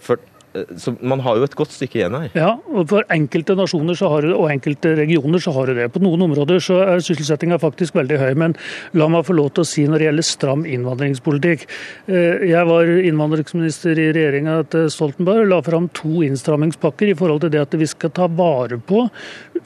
for, 0.00 0.20
Eh, 0.56 0.76
så 0.76 0.94
man 1.00 1.20
har 1.20 1.36
jo 1.36 1.46
et 1.46 1.56
godt 1.58 1.74
stykke 1.74 2.00
igjen 2.00 2.16
her. 2.16 2.30
Ja, 2.36 2.50
og 2.72 2.88
for 2.90 3.06
enkelte 3.12 3.56
nasjoner 3.58 3.96
det, 3.96 4.32
og 4.34 4.50
enkelte 4.50 4.94
regioner 4.98 5.42
så 5.42 5.52
har 5.56 5.66
du 5.66 5.74
det. 5.74 5.88
På 5.92 6.02
noen 6.02 6.26
områder 6.28 6.60
så 6.62 6.80
er 6.84 7.04
sysselsettinga 7.04 7.58
faktisk 7.62 7.96
veldig 7.98 8.18
høy. 8.20 8.32
Men 8.38 8.56
la 8.96 9.08
meg 9.08 9.26
få 9.26 9.36
lov 9.36 9.52
til 9.54 9.64
å 9.64 9.68
si 9.68 9.86
når 9.86 9.98
det 9.98 10.08
gjelder 10.08 10.28
stram 10.30 10.66
innvandringspolitikk. 10.66 11.66
Eh, 12.08 12.46
jeg 12.52 12.70
var 12.70 12.92
innvandringsminister 13.10 13.98
i 13.98 14.10
regjeringa 14.16 14.58
til 14.72 14.90
Stoltenberg 14.92 15.44
og 15.44 15.52
la 15.52 15.62
fram 15.66 15.90
to 15.96 16.22
innstrammingspakker 16.26 17.12
i 17.12 17.18
forhold 17.18 17.44
til 17.44 17.54
det 17.54 17.64
at 17.66 17.76
vi 17.76 17.88
skal 17.90 18.14
ta 18.16 18.28
vare 18.30 18.80
på 18.80 19.06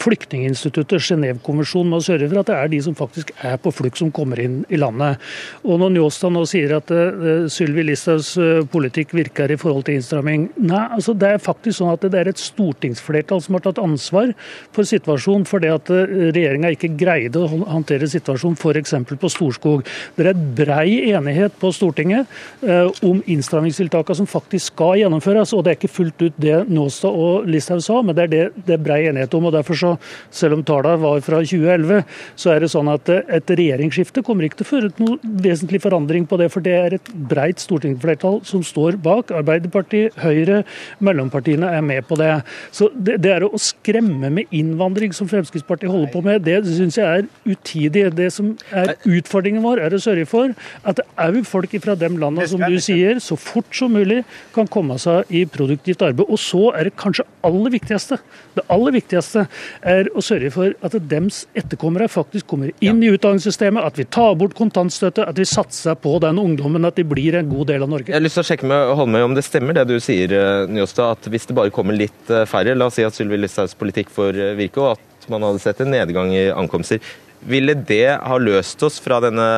Flyktninginstituttet, 0.01 1.03
Genévekonvensjonen, 1.11 1.91
med 1.91 2.01
å 2.01 2.07
sørge 2.07 2.29
for 2.31 2.43
at 2.43 2.51
det 2.51 2.59
er 2.59 2.73
de 2.73 2.83
som 2.85 2.97
faktisk 2.99 3.33
er 3.47 3.57
på 3.63 3.73
flukt, 3.75 3.99
som 4.01 4.13
kommer 4.15 4.41
inn 4.43 4.61
i 4.71 4.79
landet. 4.81 5.21
Og 5.65 5.81
når 5.83 5.95
Njåstad 5.97 6.35
nå 6.35 6.45
sier 6.49 6.77
at 6.79 6.91
uh, 6.95 7.47
Sylvi 7.51 7.85
Listhaugs 7.89 8.33
politikk 8.71 9.15
virker 9.17 9.51
i 9.51 9.59
forhold 9.61 9.87
til 9.89 9.99
innstramming, 9.99 10.49
nei, 10.61 10.85
altså 10.97 11.15
Det 11.21 11.29
er 11.35 11.43
faktisk 11.43 11.81
sånn 11.81 11.93
at 11.93 12.05
det 12.07 12.17
er 12.17 12.31
et 12.31 12.41
stortingsflertall 12.41 13.43
som 13.45 13.57
har 13.57 13.65
tatt 13.65 13.81
ansvar 13.83 14.33
for 14.75 14.89
situasjonen 14.89 15.47
fordi 15.49 15.71
at 15.73 15.91
eh, 15.93 16.15
regjeringa 16.35 16.73
ikke 16.75 16.93
greide 16.99 17.43
å 17.43 17.49
håndtere 17.49 18.09
situasjonen 18.11 18.59
f.eks. 18.59 18.95
på 19.21 19.33
Storskog. 19.33 19.85
Det 20.17 20.25
er 20.25 20.33
et 20.33 20.45
brei 20.57 21.13
enighet 21.13 21.57
på 21.61 21.73
Stortinget 21.75 22.31
eh, 22.65 22.89
om 23.07 23.23
innstrammingstiltakene 23.31 24.21
som 24.23 24.31
faktisk 24.31 24.75
skal 24.75 24.99
gjennomføres. 25.01 25.55
og 25.55 25.65
Det 25.65 25.75
er 25.75 25.81
ikke 25.81 25.93
fullt 25.99 26.27
ut 26.27 26.41
det 26.41 26.59
Nåstad 26.71 27.21
og 27.27 27.49
Listhaug 27.51 27.83
sa, 27.85 28.01
men 28.03 28.17
det 28.17 28.27
er 28.27 28.35
det 28.35 28.45
det 28.67 28.77
er 28.77 28.85
brei 28.85 29.01
enighet 29.09 29.35
om. 29.35 29.49
og 29.49 29.57
derfor 29.57 29.79
så, 29.81 29.95
Selv 30.31 30.59
om 30.59 30.65
tallene 30.67 31.01
var 31.01 31.21
fra 31.25 31.41
2011, 31.43 32.05
så 32.39 32.53
er 32.55 32.63
det 32.63 32.71
sånn 32.73 32.91
at 32.93 33.09
eh, 33.13 33.25
et 33.37 33.51
regjeringsskifte 33.59 34.25
kommer 34.27 34.47
ikke 34.47 34.61
til 34.61 34.69
å 34.69 34.71
føre 34.71 34.91
til 34.95 35.09
noe 35.09 35.35
vesentlig 35.45 35.81
forandring 35.83 36.27
på 36.29 36.39
det. 36.41 36.51
For 36.55 36.65
det 36.65 36.77
er 36.77 36.97
et 36.97 37.13
breit 37.31 37.63
stortingsflertall 37.63 38.41
som 38.49 38.65
står 38.67 38.99
bak. 39.03 39.33
Arbeiderpartiet, 39.41 40.17
Høyre, 40.21 40.63
mellompartiene 41.05 41.71
er 41.77 41.85
med 41.85 42.07
på 42.09 42.19
det. 42.21 42.33
Så 42.75 42.91
det, 42.95 43.19
det 43.25 43.35
er 43.37 43.47
å 43.47 43.61
skremme 43.61 44.31
med 44.33 44.51
innvandring 44.55 45.15
som 45.17 45.29
Fremskrittspartiet 45.31 45.93
holder 45.93 46.13
på 46.13 46.23
med, 46.27 46.45
det 46.47 46.61
syns 46.69 46.99
jeg 47.01 47.25
er 47.25 47.29
utidig. 47.49 48.07
Det 48.17 48.31
som 48.35 48.53
er 48.75 48.95
utfordringen 49.09 49.65
vår, 49.65 49.83
er 49.87 49.97
å 49.97 50.03
sørge 50.03 50.27
for 50.31 50.55
at 50.89 51.03
òg 51.21 51.43
folk 51.49 51.75
fra 51.83 51.95
de 51.99 52.09
landene 52.11 52.49
som 52.51 52.63
du 52.63 52.77
sier, 52.83 53.21
så 53.23 53.37
fort 53.39 53.69
som 53.77 53.93
mulig 53.95 54.23
kan 54.55 54.69
komme 54.71 54.97
seg 55.01 55.31
i 55.35 55.45
produktivt 55.49 56.03
arbeid. 56.07 56.27
Og 56.29 56.41
så 56.41 56.71
er 56.77 56.89
det 56.89 56.97
kanskje 57.01 57.27
aller 57.47 57.75
viktigste, 57.77 58.21
det 58.57 58.67
aller 58.73 58.97
viktigste 58.97 59.47
er 59.87 60.09
å 60.17 60.23
sørge 60.25 60.51
for 60.55 60.75
at 60.87 60.97
dems 61.11 61.43
etterkommere 61.59 62.09
faktisk 62.11 62.49
kommer 62.51 62.73
inn 62.85 63.03
i 63.05 63.11
utdanningssystemet, 63.15 63.85
at 63.87 64.01
vi 64.01 64.07
tar 64.11 64.37
bort 64.41 64.57
kontantstøtte, 64.59 65.27
at 65.27 65.39
vi 65.39 65.47
satser 65.49 65.99
på 66.01 66.17
den 66.23 66.41
ungdommen, 66.43 66.87
at 66.89 66.99
de 66.99 67.07
blir 67.09 67.39
en 67.39 67.51
god 67.51 67.71
del 67.73 67.87
av 67.87 67.93
Norge. 67.93 68.11
Jeg 68.11 68.19
har 68.19 68.25
lyst 68.25 68.39
til 68.39 68.45
å 68.45 68.49
sjekke 68.51 68.71
med 68.71 68.95
Holmøy 69.01 69.25
om 69.27 69.37
det 69.37 69.47
stemmer 69.47 69.77
det 69.77 69.87
du 69.91 69.97
sier, 70.03 70.35
eh, 70.37 70.67
Njåstad, 70.71 71.19
at 71.19 71.31
hvis 71.33 71.49
det 71.49 71.57
bare 71.59 71.75
kommer 71.75 71.97
litt 71.97 72.31
eh, 72.31 72.47
færre, 72.51 72.77
la 72.77 72.91
oss 72.91 72.99
si 72.99 73.07
at 73.07 73.17
Sylvi 73.17 73.41
Listhaugs 73.41 73.77
politikk 73.79 74.13
får 74.15 74.39
eh, 74.39 74.55
virke, 74.59 74.85
og 74.85 74.97
at 74.97 75.29
man 75.33 75.47
hadde 75.47 75.63
sett 75.63 75.83
en 75.85 75.93
nedgang 75.95 76.33
i 76.35 76.49
ankomster, 76.53 77.03
ville 77.41 77.75
det 77.75 78.19
ha 78.21 78.41
løst 78.41 78.83
oss 78.85 78.99
fra 79.01 79.21
denne, 79.25 79.49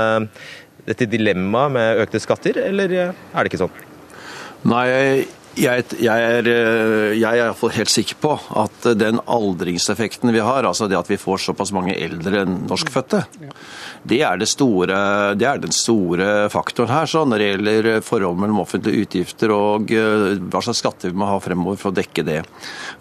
dette 0.87 1.09
dilemmaet 1.11 1.75
med 1.75 2.03
økte 2.05 2.21
skatter, 2.23 2.61
eller 2.69 2.99
er 3.03 3.15
det 3.15 3.51
ikke 3.51 3.65
sånn? 3.65 3.81
Nei, 4.71 4.87
jeg, 5.59 5.85
jeg, 6.01 6.29
er, 6.39 6.49
eh, 6.49 7.13
jeg 7.19 7.41
er 7.43 7.73
helt 7.77 7.93
sikker 7.93 8.19
på 8.23 8.33
at 8.63 8.87
den 8.97 9.21
aldringseffekten 9.21 10.33
vi 10.33 10.41
har, 10.41 10.65
altså 10.65 10.89
det 10.89 10.97
at 10.99 11.11
vi 11.11 11.21
får 11.21 11.43
såpass 11.47 11.75
mange 11.77 11.93
eldre 11.93 12.45
enn 12.45 12.63
norskfødte, 12.71 13.23
det 14.09 14.21
er, 14.25 14.41
det, 14.41 14.49
store, 14.51 14.97
det 15.39 15.47
er 15.47 15.61
den 15.63 15.75
store 15.77 16.49
faktoren 16.53 16.91
her 16.91 17.11
så 17.11 17.25
når 17.29 17.43
det 17.43 17.51
gjelder 17.51 17.91
forholdet 18.07 18.43
mellom 18.43 18.63
offentlige 18.65 19.05
utgifter 19.05 19.53
og 19.55 19.93
eh, 19.95 20.29
hva 20.41 20.63
slags 20.65 20.83
skatter 20.83 21.13
vi 21.13 21.21
må 21.21 21.29
ha 21.29 21.37
fremover 21.43 21.81
for 21.81 21.93
å 21.93 21.99
dekke 22.01 22.25
det. 22.27 22.41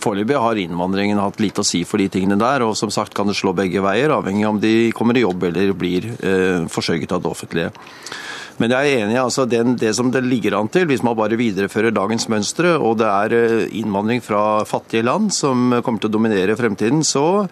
Foreløpig 0.03 0.41
har 0.43 0.59
innvandringen 0.61 1.21
hatt 1.21 1.39
lite 1.41 1.63
å 1.63 1.67
si 1.67 1.85
for 1.87 2.03
de 2.03 2.09
tingene 2.11 2.39
der, 2.41 2.65
og 2.67 2.75
som 2.79 2.91
sagt 2.93 3.15
kan 3.17 3.31
det 3.31 3.37
slå 3.39 3.55
begge 3.57 3.83
veier, 3.83 4.13
avhengig 4.13 4.45
av 4.45 4.57
om 4.57 4.61
de 4.61 4.75
kommer 4.97 5.17
i 5.17 5.23
jobb 5.23 5.47
eller 5.49 5.73
blir 5.77 6.11
eh, 6.19 6.67
forsørget 6.71 7.15
av 7.15 7.23
det 7.23 7.31
offentlige. 7.31 7.71
Men 8.61 8.75
jeg 8.75 8.91
er 8.91 9.05
enig 9.05 9.17
altså 9.17 9.47
den, 9.49 9.75
det 9.81 9.95
som 9.97 10.11
det 10.13 10.21
ligger 10.25 10.59
an 10.59 10.69
til, 10.69 10.85
hvis 10.89 11.01
man 11.05 11.17
bare 11.17 11.39
viderefører 11.39 11.95
dagens 11.95 12.27
mønstre, 12.29 12.75
og 12.77 12.99
det 13.01 13.07
er 13.09 13.37
eh, 13.37 13.77
innvandring 13.81 14.21
fra 14.21 14.61
fattige 14.69 15.05
land 15.07 15.31
som 15.33 15.79
kommer 15.81 16.03
til 16.03 16.11
å 16.11 16.17
dominere 16.19 16.59
fremtiden, 16.59 17.01
så 17.07 17.47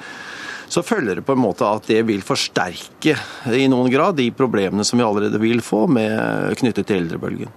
så 0.70 0.84
følger 0.86 1.18
det 1.18 1.26
på 1.26 1.34
en 1.34 1.41
måte 1.41 1.66
at 1.66 1.88
det 1.89 2.03
vil 2.05 2.22
forsterke 2.22 3.16
i 3.57 3.64
noen 3.72 3.89
grad 3.89 4.20
de 4.20 4.28
problemene 4.38 4.86
som 4.86 4.99
vi 5.01 5.05
allerede 5.07 5.41
vil 5.41 5.64
få 5.66 5.88
med 5.89 6.53
knyttet 6.62 6.86
til 6.86 6.99
eldrebølgen. 7.01 7.49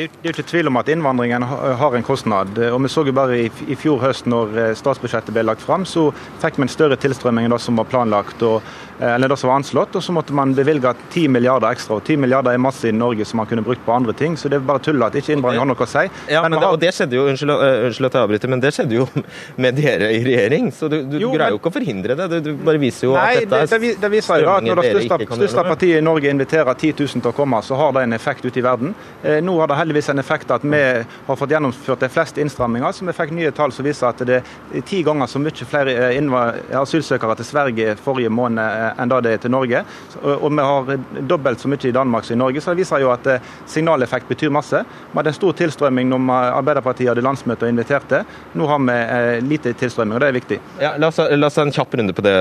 Det 0.00 0.30
er 0.30 0.32
ikke 0.32 0.46
tvil 0.48 0.70
om 0.70 0.78
at 0.80 0.88
innvandringen 0.88 1.44
har 1.44 1.96
en 1.96 2.06
kostnad. 2.06 2.58
og 2.70 2.82
Vi 2.82 2.88
så 2.88 3.04
jo 3.04 3.12
bare 3.12 3.36
i 3.44 3.76
fjor 3.76 4.00
høst 4.00 4.28
når 4.30 4.54
eh, 4.62 4.70
statsbudsjettet 4.78 5.34
ble 5.36 5.44
lagt 5.44 5.64
fram, 5.64 5.84
så 5.84 6.08
fikk 6.40 6.56
vi 6.56 6.64
en 6.64 6.72
større 6.72 6.96
tilstrømming 7.00 7.48
enn 7.48 7.52
det 7.52 7.60
som 7.60 7.76
var 7.76 7.90
planlagt. 7.90 8.42
og 8.42 8.62
Eh, 9.00 9.14
eller 9.14 9.28
det 9.28 9.36
som 9.36 9.48
var 9.48 9.56
anslått, 9.56 9.94
og 9.96 10.02
så 10.04 10.12
måtte 10.12 10.34
man 10.36 10.52
bevilge 10.54 10.92
10 11.12 11.28
milliarder 11.32 11.72
ekstra. 11.72 11.96
og 11.96 12.04
10 12.04 12.16
milliarder 12.20 12.52
er 12.52 12.58
masse 12.60 12.88
i 12.88 12.92
Norge 12.92 13.24
som 13.24 13.40
man 13.40 13.46
kunne 13.48 13.62
brukt 13.64 13.80
på 13.86 13.92
andre 13.92 14.12
ting, 14.12 14.36
så 14.36 14.48
det 14.48 14.58
er 14.58 14.66
bare 14.68 14.82
tull 14.84 15.02
at 15.02 15.14
ikke 15.16 15.32
innvandring 15.32 15.62
har 15.62 15.68
noe 15.70 15.86
å 15.86 15.88
si. 15.88 16.02
Ja, 16.28 16.42
men, 16.42 16.52
men 16.52 16.60
det, 16.60 16.68
og 16.68 16.80
det 16.82 16.90
skjedde 16.92 17.16
jo, 17.16 17.24
unnskyld, 17.30 17.54
uh, 17.54 17.86
unnskyld 17.86 18.08
at 18.10 18.18
jeg 18.18 18.26
avbryter, 18.26 18.52
men 18.52 18.60
det 18.60 18.72
skjedde 18.76 18.98
jo 18.98 19.06
med 19.64 19.78
dere 19.80 20.10
i 20.12 20.20
regjering, 20.26 20.68
så 20.76 20.90
du, 20.92 20.98
du, 21.08 21.16
jo, 21.22 21.30
greier 21.32 21.56
jo 21.56 21.60
ikke 21.62 21.72
å 21.72 21.76
forhindre 21.78 22.18
det. 22.18 22.28
Du, 22.28 22.36
du 22.50 22.66
bare 22.66 22.82
viser 22.82 23.08
jo 23.08 23.14
nei, 23.16 23.30
at 23.38 23.46
dette 23.46 23.62
er 23.62 23.72
det, 23.72 23.80
det, 23.86 23.94
det 24.04 24.12
viser 24.16 24.44
jo 24.44 24.52
at 24.52 24.68
når 24.68 24.82
det 24.82 24.92
største, 24.98 25.40
største 25.40 25.66
partiet 25.70 26.02
i 26.02 26.04
Norge 26.04 26.34
inviterer 26.36 26.74
10 26.74 26.92
000 27.00 27.24
til 27.24 27.32
å 27.32 27.36
komme, 27.40 27.62
så 27.64 27.80
har 27.80 27.96
det 27.96 28.04
en 28.04 28.18
effekt 28.18 28.44
ute 28.44 28.60
i 28.60 28.66
verden. 28.68 28.92
Eh, 29.24 29.40
nå 29.40 29.56
har 29.62 29.72
det 29.72 29.80
heldigvis 29.90 30.08
en 30.08 30.18
effekt 30.18 30.50
at 30.50 30.64
vi 30.64 30.80
har 31.26 31.36
fått 31.36 31.50
gjennomført 31.50 32.00
de 32.00 32.08
fleste 32.08 32.40
innstramminger, 32.40 32.92
så 32.92 33.04
vi 33.06 33.14
fikk 33.16 33.32
nye 33.34 33.50
tall 33.54 33.72
som 33.74 33.86
viser 33.86 34.10
at 34.10 34.22
det 34.26 34.40
er 34.40 34.84
ti 34.86 35.02
ganger 35.06 35.26
så 35.30 35.40
mye 35.42 35.66
flere 35.66 35.94
eh, 36.12 36.78
asylsøkere 36.78 37.36
til 37.40 37.48
Sverige 37.48 37.96
forrige 38.00 38.30
måned 38.30 38.62
eh, 38.62 39.00
enn 39.00 39.10
det 39.10 39.20
det 39.26 39.32
er 39.34 39.42
til 39.42 39.52
Norge. 39.52 39.82
Og 40.22 40.46
vi 40.54 40.64
har 40.64 40.92
dobbelt 41.28 41.60
så 41.60 41.70
mye 41.70 41.88
i 41.88 41.94
Danmark 41.94 42.26
som 42.26 42.36
i 42.36 42.40
Norge, 42.40 42.62
så 42.62 42.72
det 42.72 42.82
viser 42.84 43.02
jo 43.02 43.10
at 43.12 43.26
eh, 43.30 43.50
signaleffekt 43.70 44.30
betyr 44.30 44.52
masse. 44.54 44.84
Vi 45.10 45.18
hadde 45.18 45.32
en 45.34 45.38
stor 45.38 45.56
tilstrømming 45.58 46.10
når 46.12 46.30
Arbeiderpartiet 46.60 47.10
hadde 47.10 47.26
landsmøte 47.26 47.66
og 47.66 47.74
inviterte. 47.74 48.22
Nå 48.54 48.68
har 48.70 48.82
vi 48.86 48.96
eh, 49.00 49.42
lite 49.44 49.74
tilstrømming, 49.80 50.16
og 50.16 50.22
det 50.24 50.30
er 50.30 50.38
viktig. 50.38 50.60
Ja, 50.80 50.94
la, 51.00 51.10
oss, 51.10 51.18
la 51.18 51.50
oss 51.50 51.58
ha 51.58 51.66
en 51.66 51.74
kjapp 51.74 51.98
runde 51.98 52.14
på 52.16 52.24
det, 52.24 52.36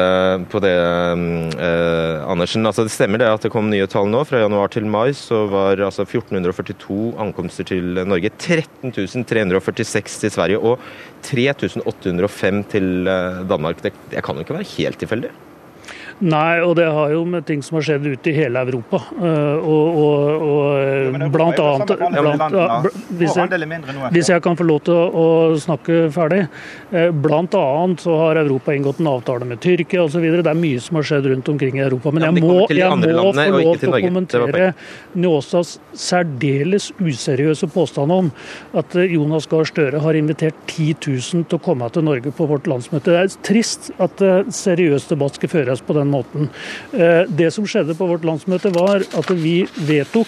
på 0.54 0.62
det 0.64 0.76
eh, 0.78 2.30
Andersen. 2.30 2.68
Altså, 2.70 2.86
det 2.86 2.94
stemmer 2.94 3.22
det 3.22 3.32
at 3.34 3.48
det 3.48 3.54
kom 3.54 3.72
nye 3.74 3.90
tall 3.90 4.12
nå. 4.12 4.24
Fra 4.30 4.44
januar 4.44 4.72
til 4.74 4.86
mai 4.90 5.10
så 5.18 5.46
var 5.50 5.82
altså 5.90 6.06
1442 6.06 7.16
ankomster 7.18 7.39
til 7.48 8.04
Norge. 8.06 8.30
13.346 8.36 10.20
til 10.20 10.32
Sverige 10.32 10.60
og 10.60 10.80
3805 11.24 12.64
til 12.64 13.08
eh, 13.08 13.50
Danmark. 13.50 13.84
Det, 13.84 13.94
det 14.12 14.24
kan 14.24 14.36
jo 14.36 14.40
ikke 14.40 14.54
være 14.54 14.74
helt 14.78 15.00
tilfeldig? 15.00 15.32
Nei, 16.20 16.60
og 16.60 16.74
det 16.76 16.84
har 16.92 17.14
jo 17.14 17.22
med 17.24 17.46
ting 17.48 17.62
som 17.64 17.78
har 17.78 17.86
skjedd 17.88 18.04
ute 18.04 18.32
i 18.32 18.34
hele 18.36 18.60
Europa. 18.66 19.00
Eh, 19.16 19.68
og, 19.72 20.00
og, 20.04 20.42
og 20.44 21.28
blant 21.32 21.60
annet 21.64 21.94
blant, 21.96 22.88
hvis, 23.16 23.38
jeg, 23.40 23.78
hvis 24.12 24.32
jeg 24.34 24.44
kan 24.44 24.58
få 24.60 24.68
lov 24.68 24.82
til 24.90 24.98
å, 25.00 25.06
å 25.08 25.28
snakke 25.60 26.10
ferdig. 26.12 26.42
Eh, 26.92 27.08
blant 27.16 27.56
annet 27.56 28.04
så 28.04 28.18
har 28.20 28.42
Europa 28.42 28.76
inngått 28.76 29.00
en 29.00 29.12
avtale 29.14 29.48
med 29.48 29.62
Tyrkia 29.64 30.04
osv. 30.04 30.26
Det 30.42 30.52
er 30.52 30.60
mye 30.60 30.82
som 30.84 31.00
har 31.00 31.08
skjedd 31.08 31.30
rundt 31.32 31.54
omkring 31.54 31.80
i 31.80 31.86
Europa. 31.86 32.12
Men 32.12 32.28
jeg 32.28 32.44
må, 32.44 32.58
jeg 32.68 33.00
må 33.00 33.32
få 33.40 33.48
lov 33.56 33.80
til 33.80 33.96
å 33.96 34.04
kommentere 34.04 34.74
Njåstads 35.16 35.78
særdeles 35.96 36.90
useriøse 37.00 37.72
påstand 37.72 38.18
om 38.18 38.34
at 38.80 39.00
eh, 39.00 39.16
Jonas 39.16 39.48
Gahr 39.48 39.72
Støre 39.72 40.04
har 40.04 40.20
invitert 40.20 40.60
10 40.68 41.00
000 41.00 41.48
til 41.48 41.62
å 41.62 41.64
komme 41.64 41.88
til 41.96 42.04
Norge 42.10 42.36
på 42.36 42.52
vårt 42.52 42.68
landsmøte. 42.68 43.16
Det 43.16 43.24
er 43.24 43.34
trist 43.48 43.92
at 44.04 44.20
seriøs 44.52 45.08
debatt 45.14 45.40
skal 45.40 45.56
føres 45.56 45.80
på 45.86 45.96
den 45.96 46.09
den 46.10 46.16
måten. 46.16 46.50
Eh, 46.94 47.26
det 47.30 47.52
som 47.54 47.68
skjedde 47.68 47.98
på 47.98 48.08
vårt 48.10 48.26
landsmøte, 48.26 48.74
var 48.74 49.04
at 49.04 49.30
vi 49.30 49.68
vedtok 49.78 50.28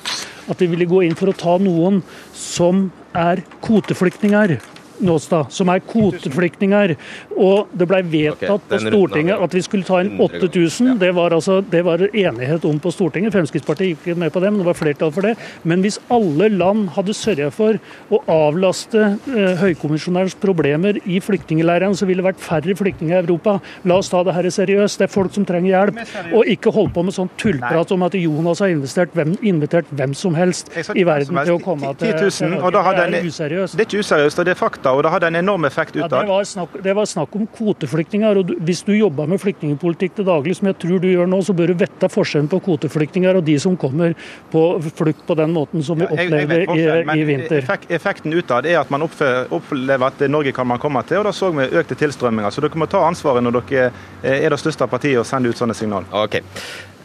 at 0.49 0.61
vi 0.61 0.69
ville 0.71 0.89
gå 0.89 1.03
inn 1.05 1.17
for 1.17 1.31
å 1.31 1.37
ta 1.37 1.57
noen 1.61 2.01
som 2.35 2.89
er 3.15 3.43
kvoteflyktninger. 3.63 4.59
Nåstad, 5.01 5.51
som 5.53 5.69
er 5.73 5.81
kvoteflyktninger. 5.85 6.95
Og 7.37 7.71
det 7.77 7.87
ble 7.89 8.01
vedtatt 8.11 8.57
okay, 8.57 8.71
på 8.71 8.81
Stortinget 8.85 9.41
at 9.41 9.55
vi 9.55 9.63
skulle 9.65 9.87
ta 9.87 10.01
inn 10.03 10.13
8000. 10.21 10.95
Det 11.01 11.11
var, 11.17 11.35
altså, 11.37 11.59
det 11.61 11.83
var 11.87 12.03
enighet 12.07 12.65
om 12.69 12.79
på 12.81 12.93
Stortinget. 12.93 13.33
Fremskrittspartiet 13.35 14.05
gikk 14.05 14.19
med 14.19 14.33
på 14.33 14.43
det, 14.43 14.51
men 14.51 14.61
det 14.61 14.69
var 14.69 14.77
flertall 14.77 15.13
for 15.15 15.25
det. 15.25 15.35
Men 15.67 15.83
hvis 15.85 15.99
alle 16.13 16.49
land 16.53 16.91
hadde 16.97 17.15
sørget 17.17 17.55
for 17.55 17.79
å 18.11 18.21
avlaste 18.31 19.03
eh, 19.31 19.61
høykommissjonærens 19.61 20.37
problemer 20.41 20.99
i 21.05 21.21
flyktningleirene, 21.23 21.97
så 21.97 22.07
ville 22.09 22.23
det 22.23 22.29
vært 22.31 22.43
færre 22.43 22.77
flyktninger 22.77 23.17
i 23.17 23.21
Europa. 23.23 23.57
La 23.89 23.99
oss 24.01 24.11
ta 24.11 24.23
det 24.27 24.35
her 24.37 24.49
seriøst. 24.51 25.01
Det 25.01 25.07
er 25.07 25.13
folk 25.13 25.33
som 25.35 25.47
trenger 25.47 25.71
hjelp. 25.73 26.01
Og 26.37 26.49
ikke 26.51 26.73
holde 26.75 26.93
på 26.95 27.05
med 27.07 27.15
sånn 27.15 27.31
tullprat 27.41 27.93
om 27.95 28.07
at 28.07 28.17
Jonas 28.19 28.61
har 28.63 28.71
hvem, 29.15 29.35
invitert 29.41 29.89
hvem 29.95 30.13
som 30.17 30.35
helst 30.37 30.71
i 30.95 31.05
verden 31.07 31.37
til 31.45 31.55
å 31.55 31.61
komme 31.63 31.93
til, 31.99 32.13
til 32.17 32.55
Norge. 32.55 32.83
Det 33.01 33.21
er 33.21 33.27
useriøst. 33.27 33.77
Det 33.77 33.85
er 33.85 33.89
ikke 33.89 34.03
useriøst, 34.05 34.41
og 34.41 34.47
det 34.47 34.55
er 34.55 34.59
fakta 34.59 34.90
og 34.95 35.03
det 35.05 35.11
hadde 35.13 35.29
en 35.31 35.39
enorm 35.41 35.65
effekt 35.67 35.95
utad. 35.95 36.11
Ja, 36.11 36.21
det, 36.21 36.31
var 36.31 36.47
snakk, 36.47 36.75
det 36.83 36.95
var 36.97 37.09
snakk 37.09 37.35
om 37.37 37.47
kvoteflyktninger. 37.57 38.41
og 38.41 38.53
Hvis 38.67 38.83
du 38.87 38.93
jobber 38.95 39.29
med 39.29 39.41
flyktningpolitikk 39.41 40.17
til 40.19 40.27
daglig, 40.27 40.57
som 40.59 40.71
jeg 40.71 40.77
tror 40.83 41.01
du 41.03 41.07
gjør 41.11 41.29
nå, 41.31 41.41
så 41.45 41.55
bør 41.57 41.73
du 41.73 41.81
vette 41.81 42.11
forskjellen 42.11 42.49
på 42.51 42.61
kvoteflyktninger 42.67 43.39
og 43.39 43.45
de 43.47 43.57
som 43.61 43.77
kommer 43.79 44.15
på 44.51 44.65
flukt 44.97 45.25
på 45.27 45.37
den 45.39 45.55
måten 45.55 45.85
som 45.85 45.99
vi 45.99 46.09
opplever 46.09 46.65
ja, 46.65 46.75
jeg, 46.75 46.85
jeg 47.05 47.07
i, 47.07 47.23
i, 47.23 47.27
vinter. 47.31 47.71
Effekten 47.89 48.35
utad 48.35 48.69
er 48.69 48.81
at 48.81 48.93
man 48.93 49.07
opplever 49.07 50.07
at 50.07 50.23
Norge 50.29 50.53
kan 50.55 50.69
man 50.69 50.81
komme 50.81 51.03
til, 51.07 51.21
og 51.21 51.27
da 51.29 51.35
så 51.35 51.51
vi 51.55 51.67
økte 51.67 51.97
tilstrømminger. 51.99 52.53
Så 52.53 52.63
dere 52.63 52.79
må 52.79 52.89
ta 52.91 53.03
ansvaret 53.07 53.43
når 53.45 53.61
dere 53.61 53.89
er 54.23 54.49
det 54.51 54.61
største 54.61 54.87
partiet 54.91 55.21
og 55.21 55.27
sende 55.27 55.51
ut 55.51 55.59
sånne 55.59 55.77
signal. 55.77 56.07
Okay. 56.25 56.45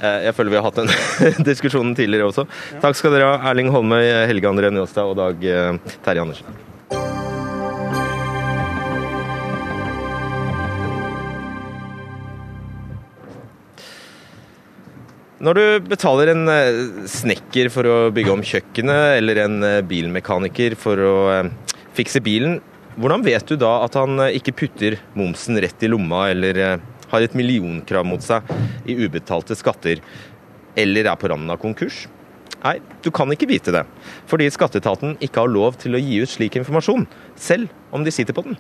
Eh, 0.01 0.27
jeg 0.27 0.37
føler 0.37 0.53
vi 0.53 0.61
har 0.61 0.67
hatt 0.67 0.81
den 0.83 1.45
diskusjonen 1.51 1.97
tidligere 1.97 2.31
også. 2.31 2.47
Takk 2.85 2.99
skal 2.99 3.17
dere 3.17 3.33
ha, 3.33 3.51
Erling 3.53 3.73
Holmøy, 3.73 4.05
Helge 4.29 4.53
André 4.53 4.73
Njåstad 4.75 5.09
og 5.09 5.21
Dag 5.21 5.51
eh, 5.53 5.99
Terje 6.05 6.27
Andersen. 6.27 6.66
Når 15.37 15.59
du 15.59 15.89
betaler 15.91 16.31
en 16.33 16.49
eh, 16.49 16.79
snekker 17.13 17.69
for 17.69 17.85
å 17.85 17.97
bygge 18.15 18.33
om 18.33 18.41
kjøkkenet, 18.41 19.19
eller 19.19 19.43
en 19.43 19.57
eh, 19.69 19.83
bilmekaniker 19.85 20.73
for 20.81 21.03
å 21.05 21.17
eh, 21.35 21.51
fikse 21.99 22.23
bilen, 22.25 22.57
hvordan 22.97 23.25
vet 23.27 23.45
du 23.51 23.59
da 23.61 23.75
at 23.85 23.99
han 24.01 24.17
ikke 24.31 24.55
putter 24.57 24.97
momsen 25.13 25.61
rett 25.61 25.85
i 25.85 25.91
lomma, 25.93 26.31
eller 26.33 26.81
har 27.11 27.21
et 27.21 27.37
millionkrav 27.37 28.09
mot 28.09 28.25
seg 28.25 28.49
i 28.89 28.97
ubetalte 28.97 29.53
skatter, 29.61 30.01
eller 30.73 31.11
er 31.13 31.21
på 31.21 31.29
randen 31.29 31.53
av 31.53 31.61
konkurs? 31.61 32.07
Nei, 32.63 32.79
du 33.05 33.11
kan 33.13 33.29
ikke 33.29 33.51
vite 33.51 33.77
det, 33.77 33.85
fordi 34.33 34.49
skatteetaten 34.49 35.19
ikke 35.21 35.45
har 35.45 35.53
lov 35.53 35.77
til 35.83 35.99
å 35.99 36.01
gi 36.01 36.23
ut 36.25 36.33
slik 36.33 36.57
informasjon, 36.57 37.05
selv 37.37 37.69
om 37.93 38.09
de 38.09 38.15
sitter 38.15 38.33
på 38.33 38.47
den. 38.49 38.57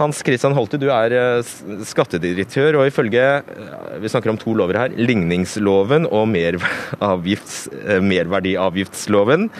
Hans 0.00 0.22
Christian 0.24 0.54
Holte, 0.56 0.78
du 0.80 0.86
er 0.88 1.12
eh, 1.12 1.48
skattedirektør, 1.84 2.78
og 2.80 2.88
ifølge 2.88 3.20
eh, 3.20 3.98
vi 4.00 4.08
snakker 4.08 4.32
om 4.32 4.38
to 4.40 4.54
lover 4.56 4.78
her, 4.80 4.94
ligningsloven 4.96 6.08
og 6.08 6.38
eh, 6.38 8.00
merverdiavgiftsloven, 8.08 9.50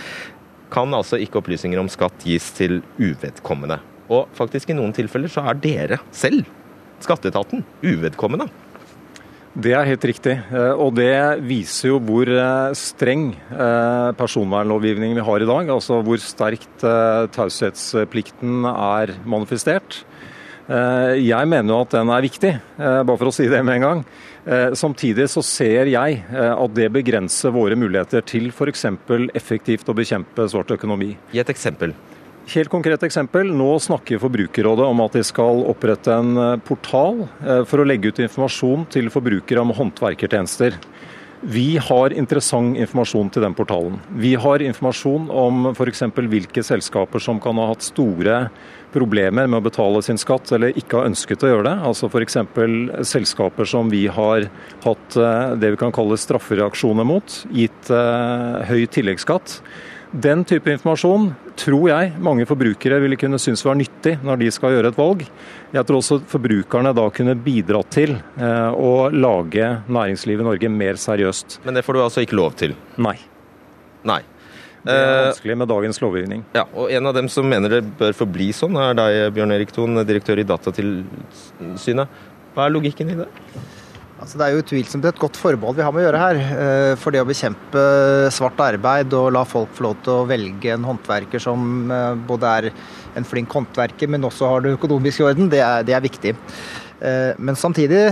kan 0.72 0.97
altså 0.97 1.20
ikke 1.20 1.43
opplysninger 1.43 1.82
om 1.82 1.91
skatt 1.93 2.24
gis 2.24 2.49
til 2.57 2.80
uvedkommende. 2.97 3.82
Og 4.09 4.32
faktisk 4.38 4.72
i 4.72 4.78
noen 4.78 4.97
tilfeller 4.97 5.28
så 5.28 5.45
er 5.51 5.61
dere 5.61 6.01
selv, 6.09 6.49
skatteetaten, 7.05 7.66
uvedkommende. 7.84 8.49
Det 9.61 9.74
er 9.74 9.88
helt 9.88 10.05
riktig, 10.07 10.36
og 10.78 10.95
det 10.95 11.43
viser 11.43 11.88
jo 11.91 11.97
hvor 12.07 12.28
streng 12.78 13.32
personvernlovgivning 14.14 15.16
vi 15.16 15.24
har 15.26 15.43
i 15.43 15.49
dag. 15.49 15.72
Altså 15.74 15.99
hvor 16.07 16.22
sterkt 16.22 16.84
taushetsplikten 17.34 18.68
er 18.70 19.16
manifestert. 19.26 20.05
Jeg 20.71 21.49
mener 21.51 21.73
jo 21.73 21.81
at 21.83 21.95
den 21.97 22.11
er 22.14 22.23
viktig, 22.23 22.51
bare 22.79 23.16
for 23.18 23.31
å 23.31 23.35
si 23.35 23.49
det 23.51 23.59
med 23.66 23.81
en 23.81 23.87
gang. 23.87 24.03
Samtidig 24.79 25.27
så 25.33 25.43
ser 25.43 25.91
jeg 25.91 26.21
at 26.31 26.77
det 26.77 26.87
begrenser 26.95 27.51
våre 27.55 27.75
muligheter 27.79 28.23
til 28.23 28.53
f.eks. 28.55 28.87
effektivt 29.35 29.91
å 29.91 29.97
bekjempe 29.99 30.47
svart 30.53 30.71
økonomi. 30.77 31.16
Gi 31.35 31.43
et 31.43 31.51
eksempel. 31.51 31.97
Helt 32.51 32.71
konkret 32.73 33.03
eksempel. 33.07 33.51
Nå 33.55 33.75
snakker 33.83 34.23
Forbrukerrådet 34.23 34.87
om 34.87 35.03
at 35.05 35.18
de 35.18 35.25
skal 35.27 35.61
opprette 35.71 36.14
en 36.14 36.62
portal 36.66 37.25
for 37.68 37.83
å 37.83 37.87
legge 37.87 38.11
ut 38.11 38.23
informasjon 38.25 38.87
til 38.95 39.11
forbrukere 39.12 39.62
om 39.62 39.75
håndverkertjenester. 39.77 40.79
Vi 41.41 41.78
har 41.80 42.12
interessant 42.12 42.76
informasjon 42.76 43.30
til 43.32 43.45
den 43.47 43.55
portalen. 43.57 43.97
Vi 44.20 44.34
har 44.36 44.61
informasjon 44.61 45.30
om 45.32 45.70
f.eks. 45.70 46.03
hvilke 46.12 46.64
selskaper 46.64 47.22
som 47.24 47.41
kan 47.41 47.57
ha 47.57 47.70
hatt 47.70 47.86
store 47.86 48.43
problemer 48.93 49.49
med 49.49 49.62
å 49.62 49.64
betale 49.64 50.03
sin 50.05 50.20
skatt, 50.20 50.51
eller 50.53 50.76
ikke 50.76 50.99
har 50.99 51.09
ønsket 51.09 51.47
å 51.47 51.53
gjøre 51.53 51.66
det. 51.70 51.76
Altså 51.88 52.11
F.eks. 52.11 52.36
selskaper 53.09 53.68
som 53.72 53.88
vi 53.88 54.05
har 54.12 54.51
hatt 54.84 55.16
eh, 55.16 55.55
det 55.62 55.72
vi 55.76 55.80
kan 55.80 55.95
kalle 55.97 56.18
straffereaksjoner 56.20 57.09
mot, 57.09 57.38
gitt 57.57 57.88
eh, 57.95 58.61
høy 58.68 58.84
tilleggsskatt. 58.93 59.61
Den 60.11 60.43
type 60.45 60.72
informasjon 60.74 61.30
tror 61.61 61.89
jeg 61.91 62.13
mange 62.23 62.47
forbrukere 62.49 62.99
ville 63.03 63.19
kunne 63.21 63.39
synes 63.41 63.63
var 63.67 63.77
nyttig 63.79 64.17
når 64.25 64.41
de 64.41 64.51
skal 64.55 64.75
gjøre 64.75 64.93
et 64.93 64.99
valg. 64.99 65.25
Jeg 65.75 65.87
tror 65.87 66.01
også 66.01 66.21
forbrukerne 66.31 66.93
da 66.97 67.07
kunne 67.15 67.37
bidratt 67.39 67.93
til 67.95 68.17
eh, 68.17 68.71
å 68.73 69.11
lage 69.13 69.69
næringslivet 69.87 70.45
i 70.45 70.49
Norge 70.49 70.73
mer 70.73 71.01
seriøst. 71.01 71.61
Men 71.67 71.79
det 71.79 71.85
får 71.87 71.97
du 71.97 72.03
altså 72.05 72.25
ikke 72.25 72.39
lov 72.41 72.57
til? 72.61 72.77
Nei. 73.01 73.17
Nei. 74.09 74.23
Det 74.81 74.95
er 74.97 75.05
eh, 75.05 75.23
vanskelig 75.29 75.59
med 75.61 75.71
dagens 75.71 76.01
lovgivning. 76.01 76.45
Ja, 76.57 76.65
og 76.73 76.91
En 76.93 77.11
av 77.11 77.17
dem 77.17 77.29
som 77.33 77.49
mener 77.49 77.77
det 77.77 77.83
bør 78.01 78.17
forbli 78.17 78.49
sånn, 78.57 78.79
er 78.81 78.97
deg, 78.97 79.21
Bjørn 79.37 79.55
Erik 79.57 79.75
Thon, 79.77 80.01
direktør 80.09 80.41
i 80.41 80.47
Datatilsynet. 80.49 82.17
Hva 82.55 82.67
er 82.67 82.75
logikken 82.75 83.13
i 83.13 83.19
det? 83.21 83.29
Altså, 84.21 84.37
det 84.37 84.45
er 84.45 84.53
jo 84.53 84.61
utvilsomt 84.61 85.07
et 85.09 85.21
godt 85.21 85.39
forbehold 85.41 85.79
vi 85.79 85.85
har 85.85 85.95
med 85.97 86.03
å 86.03 86.05
gjøre 86.05 86.21
her. 86.21 86.41
Eh, 86.61 86.95
for 87.01 87.14
det 87.14 87.23
å 87.23 87.29
bekjempe 87.29 87.85
svart 88.37 88.61
arbeid 88.61 89.16
og 89.16 89.31
la 89.33 89.47
folk 89.49 89.73
få 89.77 89.87
lov 89.87 90.03
til 90.05 90.12
å 90.12 90.27
velge 90.29 90.75
en 90.75 90.85
håndverker 90.85 91.41
som 91.41 91.89
eh, 91.89 92.12
både 92.29 92.51
er 92.59 92.68
en 93.16 93.27
flink 93.27 93.57
håndverker, 93.57 94.12
men 94.12 94.29
også 94.29 94.51
har 94.51 94.66
det 94.66 94.75
økonomiske 94.77 95.25
i 95.25 95.29
orden, 95.31 95.49
det 95.53 95.62
er, 95.64 95.89
det 95.89 95.97
er 95.97 96.05
viktig. 96.05 96.35
Eh, 97.01 97.33
men 97.41 97.57
samtidig 97.57 98.03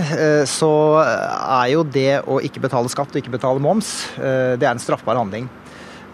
så 0.49 0.73
er 1.05 1.69
jo 1.75 1.85
det 1.85 2.23
å 2.25 2.41
ikke 2.41 2.65
betale 2.65 2.89
skatt 2.89 3.13
og 3.13 3.21
ikke 3.21 3.37
betale 3.37 3.61
moms, 3.61 3.93
det 4.17 4.65
er 4.65 4.73
en 4.73 4.81
straffbar 4.81 5.21
handling. 5.21 5.45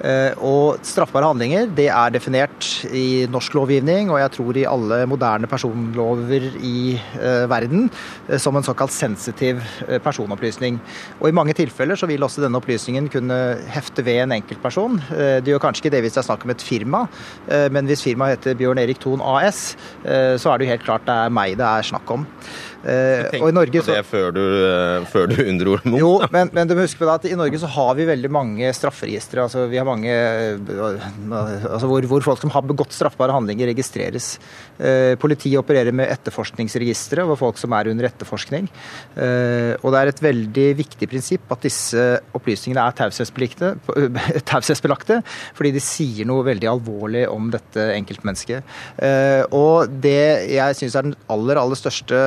Eh, 0.04 0.34
og 0.44 0.82
straffbare 0.84 1.30
handlinger 1.30 1.70
det 1.76 1.88
er 1.88 2.12
definert 2.14 2.68
i 2.92 3.26
norsk 3.32 3.56
lovgivning, 3.56 4.10
og 4.12 4.20
jeg 4.20 4.34
tror 4.36 4.60
i 4.60 4.66
alle 4.68 5.00
moderne 5.08 5.48
personlover 5.48 6.50
i 6.60 6.98
eh, 6.98 7.46
verden, 7.52 7.88
eh, 8.28 8.40
som 8.42 8.58
en 8.58 8.66
såkalt 8.66 8.94
sensitiv 8.96 9.62
personopplysning. 10.04 10.80
Og 11.22 11.30
i 11.30 11.36
mange 11.36 11.56
tilfeller 11.56 12.00
så 12.00 12.10
vil 12.10 12.24
også 12.26 12.44
denne 12.44 12.60
opplysningen 12.60 13.08
kunne 13.14 13.40
hefte 13.72 14.04
ved 14.06 14.24
en 14.26 14.36
enkeltperson. 14.36 15.00
Det 15.10 15.52
gjør 15.52 15.62
kanskje 15.64 15.86
ikke 15.86 15.96
det 15.96 16.02
hvis 16.06 16.18
det 16.18 16.22
er 16.24 16.28
snakk 16.28 16.46
om 16.46 16.54
et 16.54 16.64
firma, 16.64 17.06
men 17.72 17.88
hvis 17.88 18.04
firmaet 18.06 18.38
heter 18.38 18.58
Bjørn 18.60 18.80
Erik 18.82 19.00
Thon 19.02 19.24
AS, 19.24 19.76
så 20.04 20.52
er 20.52 20.58
det 20.58 20.68
jo 20.68 20.72
helt 20.74 20.86
klart 20.86 21.06
det 21.08 21.16
er 21.16 21.34
meg 21.34 21.58
det 21.60 21.68
er 21.68 21.88
snakk 21.88 22.12
om. 22.16 22.26
Eh, 22.86 23.40
og 23.42 23.50
i 23.50 23.56
Norge 23.56 23.82
så... 23.82 23.96
det 23.96 24.04
før 24.06 24.34
du, 24.36 24.42
uh, 24.46 25.06
før 25.10 25.32
du 25.32 25.40
unndro 25.42 25.78
mot. 25.88 25.98
Jo, 25.98 26.12
men, 26.34 26.52
men, 26.54 26.70
du 26.70 26.76
må 26.78 26.84
huske 26.86 27.02
på 27.02 27.10
at 27.10 27.26
i 27.26 27.34
Norge 27.38 27.58
så 27.62 27.70
har 27.74 27.96
vi 27.98 28.06
veldig 28.06 28.30
mange 28.34 28.70
strafferegistre. 28.78 29.42
Altså, 29.48 29.66
vi 29.72 29.80
har 29.82 29.88
mange 29.88 30.14
uh, 30.14 31.06
altså, 31.72 31.90
hvor, 31.90 32.06
hvor, 32.12 32.26
folk 32.28 32.44
som 32.44 32.54
har 32.54 32.66
begått 32.68 32.94
straffbare 32.94 33.34
handlinger, 33.34 33.72
registreres. 33.74 34.36
Politiet 35.22 35.58
opererer 35.60 35.96
med 35.96 36.10
etterforskningsregistre 36.12 37.24
over 37.24 37.38
folk 37.40 37.60
som 37.60 37.74
er 37.78 37.88
under 37.92 38.08
etterforskning. 38.10 38.66
og 39.16 39.86
det 39.94 40.00
er 40.00 40.12
et 40.12 40.22
veldig 40.24 40.66
viktig 40.82 41.08
prinsipp 41.10 41.54
at 41.54 41.64
disse 41.64 42.02
opplysningene 42.36 42.84
er 42.84 44.42
taushetsbelagte, 44.52 45.22
fordi 45.56 45.72
de 45.78 45.84
sier 45.84 46.28
noe 46.28 46.44
veldig 46.48 46.70
alvorlig 46.74 47.24
om 47.32 47.48
dette 47.54 47.88
enkeltmennesket. 47.96 48.76
og 49.56 49.96
det 50.04 50.20
jeg 50.52 50.80
syns 50.82 51.00
er 51.00 51.08
den 51.08 51.18
aller, 51.32 51.62
aller 51.62 51.80
største 51.80 52.22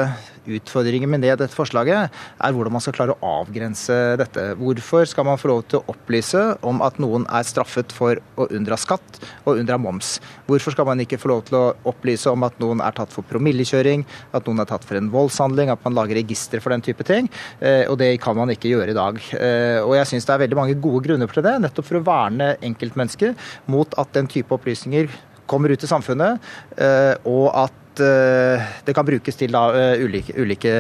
Utfordringen 0.48 1.10
med 1.10 1.24
det, 1.24 1.34
dette 1.40 1.54
forslaget 1.54 2.08
er 2.08 2.54
hvordan 2.54 2.74
man 2.74 2.84
skal 2.84 2.96
klare 2.96 3.16
å 3.16 3.32
avgrense 3.42 3.96
dette. 4.20 4.44
Hvorfor 4.58 5.08
skal 5.08 5.26
man 5.28 5.40
få 5.40 5.50
lov 5.52 5.64
til 5.68 5.80
å 5.80 5.92
opplyse 5.92 6.42
om 6.66 6.82
at 6.84 7.00
noen 7.02 7.26
er 7.28 7.46
straffet 7.46 7.92
for 7.94 8.20
å 8.38 8.48
unndra 8.54 8.78
skatt 8.80 9.20
og 9.44 9.60
unndra 9.60 9.78
moms? 9.80 10.16
Hvorfor 10.48 10.74
skal 10.74 10.88
man 10.88 11.02
ikke 11.04 11.20
få 11.20 11.32
lov 11.32 11.44
til 11.48 11.58
å 11.60 11.64
opplyse 11.88 12.32
om 12.32 12.46
at 12.48 12.58
noen 12.62 12.82
er 12.84 12.96
tatt 12.96 13.12
for 13.14 13.26
promillekjøring, 13.28 14.06
at 14.36 14.48
noen 14.48 14.64
er 14.64 14.70
tatt 14.70 14.86
for 14.88 14.98
en 14.98 15.12
voldshandling, 15.12 15.72
at 15.72 15.84
man 15.84 15.96
lager 15.98 16.18
registre 16.20 16.62
for 16.64 16.74
den 16.74 16.84
type 16.84 17.06
ting? 17.08 17.30
Eh, 17.60 17.84
og 17.88 17.98
det 18.00 18.14
kan 18.24 18.36
man 18.38 18.52
ikke 18.54 18.72
gjøre 18.72 18.94
i 18.94 18.98
dag. 18.98 19.20
Eh, 19.38 19.80
og 19.84 19.96
jeg 19.98 20.12
syns 20.12 20.28
det 20.28 20.36
er 20.36 20.44
veldig 20.46 20.60
mange 20.60 20.78
gode 20.80 21.04
grunner 21.06 21.30
til 21.32 21.44
det, 21.46 21.56
nettopp 21.64 21.90
for 21.90 22.00
å 22.00 22.06
verne 22.06 22.54
enkeltmennesker 22.64 23.36
mot 23.70 23.92
at 24.00 24.14
den 24.16 24.30
type 24.30 24.54
opplysninger 24.54 25.10
kommer 25.48 25.72
ut 25.72 25.84
i 25.84 25.90
samfunnet, 25.90 26.48
eh, 26.76 27.14
og 27.28 27.48
at 27.56 27.84
Eh, 28.00 28.66
det 28.86 28.94
kan 28.96 29.06
brukes 29.06 29.36
til 29.38 29.52
da, 29.52 29.62
eh, 29.76 30.02
ulike, 30.04 30.34
ulike, 30.38 30.72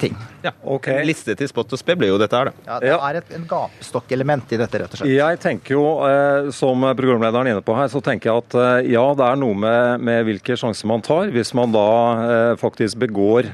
ting. 0.00 0.16
Ja, 0.44 0.52
ok. 0.62 0.88
En 0.88 1.06
liste 1.08 1.36
til 1.38 1.48
spott 1.50 1.72
og 1.72 1.80
spe 1.80 1.96
blir 1.98 2.12
jo 2.12 2.18
dette 2.20 2.36
her, 2.36 2.50
da. 2.50 2.52
Ja, 2.66 2.78
Det 2.80 2.92
er 2.94 3.16
et 3.20 3.34
en 3.34 3.46
gapestokkelement 3.48 4.52
i 4.52 4.56
dette, 4.60 4.80
rett 4.80 4.92
og 4.92 4.98
slett. 5.00 5.10
Jeg 5.14 5.40
tenker 5.40 5.74
jo, 5.76 5.84
eh, 6.06 6.50
som 6.50 6.80
programlederen 6.94 7.46
er 7.46 7.54
inne 7.54 7.64
på 7.64 7.76
her, 7.76 7.88
så 7.88 8.02
tenker 8.02 8.30
jeg 8.30 8.44
at 8.44 8.86
ja, 8.86 9.04
det 9.14 9.26
er 9.26 9.36
noe 9.36 9.54
med, 9.54 10.00
med 10.00 10.24
hvilke 10.26 10.56
sjanser 10.56 10.86
man 10.86 11.02
tar. 11.02 11.30
Hvis 11.30 11.54
man 11.54 11.72
da 11.72 12.56
faktisk 12.56 12.98
begår 12.98 13.48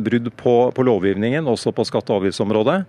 brudd 0.00 0.30
på, 0.36 0.72
på 0.74 0.84
lovgivningen, 0.84 1.44
også 1.46 1.72
på 1.74 1.84
skatte- 1.84 2.12
og 2.12 2.22
avgiftsområdet. 2.22 2.84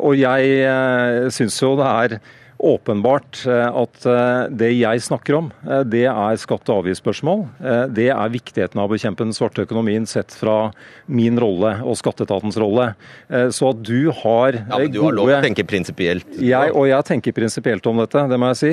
Og 0.00 0.16
jeg 0.18 1.32
syns 1.32 1.60
jo 1.60 1.76
det 1.76 1.86
er 1.86 2.20
åpenbart 2.60 3.46
eh, 3.46 3.66
at 3.82 4.06
eh, 4.06 4.48
det 4.62 4.70
jeg 4.74 5.02
snakker 5.04 5.36
om, 5.38 5.50
eh, 5.66 5.82
det 5.88 6.04
er 6.10 6.40
skatte- 6.40 6.72
og 6.72 6.84
avgiftsspørsmål. 6.84 7.44
Det 7.94 8.08
er 8.12 8.32
viktigheten 8.32 8.80
av 8.80 8.88
å 8.88 8.94
bekjempe 8.94 9.24
den 9.24 9.34
svarte 9.36 9.64
økonomien 9.66 10.06
sett 10.08 10.34
fra 10.36 10.72
min 11.06 11.38
rolle 11.40 11.72
og 11.84 11.96
skatteetatens 11.98 12.58
rolle. 12.60 12.90
Så 13.54 13.70
at 13.72 13.82
du 13.86 14.10
har 14.22 14.56
ja, 14.58 14.78
men 14.78 14.92
Du 14.92 15.00
har 15.02 15.16
lov 15.16 15.30
å 15.32 15.40
tenke 15.44 15.64
prinsipielt? 15.68 16.26
Jeg, 16.40 16.72
og 16.74 16.88
jeg 16.88 17.06
tenker 17.08 17.36
prinsipielt 17.36 17.86
om 17.90 18.02
dette, 18.02 18.26
det 18.30 18.38
må 18.40 18.52
jeg 18.52 18.60
si. 18.60 18.72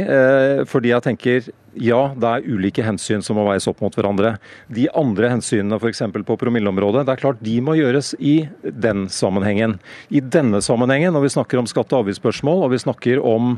Fordi 0.71 0.93
jeg 0.93 1.05
tenker 1.05 1.49
ja, 1.77 1.99
det 2.17 2.29
er 2.29 2.45
ulike 2.47 2.85
hensyn 2.85 3.21
som 3.25 3.37
må 3.37 3.45
veies 3.47 3.67
opp 3.69 3.81
mot 3.83 3.93
hverandre. 3.93 4.35
De 4.73 4.87
andre 4.97 5.29
hensynene, 5.35 5.77
f.eks. 5.77 6.01
på 6.25 6.37
promilleområdet, 6.41 7.05
det 7.07 7.13
er 7.13 7.21
klart 7.21 7.43
de 7.45 7.57
må 7.63 7.77
gjøres 7.77 8.13
i 8.17 8.47
den 8.63 9.05
sammenhengen. 9.13 9.77
I 10.09 10.21
denne 10.23 10.61
sammenhengen, 10.65 11.13
når 11.15 11.27
vi 11.27 11.33
snakker 11.37 11.61
om 11.61 11.69
skatte- 11.69 11.97
og 11.97 12.05
avgiftsspørsmål, 12.05 12.65
og 12.65 12.73
vi 12.73 12.81
snakker 12.81 13.21
om 13.21 13.57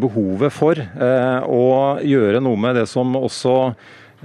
behovet 0.00 0.54
for 0.54 0.78
eh, 0.80 1.40
å 1.44 1.64
gjøre 2.00 2.40
noe 2.40 2.60
med 2.60 2.78
det 2.80 2.86
som 2.88 3.16
også 3.18 3.56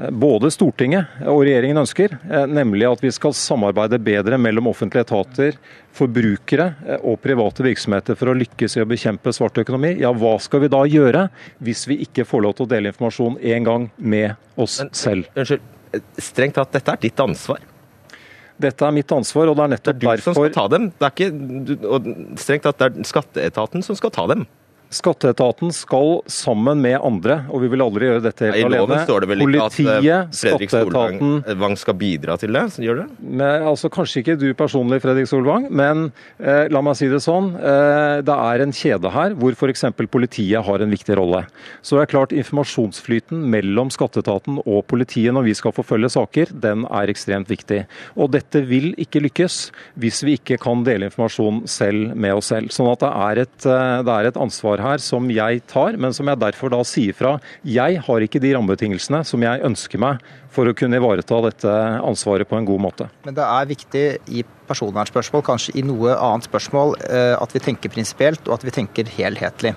både 0.09 0.49
Stortinget 0.53 1.19
og 1.27 1.43
regjeringen 1.45 1.81
ønsker, 1.81 2.13
eh, 2.29 2.45
nemlig 2.49 2.87
at 2.87 3.01
vi 3.03 3.11
skal 3.13 3.35
samarbeide 3.35 3.99
bedre 4.01 4.37
mellom 4.39 4.69
offentlige 4.71 5.05
etater, 5.05 5.57
forbrukere 5.95 6.67
eh, 6.87 7.01
og 7.03 7.19
private 7.23 7.65
virksomheter 7.65 8.17
for 8.19 8.31
å 8.31 8.37
lykkes 8.37 8.77
i 8.77 8.83
å 8.83 8.87
bekjempe 8.89 9.33
svart 9.35 9.59
økonomi. 9.61 9.97
Ja, 10.01 10.13
hva 10.15 10.37
skal 10.41 10.63
vi 10.63 10.71
da 10.71 10.83
gjøre 10.87 11.27
hvis 11.59 11.83
vi 11.89 11.99
ikke 12.05 12.25
får 12.27 12.45
lov 12.47 12.55
til 12.57 12.67
å 12.67 12.71
dele 12.71 12.93
informasjon 12.93 13.37
en 13.55 13.67
gang 13.67 13.89
med 13.97 14.55
oss 14.55 14.79
selv? 14.95 15.27
Unnskyld, 15.35 15.67
strengt 16.21 16.57
tatt, 16.57 16.71
dette 16.77 16.95
er 16.95 17.03
ditt 17.03 17.21
ansvar? 17.21 17.67
Dette 18.61 18.85
er 18.85 18.93
mitt 18.93 19.11
ansvar, 19.11 19.49
og 19.49 19.57
det 19.57 19.63
er 19.63 19.71
nettopp 19.75 20.01
derfor 20.01 20.07
Det 20.07 20.13
er 20.13 20.21
du 20.21 20.23
som 20.23 20.35
skal 20.37 20.55
ta 20.55 20.65
dem. 20.69 20.89
Det 20.95 21.07
er 21.07 21.13
ikke, 21.17 21.85
og 21.89 22.09
strengt 22.39 22.67
tatt, 22.67 22.79
det 22.79 22.89
er 22.89 23.09
skatteetaten 23.09 23.85
som 23.85 23.97
skal 23.97 24.13
ta 24.13 24.27
dem. 24.31 24.45
Skatteetaten 24.91 25.71
skal 25.73 26.19
sammen 26.31 26.81
med 26.83 26.99
andre, 26.99 27.41
og 27.49 27.63
vi 27.63 27.71
vil 27.71 27.83
aldri 27.83 28.09
gjøre 28.09 28.23
dette 28.25 28.49
helt 28.49 28.67
alene. 28.67 28.75
I 28.75 28.81
loven 28.83 29.03
står 29.07 29.23
det 29.23 29.29
vel 29.31 29.45
ikke 29.45 29.63
at 29.63 29.79
eh, 29.79 30.19
Fredrik 30.35 30.73
Solvang 30.73 31.77
skal 31.79 31.97
bidra 31.97 32.37
til 32.41 32.53
det? 32.55 32.65
Gjør 32.83 33.01
det? 33.01 33.07
Med, 33.23 33.65
altså, 33.71 33.91
kanskje 33.93 34.21
ikke 34.21 34.37
du 34.41 34.49
personlig, 34.57 35.01
Fredrik 35.03 35.29
Solvang, 35.31 35.69
men 35.73 36.09
eh, 36.37 36.67
la 36.71 36.83
meg 36.85 36.99
si 36.99 37.09
det 37.11 37.21
sånn. 37.23 37.53
Eh, 37.55 38.19
det 38.27 38.35
er 38.35 38.65
en 38.65 38.75
kjede 38.75 39.13
her 39.15 39.35
hvor 39.39 39.57
f.eks. 39.57 39.87
politiet 40.11 40.67
har 40.67 40.85
en 40.85 40.93
viktig 40.93 41.17
rolle. 41.17 41.43
Så 41.81 41.97
det 41.97 42.05
er 42.05 42.13
klart 42.13 42.35
informasjonsflyten 42.35 43.41
mellom 43.55 43.89
skatteetaten 43.93 44.61
og 44.61 44.83
politiet 44.91 45.33
når 45.33 45.47
vi 45.49 45.57
skal 45.57 45.75
forfølge 45.75 46.11
saker, 46.13 46.53
den 46.61 46.85
er 46.91 47.11
ekstremt 47.11 47.49
viktig. 47.51 47.83
Og 48.19 48.31
dette 48.35 48.63
vil 48.67 48.91
ikke 49.01 49.23
lykkes 49.23 49.59
hvis 50.01 50.21
vi 50.27 50.37
ikke 50.39 50.59
kan 50.61 50.85
dele 50.85 51.09
informasjon 51.09 51.63
selv 51.71 52.15
med 52.15 52.35
oss 52.37 52.51
selv. 52.51 52.71
Sånn 52.73 52.89
at 52.91 53.03
det 53.03 53.11
er 53.11 53.43
et, 53.45 53.57
eh, 53.65 54.01
det 54.05 54.15
er 54.15 54.29
et 54.29 54.39
ansvar 54.41 54.80
her 54.83 55.01
som 55.03 55.29
jeg 55.31 55.63
tar, 55.71 55.97
men 55.99 56.15
som 56.15 56.29
jeg 56.29 56.41
derfor 56.41 56.73
da 56.73 56.81
sier 56.87 57.15
fra. 57.17 57.37
Jeg 57.67 58.01
har 58.05 58.25
ikke 58.25 58.41
de 58.43 58.53
rammebetingelsene 58.57 59.23
som 59.27 59.43
jeg 59.45 59.63
ønsker 59.67 60.01
meg 60.01 60.21
for 60.51 60.67
å 60.67 60.75
kunne 60.77 60.99
ivareta 60.99 61.39
dette 61.45 61.75
ansvaret 62.03 62.49
på 62.49 62.57
en 62.59 62.67
god 62.67 62.83
måte. 62.83 63.07
Men 63.25 63.37
det 63.37 63.45
er 63.45 63.69
viktig 63.69 64.05
i 64.35 64.43
personvernspørsmål, 64.71 65.43
kanskje 65.45 65.75
i 65.79 65.83
noe 65.85 66.13
annet 66.15 66.47
spørsmål, 66.47 66.95
eh, 67.07 67.35
at 67.35 67.53
vi 67.55 67.61
tenker 67.63 67.91
prinsipielt 67.91 68.47
og 68.47 68.57
at 68.57 68.65
vi 68.67 68.73
tenker 68.75 69.09
helhetlig. 69.17 69.73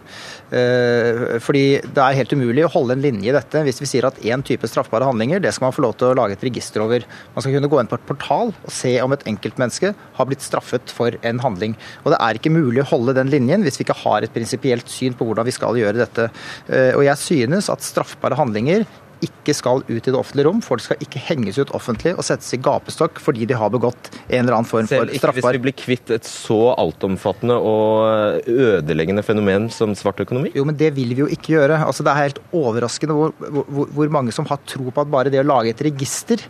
Eh, 0.55 1.39
fordi 1.43 1.65
det 1.83 2.03
er 2.03 2.19
helt 2.19 2.35
umulig 2.35 2.67
å 2.67 2.73
holde 2.75 2.95
en 2.95 3.03
linje 3.03 3.31
i 3.31 3.35
dette 3.35 3.63
hvis 3.67 3.81
vi 3.83 3.89
sier 3.91 4.07
at 4.07 4.21
én 4.23 4.45
type 4.47 4.69
straffbare 4.71 5.07
handlinger 5.09 5.43
det 5.43 5.55
skal 5.55 5.69
man 5.69 5.77
få 5.77 5.87
lov 5.87 5.97
til 5.99 6.13
å 6.13 6.19
lage 6.19 6.39
et 6.39 6.47
register 6.47 6.85
over. 6.85 7.07
Man 7.35 7.43
skal 7.43 7.57
kunne 7.57 7.71
gå 7.71 7.81
inn 7.81 7.91
på 7.91 7.99
et 7.99 8.09
portal 8.11 8.53
og 8.55 8.71
se 8.71 8.95
om 9.03 9.15
et 9.15 9.27
enkeltmenneske 9.31 9.95
har 9.95 10.29
blitt 10.31 10.45
straffet 10.45 10.95
for 10.95 11.17
en 11.23 11.43
handling. 11.43 11.79
Og 12.05 12.15
Det 12.15 12.21
er 12.21 12.39
ikke 12.39 12.55
mulig 12.55 12.85
å 12.85 12.91
holde 12.95 13.17
den 13.17 13.33
linjen 13.33 13.65
hvis 13.67 13.81
vi 13.81 13.87
ikke 13.87 14.03
har 14.05 14.23
et 14.23 14.35
prinsipielt 14.35 14.91
syn 14.91 15.15
på 15.19 15.27
hvordan 15.27 15.47
vi 15.47 15.55
skal 15.55 15.79
gjøre 15.79 16.03
dette. 16.03 16.31
Eh, 16.69 16.93
og 16.95 17.03
jeg 17.07 17.19
synes 17.19 17.71
at 17.73 17.83
straffbare 17.83 18.39
handlinger 18.39 18.87
ikke 19.25 19.55
skal 19.57 19.83
ut 19.89 19.99
i 19.99 20.13
det 20.13 20.17
offentlige 20.19 20.47
rom. 20.49 20.61
Folk 20.65 20.83
skal 20.85 21.01
ikke 21.03 21.21
henges 21.23 21.59
ut 21.61 21.73
offentlig 21.77 22.15
og 22.15 22.25
settes 22.27 22.53
i 22.57 22.61
gapestokk 22.63 23.21
fordi 23.23 23.49
de 23.51 23.57
har 23.59 23.73
begått 23.75 24.11
en 24.29 24.45
eller 24.45 24.59
annen 24.59 24.69
form 24.69 24.89
Selv 24.91 25.07
for 25.07 25.15
ikke 25.17 25.33
hvis 25.39 25.49
vi 25.57 25.63
blir 25.67 25.77
kvitt 25.79 26.13
et 26.15 26.29
så 26.29 26.59
altomfattende 26.81 27.57
og 27.57 28.51
ødeleggende 28.51 29.25
fenomen 29.27 29.71
som 29.73 29.95
svart 29.99 30.23
økonomi? 30.25 30.53
Jo, 30.57 30.67
men 30.69 30.79
det 30.81 30.93
vil 30.97 31.15
vi 31.15 31.25
jo 31.25 31.31
ikke 31.31 31.57
gjøre. 31.57 31.81
Altså, 31.87 32.07
det 32.07 32.13
er 32.13 32.23
helt 32.27 32.43
overraskende 32.55 33.17
hvor, 33.19 33.35
hvor, 33.41 33.91
hvor 33.97 34.13
mange 34.13 34.35
som 34.35 34.49
har 34.51 34.63
tro 34.69 34.91
på 34.91 35.05
at 35.05 35.13
bare 35.13 35.33
det 35.33 35.43
å 35.43 35.49
lage 35.49 35.75
et 35.75 35.85
register 35.89 36.45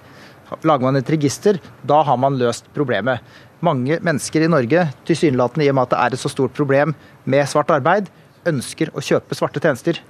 Lager 0.63 0.85
man 0.85 0.99
et 0.99 1.09
register, 1.11 1.57
da 1.89 2.03
har 2.05 2.19
man 2.21 2.37
løst 2.39 2.69
problemet. 2.77 3.23
Mange 3.65 3.97
mennesker 4.05 4.45
i 4.45 4.51
Norge, 4.53 4.85
tilsynelatende 5.09 5.65
i 5.65 5.71
og 5.73 5.79
med 5.79 5.87
at 5.87 5.95
det 5.95 6.01
er 6.03 6.17
et 6.17 6.23
så 6.23 6.31
stort 6.31 6.55
problem 6.55 6.93
med 7.25 7.49
svart 7.49 7.73
arbeid, 7.75 8.11
ønsker 8.49 8.93
å 8.93 9.03
kjøpe 9.03 9.37
svarte 9.37 9.63
tjenester 9.65 10.01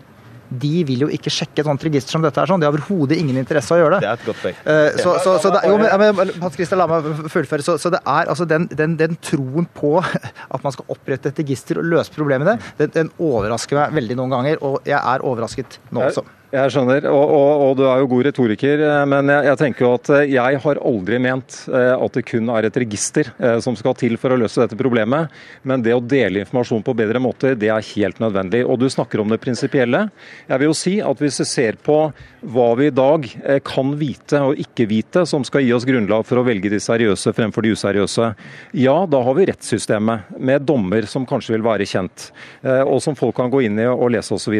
de 0.50 0.84
vil 0.86 1.04
jo 1.06 1.08
ikke 1.12 1.32
sjekke 1.32 1.62
et 1.62 1.68
sånt 1.68 1.84
register 1.86 2.14
som 2.14 2.22
dette. 2.24 2.40
er 2.40 2.50
sånn. 2.50 2.60
De 2.62 2.68
har 2.68 2.74
overhodet 2.74 3.18
ingen 3.18 3.38
interesse 3.40 3.72
av 3.72 3.78
å 3.78 3.82
gjøre 3.84 3.98
det. 3.98 4.04
Det 4.04 4.10
er 4.10 4.20
et 4.20 4.28
godt 4.28 4.42
poeng. 4.42 4.60
Eh, 4.64 4.98
Så, 5.00 5.16
så, 5.24 5.36
så 5.42 5.52
det, 5.54 5.62
jo, 5.68 5.78
men, 5.80 6.32
Hans 6.42 6.54
Christian, 6.58 6.80
la 6.82 6.86
meg 6.90 7.28
fullføre. 7.32 7.64
Så, 7.66 7.76
så 7.80 7.92
det 7.94 8.00
er 8.04 8.30
altså 8.32 8.46
den, 8.48 8.68
den, 8.72 8.96
den 9.00 9.16
troen 9.24 9.66
på 9.74 9.96
at 10.54 10.64
man 10.64 10.74
skal 10.76 10.88
opprette 10.94 11.32
et 11.32 11.42
register 11.42 11.80
og 11.80 11.88
løse 11.88 12.12
problemene, 12.14 12.58
den, 12.78 12.92
den 12.94 13.12
overrasker 13.18 13.80
meg 13.80 13.98
veldig 14.00 14.18
noen 14.20 14.36
ganger. 14.38 14.62
Og 14.64 14.80
jeg 14.88 15.00
er 15.00 15.24
overrasket 15.26 15.78
nå 15.94 16.06
også. 16.10 16.24
Jeg 16.54 16.70
skjønner, 16.70 17.06
og, 17.10 17.30
og, 17.34 17.62
og 17.64 17.72
du 17.80 17.82
er 17.88 17.98
jo 17.98 18.08
god 18.12 18.26
retoriker, 18.28 18.82
eh, 18.86 19.00
men 19.10 19.30
jeg, 19.32 19.46
jeg 19.48 19.58
tenker 19.58 19.82
jo 19.82 19.88
at 19.96 20.10
eh, 20.14 20.28
jeg 20.36 20.58
har 20.62 20.80
aldri 20.86 21.18
ment 21.18 21.56
eh, 21.66 21.90
at 21.96 22.14
det 22.14 22.22
kun 22.28 22.52
er 22.54 22.68
et 22.68 22.76
register 22.78 23.30
som 23.64 23.74
skal 23.74 23.96
til 23.98 24.14
for 24.20 24.30
å 24.30 24.36
løse 24.38 24.60
dette 24.62 24.78
problemet. 24.78 25.32
Men 25.66 25.82
det 25.82 25.96
å 25.96 26.02
dele 26.02 26.44
informasjon 26.44 26.84
på 26.86 26.94
bedre 26.94 27.18
måter, 27.22 27.56
det 27.58 27.72
er 27.74 27.88
helt 27.88 28.20
nødvendig. 28.22 28.60
Og 28.68 28.78
du 28.78 28.86
snakker 28.92 29.22
om 29.22 29.32
det 29.32 29.40
prinsipielle. 29.42 30.04
Jeg 30.46 30.60
vil 30.60 30.70
jo 30.70 30.76
si 30.78 30.92
at 31.02 31.22
hvis 31.22 31.40
vi 31.42 31.46
ser 31.48 31.78
på 31.82 31.96
hva 32.54 32.68
vi 32.78 32.86
i 32.90 32.94
dag 32.94 33.26
kan 33.66 33.94
vite 33.98 34.42
og 34.44 34.60
ikke 34.60 34.86
vite, 34.90 35.24
som 35.26 35.42
skal 35.46 35.64
gi 35.64 35.72
oss 35.74 35.86
grunnlag 35.88 36.22
for 36.28 36.38
å 36.38 36.46
velge 36.46 36.70
de 36.70 36.80
seriøse 36.82 37.34
fremfor 37.34 37.66
de 37.66 37.74
useriøse, 37.74 38.30
ja, 38.78 38.96
da 39.10 39.22
har 39.26 39.38
vi 39.38 39.48
rettssystemet 39.50 40.38
med 40.38 40.66
dommer 40.68 41.08
som 41.10 41.26
kanskje 41.26 41.56
vil 41.56 41.66
være 41.66 41.88
kjent, 41.88 42.28
og 42.84 43.00
som 43.02 43.16
folk 43.18 43.34
kan 43.38 43.50
gå 43.52 43.64
inn 43.66 43.80
i 43.80 43.88
og 43.88 44.12
lese 44.12 44.36
osv. 44.36 44.54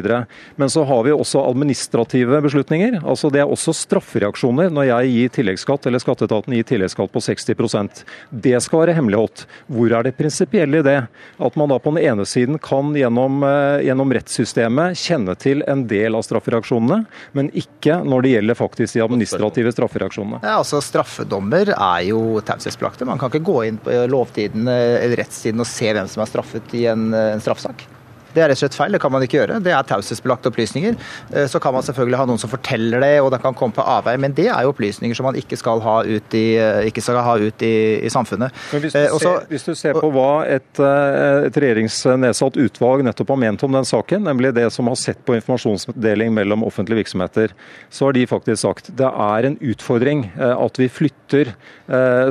Men 0.57 0.73
så 0.73 0.87
har 0.89 1.05
vi 1.07 1.15
også 1.15 1.45
administrative 1.85 2.41
beslutninger. 2.41 3.01
altså 3.05 3.31
Det 3.31 3.41
er 3.41 3.51
også 3.51 3.75
straffereaksjoner 3.75 4.71
når 4.71 4.89
jeg 4.89 5.11
gir 5.13 5.29
tilleggsskatt, 5.35 5.87
eller 5.87 5.99
skatteetaten 5.99 6.55
gir 6.55 6.65
tilleggsskatt 6.65 7.13
på 7.13 7.21
60% 7.21 8.05
Det 8.31 8.61
skal 8.63 8.81
være 8.81 8.95
hemmeligholdt. 8.97 9.47
Hvor 9.69 9.93
er 9.93 10.05
det 10.05 10.17
prinsipielle 10.17 10.81
i 10.81 10.83
det? 10.83 11.07
At 11.39 11.57
man 11.57 11.69
da 11.69 11.79
på 11.79 11.93
den 11.95 12.05
ene 12.05 12.25
siden 12.25 12.59
kan 12.59 12.95
gjennom, 12.95 13.43
eh, 13.45 13.85
gjennom 13.85 14.13
rettssystemet 14.13 14.97
kjenne 14.97 15.37
til 15.37 15.63
en 15.67 15.87
del 15.87 16.15
av 16.15 16.23
straffereaksjonene, 16.23 17.07
men 17.33 17.51
ikke 17.51 18.03
når 18.05 18.23
det 18.23 18.35
gjelder 18.35 18.55
faktisk 18.55 18.95
de 18.95 19.05
administrative 19.05 19.73
straffereaksjonene. 19.73 20.43
Ja, 20.43 20.59
altså 20.59 20.81
Straffedommer 20.85 21.75
er 21.75 22.01
jo 22.09 22.41
taushetsbelagte. 22.41 23.07
Man 23.07 23.19
kan 23.19 23.31
ikke 23.31 23.45
gå 23.45 23.65
inn 23.69 23.79
på 23.79 23.91
lovtiden 24.09 24.69
eller 24.69 25.17
rettstiden 25.19 25.61
og 25.61 25.69
se 25.69 25.93
hvem 25.93 26.09
som 26.09 26.23
er 26.23 26.31
straffet 26.31 26.75
i 26.77 26.87
en, 26.91 27.13
en 27.15 27.43
straffesak. 27.43 27.87
Det 28.35 28.43
er 28.43 28.51
rett 28.51 28.59
og 28.59 28.63
slett 28.65 28.75
feil, 28.79 28.95
det 28.97 29.01
kan 29.03 29.13
man 29.15 29.23
ikke 29.23 29.39
gjøre. 29.39 29.61
Det 29.63 29.73
er 29.73 29.87
taushetsbelagte 29.87 30.51
opplysninger. 30.51 30.97
Eh, 31.33 31.47
Så 31.47 31.61
kan 31.63 31.75
man 31.75 31.83
selvfølgelig 31.87 32.19
ha 32.19 32.27
noen 32.27 32.41
som 32.43 32.51
forteller 32.51 33.01
det, 33.01 33.13
og 33.23 33.31
det 33.31 33.41
kan 33.43 33.55
komme 33.55 33.75
på 33.77 33.85
avveier, 33.85 34.19
men 34.19 34.35
det 34.35 34.49
er 34.51 34.65
jo 34.67 34.73
opplysninger 34.73 35.15
som 35.15 35.29
man 35.29 35.39
ikke 35.39 35.57
skal 35.61 35.81
ha 35.85 36.01
ut 36.03 36.35
i, 36.35 36.57
eh, 36.59 36.89
ikke 36.91 37.03
skal 37.05 37.21
ha 37.23 37.37
ut 37.39 37.63
i, 37.63 37.75
i 38.05 38.11
samfunnet. 38.11 38.53
Hvis 38.73 38.93
du, 38.93 38.99
Eh, 38.99 39.13
og 39.13 39.21
ser, 39.21 39.47
hvis 39.51 39.65
du 39.65 39.75
ser 39.75 39.95
på 39.99 40.11
hva 40.15 40.45
et, 40.47 40.81
et 40.81 41.57
regjeringsnedsatt 41.63 42.57
utvalg 42.61 43.05
nettopp 43.07 43.33
har 43.35 43.41
ment 43.43 43.63
om 43.67 43.73
den 43.73 43.85
saken, 43.87 44.25
nemlig 44.27 44.55
det 44.55 44.67
som 44.73 44.87
har 44.91 44.99
sett 44.99 45.21
på 45.25 45.37
informasjonsdeling 45.39 46.33
mellom 46.35 46.65
offentlige 46.67 47.03
virksomheter, 47.05 47.55
så 47.91 48.09
har 48.09 48.17
de 48.17 48.27
faktisk 48.27 48.63
sagt 48.63 48.91
det 48.97 49.07
er 49.09 49.49
en 49.49 49.59
utfordring 49.61 50.27
at 50.39 50.79
vi 50.79 50.89
flytter 50.89 51.53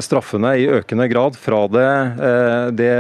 straffene 0.04 0.54
i 0.60 0.68
økende 0.68 1.08
grad 1.12 1.38
fra 1.39 1.64
det, 1.72 1.89
det 2.80 2.93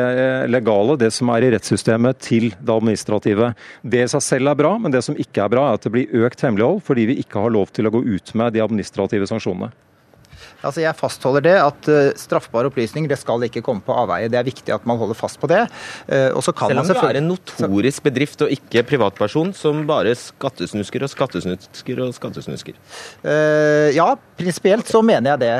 legale, 0.51 0.97
det 0.99 1.11
som 1.13 1.31
er 1.33 1.47
i 1.47 1.51
rettssystemet, 1.55 2.19
til 2.23 2.51
det 2.59 2.73
administrative. 2.73 2.92
Det 2.95 4.03
i 4.03 4.11
seg 4.11 4.23
selv 4.23 4.51
er 4.51 4.59
bra, 4.59 4.75
men 4.79 4.93
det 4.93 5.03
som 5.05 5.17
ikke 5.17 5.45
er 5.45 5.51
bra, 5.53 5.67
er 5.69 5.79
at 5.79 5.87
det 5.87 5.93
blir 5.93 6.25
økt 6.25 6.43
hemmelighold 6.45 6.83
fordi 6.85 7.07
vi 7.09 7.19
ikke 7.23 7.41
har 7.45 7.53
lov 7.53 7.73
til 7.73 7.87
å 7.87 7.93
gå 7.93 8.03
ut 8.05 8.33
med 8.39 8.53
de 8.55 8.63
administrative 8.63 9.27
sanksjonene. 9.29 9.71
Altså 10.63 10.83
Jeg 10.83 10.95
fastholder 10.95 11.43
det 11.43 11.55
at 11.59 11.89
eh, 11.91 12.11
straffbare 12.19 12.69
opplysninger 12.71 13.11
det 13.11 13.19
skal 13.19 13.43
ikke 13.47 13.63
komme 13.65 13.83
på 13.83 13.95
avveie. 13.95 14.29
Det 14.31 14.39
er 14.39 14.47
viktig 14.47 14.73
at 14.73 14.85
man 14.87 14.99
holder 14.99 15.17
fast 15.17 15.39
på 15.41 15.49
det. 15.51 15.65
Eh, 16.07 16.29
og 16.31 16.43
så 16.45 16.53
kan 16.55 16.71
Selv 16.71 16.79
man 16.81 16.87
om 16.87 16.99
du 17.01 17.07
er 17.09 17.19
en 17.19 17.29
notorisk 17.29 18.05
bedrift 18.07 18.45
og 18.45 18.53
ikke 18.53 18.85
privatperson 18.87 19.51
som 19.57 19.83
bare 19.89 20.15
skattesnusker 20.17 21.03
og 21.03 21.11
skattesnusker 21.11 22.03
og 22.05 22.13
skattesnusker. 22.15 22.79
Eh, 23.27 23.89
ja, 23.97 24.07
prinsipielt 24.39 24.87
så 24.89 25.03
mener 25.05 25.33
jeg 25.33 25.43
det. 25.43 25.53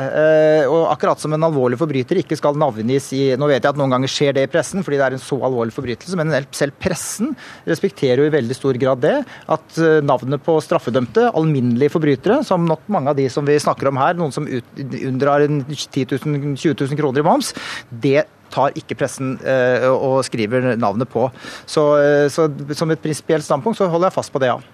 Og 0.72 0.88
akkurat 0.90 1.20
som 1.20 1.34
en 1.36 1.46
alvorlig 1.46 1.78
forbryter 1.80 2.22
ikke 2.22 2.38
skal 2.38 2.56
navngis 2.58 3.10
i 3.16 3.22
Nå 3.38 3.48
vet 3.50 3.62
jeg 3.62 3.72
at 3.72 3.78
noen 3.78 3.92
ganger 3.92 4.10
skjer 4.10 4.34
det 4.36 4.44
i 4.46 4.50
pressen 4.50 4.84
fordi 4.84 4.98
det 5.00 5.06
er 5.06 5.16
en 5.16 5.22
så 5.22 5.36
alvorlig 5.46 5.74
forbrytelse, 5.74 6.16
men 6.18 6.32
selv 6.54 6.76
pressen 6.80 7.32
respekterer 7.68 8.22
jo 8.22 8.28
i 8.28 8.32
veldig 8.32 8.56
stor 8.56 8.78
grad 8.80 9.02
det. 9.04 9.14
At 9.52 9.78
navnet 10.04 10.42
på 10.44 10.56
straffedømte, 10.64 11.28
alminnelige 11.36 11.92
forbrytere, 11.94 12.40
som 12.46 12.66
nok 12.68 12.86
mange 12.92 13.12
av 13.12 13.18
de 13.18 13.26
som 13.32 13.46
vi 13.46 13.58
snakker 13.60 13.90
om 13.90 14.00
her, 14.00 14.16
noen 14.18 14.34
som 14.34 14.46
ut, 14.48 14.73
unndrar 14.78 15.44
10 15.46 16.06
000, 16.10 16.56
20 16.56 16.74
000 16.80 17.00
kroner 17.00 17.22
i 17.22 17.26
moms, 17.26 17.52
det 17.90 18.24
tar 18.54 18.76
ikke 18.78 18.96
pressen 18.98 19.34
eh, 19.42 19.86
og 19.90 20.22
skriver 20.26 20.74
navnet 20.78 21.10
på. 21.10 21.26
Så, 21.66 21.88
eh, 22.00 22.28
så 22.30 22.48
som 22.76 22.92
et 22.94 23.02
prinsipielt 23.02 23.46
standpunkt 23.46 23.80
så 23.80 23.90
holder 23.90 24.10
jeg 24.10 24.18
fast 24.18 24.34
på 24.34 24.42
det, 24.42 24.52
ja. 24.52 24.73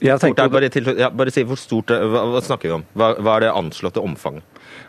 Jeg 0.00 0.20
Fort 0.22 0.38
er 0.38 0.48
bare, 0.52 0.68
til, 0.70 0.92
ja, 0.98 1.08
bare 1.10 1.32
si 1.34 1.42
hvor 1.42 1.58
stort 1.58 1.86
det- 1.90 1.98
hva, 2.06 2.22
hva 2.30 2.40
snakker 2.44 2.68
vi 2.70 2.74
om? 2.76 2.84
Hva, 2.94 3.14
hva 3.18 3.36
er 3.36 3.40
det 3.48 3.54
anslåtte 3.56 4.02
omfanget? 4.02 4.42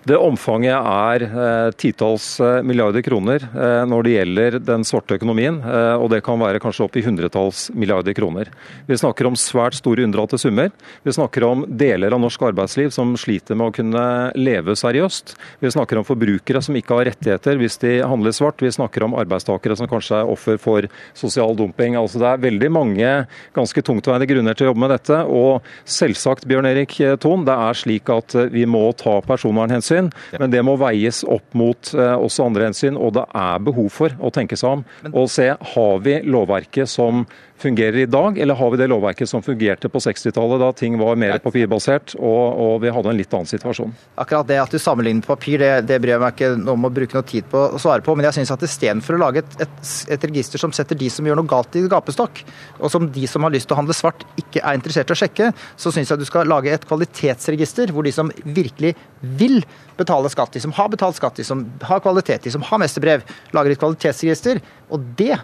Det 0.06 0.16
omfanget 0.16 0.76
er 0.76 1.24
eh, 1.26 1.72
titalls 1.80 2.40
eh, 2.44 2.62
milliarder 2.64 3.02
kroner 3.04 3.42
eh, 3.48 3.86
når 3.90 4.04
det 4.06 4.12
gjelder 4.14 4.58
den 4.64 4.84
svarte 4.88 5.16
økonomien, 5.18 5.58
eh, 5.64 5.96
og 6.00 6.10
det 6.14 6.22
kan 6.24 6.40
være 6.40 6.60
kanskje 6.62 6.86
opp 6.86 6.96
i 7.00 7.04
hundretalls 7.04 7.66
milliarder 7.76 8.14
kroner. 8.14 8.52
Vi 8.88 8.96
snakker 9.00 9.28
om 9.28 9.36
svært 9.40 9.76
store 9.80 10.04
unndratte 10.06 10.40
summer. 10.40 10.70
Vi 11.04 11.12
snakker 11.16 11.44
om 11.48 11.66
deler 11.68 12.14
av 12.16 12.22
norsk 12.24 12.46
arbeidsliv 12.52 12.92
som 12.96 13.16
sliter 13.20 13.56
med 13.60 13.72
å 13.72 13.76
kunne 13.76 14.06
leve 14.40 14.76
seriøst. 14.80 15.36
Vi 15.64 15.72
snakker 15.74 16.00
om 16.00 16.08
forbrukere 16.08 16.62
som 16.64 16.76
ikke 16.80 16.96
har 17.00 17.10
rettigheter 17.12 17.60
hvis 17.60 17.80
de 17.84 17.98
handler 18.04 18.36
svart. 18.36 18.62
Vi 18.64 18.72
snakker 18.76 19.04
om 19.08 19.18
arbeidstakere 19.20 19.76
som 19.80 19.90
kanskje 19.92 20.22
er 20.22 20.32
offer 20.36 20.60
for 20.62 20.88
sosial 21.18 21.56
dumping. 21.60 21.98
Altså 22.00 22.20
Det 22.24 22.30
er 22.34 22.46
veldig 22.50 22.72
mange 22.72 23.14
ganske 23.58 23.84
tungtveiende 23.84 24.30
grunner 24.30 24.54
til 24.56 24.68
å 24.68 24.72
jobbe 24.74 24.86
med 24.86 24.90
dette. 24.96 24.99
Og 25.08 25.66
selvsagt, 25.88 26.48
Bjørn 26.50 26.68
Erik 26.68 26.98
Thon, 27.24 27.46
det 27.48 27.56
er 27.56 27.78
slik 27.78 28.10
at 28.12 28.36
eh, 28.36 28.50
vi 28.52 28.66
må 28.70 28.90
ta 29.00 29.20
personvernhensyn, 29.26 30.12
men 30.36 30.52
det 30.52 30.64
må 30.66 30.76
veies 30.82 31.24
opp 31.24 31.56
mot 31.58 31.94
eh, 31.96 32.16
også 32.18 32.50
andre 32.50 32.70
hensyn. 32.70 33.00
Og 33.00 33.16
det 33.16 33.26
er 33.38 33.64
behov 33.64 33.92
for 33.96 34.16
å 34.20 34.34
tenke 34.36 34.60
seg 34.60 34.80
om 34.80 34.86
og 35.14 35.30
se 35.32 35.48
har 35.54 36.02
vi 36.04 36.20
lovverket 36.28 36.90
som 36.90 37.24
fungerer 37.60 37.98
i 38.04 38.06
dag, 38.10 38.38
eller 38.40 38.56
har 38.56 38.72
vi 38.72 38.80
det 38.80 38.88
lovverket 38.92 39.30
som 39.30 39.44
fungerte 39.44 39.90
på 39.92 40.02
60-tallet, 40.04 40.62
da 40.62 40.70
ting 40.76 40.98
var 41.00 41.20
mer 41.20 41.38
papirbasert 41.44 42.16
og, 42.18 42.44
og 42.64 42.74
vi 42.84 42.92
hadde 42.96 43.12
en 43.12 43.20
litt 43.20 43.34
annen 43.36 43.50
situasjon. 43.50 43.94
Akkurat 44.22 44.48
det 44.50 44.60
at 44.62 44.74
du 44.74 44.80
sammenligner 44.82 45.26
papir, 45.28 45.60
det, 45.62 45.88
det 45.90 46.00
bryr 46.02 46.16
jeg 46.16 46.24
meg 46.24 46.38
ikke 46.38 46.74
om 46.74 46.88
å 46.88 46.94
bruke 46.94 47.18
noe 47.18 47.28
tid 47.28 47.50
på 47.52 47.66
å 47.76 47.82
svare 47.82 48.06
på. 48.06 48.16
Men 48.16 48.30
jeg 48.30 48.40
syns 48.40 48.54
at 48.56 48.66
istedenfor 48.66 49.18
å 49.18 49.22
lage 49.26 49.44
et, 49.44 49.58
et, 49.66 49.92
et 50.16 50.28
register 50.30 50.62
som 50.62 50.74
setter 50.76 50.98
de 51.00 51.12
som 51.14 51.28
gjør 51.28 51.42
noe 51.42 51.50
galt 51.50 51.76
i 51.80 51.84
gapestokk, 51.90 52.44
og 52.80 52.94
som 52.94 53.10
de 53.14 53.28
som 53.30 53.46
har 53.46 53.54
lyst 53.56 53.70
til 53.70 53.78
å 53.78 53.82
handle 53.82 53.98
svart 53.98 54.26
ikke 54.40 54.64
er 54.64 54.80
interessert 54.80 55.12
i 55.12 55.18
å 55.18 55.20
sjekke, 55.20 55.52
så 55.80 55.94
syns 55.94 56.14
jeg 56.14 56.22
du 56.22 56.28
skal 56.30 56.50
lage 56.50 56.72
et 56.74 56.88
kvalitetsregister 56.90 57.94
hvor 57.94 58.08
de 58.08 58.16
som 58.16 58.32
virkelig 58.44 58.96
vil 59.40 59.62
betale 60.00 60.32
skatt, 60.32 60.54
de 60.56 60.64
som 60.64 60.74
har 60.78 60.90
betalt 60.92 61.18
skatt, 61.20 61.40
de 61.40 61.46
som 61.46 61.66
har 61.86 62.04
kvalitet, 62.04 62.46
de 62.46 62.54
som 62.56 62.64
har 62.66 62.82
mesterbrev, 62.82 63.26
lager 63.56 63.76
et 63.76 63.82
kvalitetsregister. 63.82 64.62
Og 64.94 65.04
det, 65.20 65.36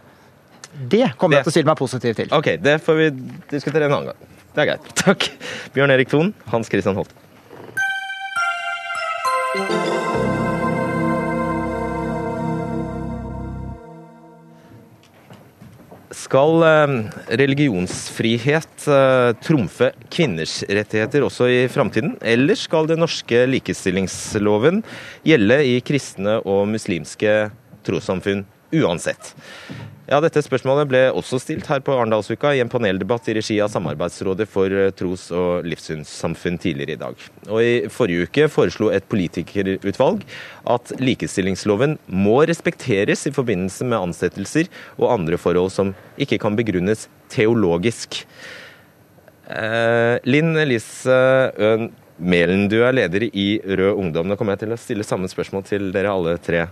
det 0.75 1.05
kommer 1.19 1.39
jeg 1.39 1.47
til 1.47 1.53
å 1.53 1.55
stille 1.55 1.71
meg 1.71 1.79
positiv 1.79 2.15
til. 2.17 2.31
Ok, 2.35 2.55
det 2.61 2.79
får 2.83 2.97
vi 2.99 3.11
diskutere 3.51 3.87
en 3.87 3.95
annen 3.97 4.11
gang. 4.11 4.33
Det 4.55 4.63
er 4.63 4.73
greit. 4.73 4.89
Takk. 5.05 5.29
Bjørn 5.75 5.95
Erik 5.95 6.11
Thon, 6.11 6.33
Hans 6.51 6.71
Christian 6.71 6.97
Holte. 6.99 7.23
Skal 16.15 16.63
eh, 16.65 16.93
religionsfrihet 17.39 18.87
eh, 18.91 19.31
trumfe 19.45 19.91
kvinners 20.11 20.57
rettigheter 20.67 21.23
også 21.27 21.47
i 21.51 21.59
framtiden, 21.71 22.15
eller 22.19 22.57
skal 22.59 22.89
den 22.89 23.03
norske 23.03 23.43
likestillingsloven 23.51 24.81
gjelde 25.27 25.59
i 25.69 25.75
kristne 25.85 26.39
og 26.43 26.65
muslimske 26.71 27.35
trossamfunn 27.85 28.43
uansett? 28.75 29.35
Ja, 30.05 30.19
Dette 30.21 30.43
spørsmålet 30.45 30.85
ble 30.85 30.99
også 31.17 31.39
stilt 31.41 31.65
her 31.65 31.81
på 31.81 31.95
Arendalsuka 31.95 32.51
i 32.53 32.59
en 32.61 32.69
paneldebatt 32.69 33.25
i 33.31 33.33
regi 33.39 33.55
av 33.63 33.71
Samarbeidsrådet 33.73 34.45
for 34.45 34.69
eh, 34.69 34.91
tros- 34.93 35.31
og 35.33 35.65
livssynssamfunn 35.65 36.59
tidligere 36.61 36.93
i 36.93 37.01
dag. 37.01 37.25
Og 37.49 37.57
I 37.63 37.71
forrige 37.89 38.27
uke 38.27 38.45
foreslo 38.53 38.91
et 38.93 39.07
politikerutvalg 39.09 40.21
at 40.75 40.93
likestillingsloven 41.01 41.97
må 42.13 42.37
respekteres 42.45 43.25
i 43.25 43.33
forbindelse 43.33 43.89
med 43.89 43.97
ansettelser 44.11 44.69
og 44.99 45.09
andre 45.15 45.41
forhold 45.41 45.73
som 45.73 45.95
ikke 46.21 46.37
kan 46.45 46.57
begrunnes 46.59 47.07
teologisk. 47.33 48.21
Eh, 49.49 50.21
Linn 50.29 50.53
Elise 50.53 51.21
Øen 51.57 51.89
Melen, 52.15 52.69
du 52.71 52.77
er 52.85 52.93
leder 52.93 53.25
i 53.27 53.57
Rød 53.65 53.97
Ungdom. 53.97 54.29
Nå 54.29 54.37
kommer 54.37 54.53
jeg 54.53 54.67
til 54.67 54.71
å 54.71 54.79
stille 54.79 55.03
samme 55.03 55.27
spørsmål 55.27 55.65
til 55.67 55.89
dere 55.91 56.13
alle 56.13 56.37
tre. 56.39 56.67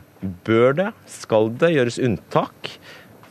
Bør 0.45 0.77
det, 0.77 0.91
skal 1.09 1.49
det 1.59 1.73
gjøres 1.73 1.97
unntak 1.99 2.77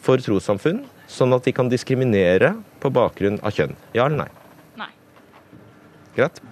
for 0.03 0.23
trossamfunn, 0.23 0.83
sånn 1.11 1.35
at 1.37 1.47
de 1.47 1.55
kan 1.55 1.71
diskriminere 1.71 2.57
på 2.83 2.91
bakgrunn 2.95 3.39
av 3.43 3.55
kjønn? 3.55 3.77
Ja 3.97 4.07
eller 4.09 4.25
nei? 4.25 4.31
Greit. 6.17 6.43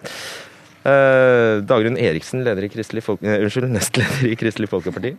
Eh, 0.89 1.61
Dagrun 1.69 1.99
Eriksen, 2.01 2.45
leder 2.45 2.65
i 2.65 2.71
Kristelig 2.73 3.05
Folk... 3.05 3.21
eh, 3.23 3.43
unnskyld, 3.45 3.69
nestleder 3.75 4.31
i 4.31 4.39
Kristelig 4.41 4.71
Folkeparti. 4.73 5.13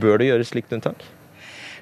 Bør 0.00 0.20
det 0.20 0.28
gjøres 0.28 0.52
slikt 0.52 0.74
unntak? 0.76 1.06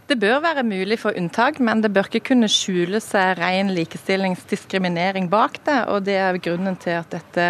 Det 0.09 0.17
bør 0.17 0.39
være 0.41 0.63
mulig 0.65 0.97
for 1.03 1.17
unntak, 1.19 1.59
men 1.61 1.83
det 1.85 1.91
bør 1.93 2.07
ikke 2.09 2.31
kunne 2.31 2.49
skjule 2.49 3.01
seg 3.05 3.35
ren 3.43 3.75
likestillingsdiskriminering 3.77 5.27
bak 5.29 5.59
det. 5.67 5.83
og 5.91 6.07
Det 6.07 6.17
er 6.17 6.39
grunnen 6.41 6.79
til 6.81 6.97
at 6.97 7.11
dette 7.13 7.49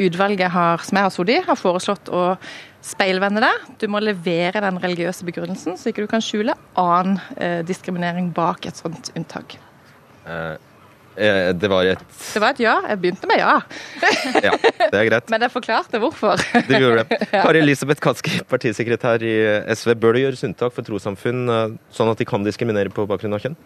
utvalget 0.00 0.50
har, 0.50 0.82
som 0.82 0.98
jeg 0.98 1.06
har 1.06 1.14
sittet 1.14 1.36
i, 1.36 1.44
har 1.46 1.60
foreslått 1.60 2.10
å 2.10 2.24
speilvende 2.82 3.42
det. 3.44 3.52
Du 3.80 3.86
må 3.90 4.02
levere 4.02 4.62
den 4.64 4.80
religiøse 4.82 5.26
begrunnelsen, 5.26 5.78
så 5.78 5.90
ikke 5.90 6.04
du 6.04 6.10
kan 6.10 6.24
skjule 6.24 6.56
annen 6.78 7.20
eh, 7.38 7.62
diskriminering 7.66 8.32
bak 8.34 8.66
et 8.68 8.78
sånt 8.78 9.12
unntak. 9.16 9.56
Eh, 10.26 10.54
eh, 11.16 11.50
det 11.54 11.70
var 11.70 11.86
et 11.94 12.02
Det 12.18 12.42
var 12.42 12.56
et 12.56 12.62
ja. 12.64 12.76
Jeg 12.90 13.02
begynte 13.02 13.30
med 13.30 13.42
ja. 13.42 13.54
Ja, 14.42 14.54
det 14.58 14.90
er 14.90 15.08
greit. 15.10 15.30
Men 15.32 15.46
jeg 15.46 15.54
forklarte 15.54 16.02
hvorfor. 16.02 16.42
Du 16.68 16.74
gjorde 16.74 17.06
det. 17.06 17.20
Kari 17.46 17.62
Elisabeth 17.62 18.02
Kaski, 18.02 18.40
partisekretær 18.50 19.22
i 19.26 19.36
SV. 19.74 19.94
Bør 20.02 20.18
det 20.18 20.26
gjøres 20.26 20.46
unntak 20.50 20.74
for 20.74 20.86
trossamfunn, 20.86 21.44
eh, 21.46 21.78
sånn 21.94 22.10
at 22.12 22.22
de 22.22 22.28
kan 22.28 22.46
diskriminere 22.46 22.92
på 22.94 23.06
bakgrunn 23.10 23.38
av 23.38 23.46
kjønn? 23.46 23.58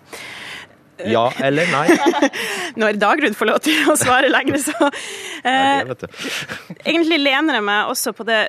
Ja 1.04 1.26
eller 1.44 1.68
nei? 1.68 2.30
Når 2.80 2.98
Dagrun 3.00 3.36
får 3.36 3.50
lov 3.50 3.60
til 3.64 3.90
å 3.92 3.96
svare 4.00 4.30
lenger, 4.32 4.58
så 4.64 4.88
eh, 5.42 5.82
Det 5.84 5.96
du. 6.00 6.06
Egentlig 6.88 7.18
lener 7.20 7.58
jeg 7.58 7.66
meg 7.66 7.90
også 7.92 8.14
på 8.16 8.26
det 8.28 8.40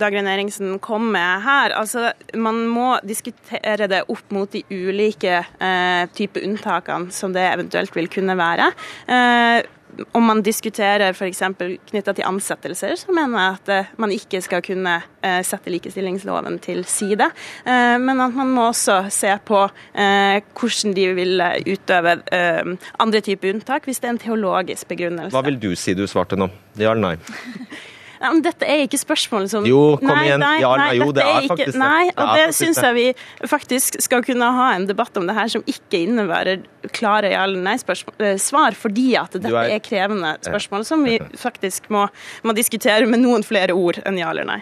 Dagrun 0.00 0.30
Eriksen 0.30 0.78
kom 0.82 1.10
med 1.14 1.44
her. 1.46 1.76
Altså, 1.78 2.10
man 2.34 2.64
må 2.70 2.96
diskutere 3.06 3.88
det 3.90 4.02
opp 4.12 4.34
mot 4.34 4.50
de 4.52 4.64
ulike 4.70 5.42
eh, 5.42 6.02
typer 6.16 6.46
unntakene 6.48 7.14
som 7.14 7.34
det 7.34 7.46
eventuelt 7.52 7.94
vil 7.96 8.10
kunne 8.12 8.36
være. 8.38 8.72
Eh, 9.06 9.62
om 10.12 10.24
man 10.24 10.42
diskuterer 10.42 11.12
f.eks. 11.12 11.42
knytta 11.90 12.14
til 12.16 12.26
ansettelser, 12.26 12.94
så 13.00 13.14
mener 13.14 13.38
jeg 13.38 13.58
at 13.58 13.72
eh, 13.72 13.92
man 14.02 14.14
ikke 14.14 14.40
skal 14.44 14.64
kunne 14.64 14.96
eh, 15.22 15.40
sette 15.46 15.72
likestillingsloven 15.72 16.58
til 16.64 16.84
side. 16.88 17.28
Eh, 17.64 17.96
men 18.02 18.22
at 18.24 18.34
man 18.36 18.52
må 18.54 18.68
også 18.70 19.02
se 19.12 19.32
på 19.44 19.62
hvordan 19.92 20.94
de 20.96 21.06
vil 21.16 21.42
utøve 21.68 22.16
andre 22.32 23.20
typer 23.24 23.52
unntak, 23.52 23.86
hvis 23.86 24.00
det 24.02 24.08
er 24.08 24.14
en 24.16 24.22
teologisk 24.22 24.88
begrunnelse. 24.90 25.34
Hva 25.34 25.44
vil 25.46 25.58
du 25.60 25.72
si 25.78 25.94
du 25.98 26.06
svarte 26.10 26.38
nå? 26.38 26.48
Ja 26.80 26.94
eller 26.94 27.12
nei? 27.12 27.16
Nei, 28.22 28.30
men 28.36 28.42
dette 28.44 28.66
er 28.70 28.84
ikke 28.86 29.00
spørsmål 29.00 29.48
som 29.50 29.64
Jo, 29.66 29.80
kom 29.98 30.06
nei, 30.12 30.24
igjen. 30.28 30.42
Nei, 30.42 30.52
Ja, 30.62 30.70
nei, 30.78 30.90
jo, 31.00 31.08
det 31.16 31.24
er 31.26 31.40
ikke, 31.40 31.56
faktisk 31.56 31.74
det. 31.74 31.80
Nei, 31.82 32.04
og 32.12 32.30
det, 32.30 32.46
det 32.46 32.56
syns 32.60 32.78
jeg 32.86 32.94
vi 32.94 33.06
faktisk 33.50 33.98
skal 34.04 34.22
kunne 34.26 34.50
ha 34.54 34.68
en 34.76 34.86
debatt 34.86 35.18
om 35.18 35.26
det 35.26 35.34
her 35.36 35.50
som 35.50 35.64
ikke 35.66 36.04
innebærer 36.06 36.62
klare 36.94 37.32
ja 37.34 37.42
eller 37.44 37.62
nei-svar, 37.66 38.78
fordi 38.78 39.08
at 39.18 39.34
dette 39.34 39.50
er- 39.50 39.74
er, 39.76 39.82
krevende 39.82 40.36
spørsmål 40.46 40.86
som 40.86 41.02
vi 41.06 41.18
faktisk 41.46 41.90
må, 41.90 42.06
må 42.46 42.54
diskutere 42.54 43.08
med 43.10 43.24
noen 43.24 43.42
flere 43.46 43.74
ord 43.74 43.98
enn 44.06 44.20
ja 44.22 44.30
eller 44.30 44.46
nei. 44.48 44.60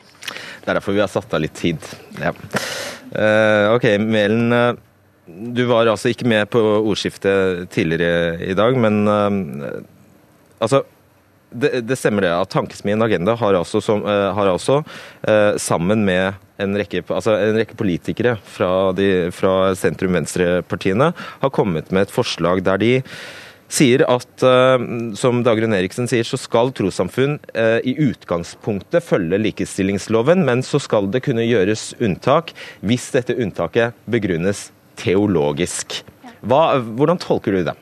Det 0.64 0.70
er 0.70 0.78
derfor 0.80 0.96
vi 0.96 1.02
har 1.04 1.10
satt 1.12 1.32
av 1.36 1.42
litt 1.44 1.56
tid. 1.58 1.84
Ja. 2.20 2.32
Uh, 3.12 3.74
OK, 3.76 3.90
Melen. 4.00 4.52
Uh 4.52 4.86
Du 5.30 5.60
var 5.68 5.86
altså 5.86 6.08
ikke 6.10 6.26
med 6.26 6.48
på 6.50 6.58
ordskiftet 6.58 7.68
tidligere 7.70 8.40
i 8.50 8.54
dag, 8.58 8.74
men 8.82 8.96
uh, 9.06 9.76
altså 10.58 10.80
det, 11.50 11.80
det 11.86 11.98
stemmer 11.98 12.24
det 12.24 12.32
at 12.34 12.50
Tankesmien 12.52 13.02
Agenda 13.02 13.34
har 13.38 13.58
altså, 13.58 13.80
som, 13.82 14.04
eh, 14.06 14.30
har 14.36 14.50
altså 14.50 14.80
eh, 15.26 15.56
sammen 15.58 16.04
med 16.06 16.38
en 16.60 16.76
rekke, 16.76 17.02
altså 17.08 17.34
en 17.38 17.58
rekke 17.58 17.76
politikere 17.78 18.36
fra, 18.44 18.92
fra 19.34 19.54
sentrum-venstre-partiene 19.78 21.12
har 21.16 21.54
kommet 21.54 21.90
med 21.90 22.06
et 22.06 22.14
forslag 22.14 22.62
der 22.66 22.82
de 22.82 22.92
sier 23.70 24.04
at, 24.10 24.44
eh, 24.46 24.86
som 25.18 25.42
Dagrun 25.46 25.74
Eriksen 25.76 26.10
sier, 26.10 26.26
så 26.26 26.38
skal 26.40 26.72
trossamfunn 26.76 27.38
i 27.86 27.94
utgangspunktet 28.02 29.06
følge 29.06 29.38
likestillingsloven, 29.40 30.44
men 30.46 30.64
så 30.66 30.82
skal 30.82 31.10
det 31.10 31.24
kunne 31.26 31.46
gjøres 31.46 31.92
unntak 32.02 32.54
hvis 32.82 33.10
dette 33.14 33.38
unntaket 33.38 33.96
begrunnes 34.10 34.68
teologisk. 35.00 36.02
Hva, 36.40 36.78
hvordan 36.80 37.20
tolker 37.20 37.56
du 37.56 37.64
det? 37.66 37.76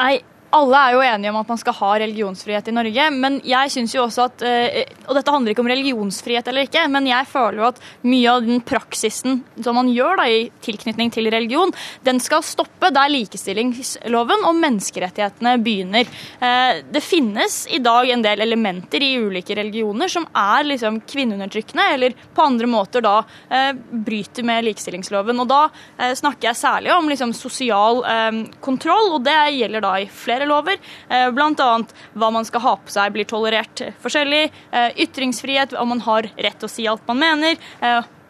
Nei, 0.00 0.16
alle 0.52 0.76
er 0.78 0.94
jo 0.94 1.02
enige 1.06 1.30
om 1.32 1.38
at 1.40 1.50
man 1.52 1.60
skal 1.60 1.76
ha 1.78 1.90
religionsfrihet 2.02 2.68
i 2.68 2.74
Norge, 2.76 3.06
men 3.16 3.38
jeg 3.48 3.72
synes 3.72 3.94
jo 3.96 4.02
også 4.04 4.26
at 4.28 4.42
eh, 4.44 4.82
Og 5.08 5.16
dette 5.16 5.32
handler 5.32 5.54
ikke 5.54 5.64
om 5.64 5.70
religionsfrihet 5.70 6.48
eller 6.48 6.66
ikke, 6.66 6.84
men 6.92 7.08
jeg 7.08 7.28
føler 7.30 7.60
jo 7.62 7.68
at 7.70 7.80
mye 8.04 8.32
av 8.32 8.44
den 8.44 8.60
praksisen 8.64 9.40
som 9.64 9.76
man 9.78 9.88
gjør 9.92 10.20
da 10.20 10.26
i 10.28 10.42
tilknytning 10.64 11.12
til 11.14 11.30
religion, 11.32 11.72
den 12.04 12.20
skal 12.22 12.44
stoppe 12.44 12.90
der 12.92 13.10
likestillingsloven 13.12 14.44
og 14.48 14.58
menneskerettighetene 14.60 15.56
begynner. 15.64 16.10
Eh, 16.40 16.82
Det 16.92 17.02
finnes 17.04 17.62
i 17.72 17.80
dag 17.82 18.10
en 18.12 18.24
del 18.24 18.44
elementer 18.44 19.02
i 19.02 19.14
ulike 19.22 19.56
religioner 19.56 20.12
som 20.12 20.26
er 20.36 20.68
liksom 20.68 21.00
kvinneundertrykkende, 21.08 21.88
eller 21.94 22.16
på 22.34 22.44
andre 22.44 22.68
måter 22.70 23.04
da 23.04 23.18
eh, 23.48 23.72
bryter 23.72 24.44
med 24.46 24.66
likestillingsloven. 24.68 25.40
Og 25.40 25.48
da 25.48 25.62
snakker 26.16 26.50
jeg 26.50 26.58
særlig 26.58 26.92
om 26.94 27.08
liksom 27.08 27.32
sosial 27.36 28.00
kontroll, 28.60 29.12
og 29.16 29.22
det 29.24 29.36
gjelder 29.56 29.82
da 29.84 29.92
i 30.00 30.08
flere 30.10 30.41
lover. 30.48 30.78
Bl.a. 31.08 31.30
Blant 31.32 31.60
annet 31.60 31.94
hva 32.14 32.30
man 32.32 32.46
skal 32.46 32.62
ha 32.64 32.76
på 32.78 32.92
seg 32.92 33.12
blir 33.14 33.28
tolerert 33.28 33.82
forskjellig. 34.02 34.50
eh, 34.70 34.90
Ytringsfrihet, 35.04 35.74
om 35.78 35.88
man 35.88 36.00
har 36.00 36.28
rett 36.36 36.58
til 36.58 36.68
å 36.68 36.72
si 36.72 36.86
alt 36.88 37.06
man 37.08 37.18
mener. 37.18 37.56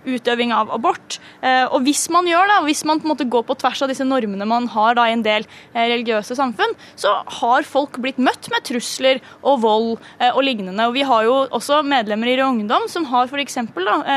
Utøving 0.04 0.52
av 0.54 0.70
abort. 0.74 1.18
Eh, 1.42 1.64
Og 1.70 1.82
hvis 1.86 2.08
man 2.10 2.26
gjør 2.26 2.48
det, 2.50 2.58
hvis 2.66 2.84
man 2.84 3.00
på 3.00 3.06
en 3.06 3.12
måte 3.12 3.28
går 3.30 3.44
på 3.46 3.56
tvers 3.60 3.82
av 3.82 3.88
disse 3.92 4.04
normene 4.06 4.46
man 4.48 4.66
har 4.72 4.96
da 4.98 5.06
i 5.08 5.14
en 5.14 5.22
del 5.22 5.46
eh, 5.74 5.86
religiøse 5.92 6.36
samfunn, 6.38 6.74
så 6.98 7.14
har 7.40 7.62
folk 7.68 7.98
blitt 8.02 8.18
møtt 8.18 8.50
med 8.50 8.66
trusler 8.66 9.22
og 9.42 9.62
vold 9.62 9.90
eh, 10.18 10.30
og 10.32 10.42
lignende. 10.42 10.88
Og 10.88 10.96
vi 10.98 11.06
har 11.06 11.24
jo 11.28 11.36
også 11.50 11.82
medlemmer 11.86 12.32
i 12.32 12.36
Rød 12.40 12.48
Ungdom 12.58 12.88
som 12.90 13.06
har 13.12 13.30
f.eks. 13.30 13.58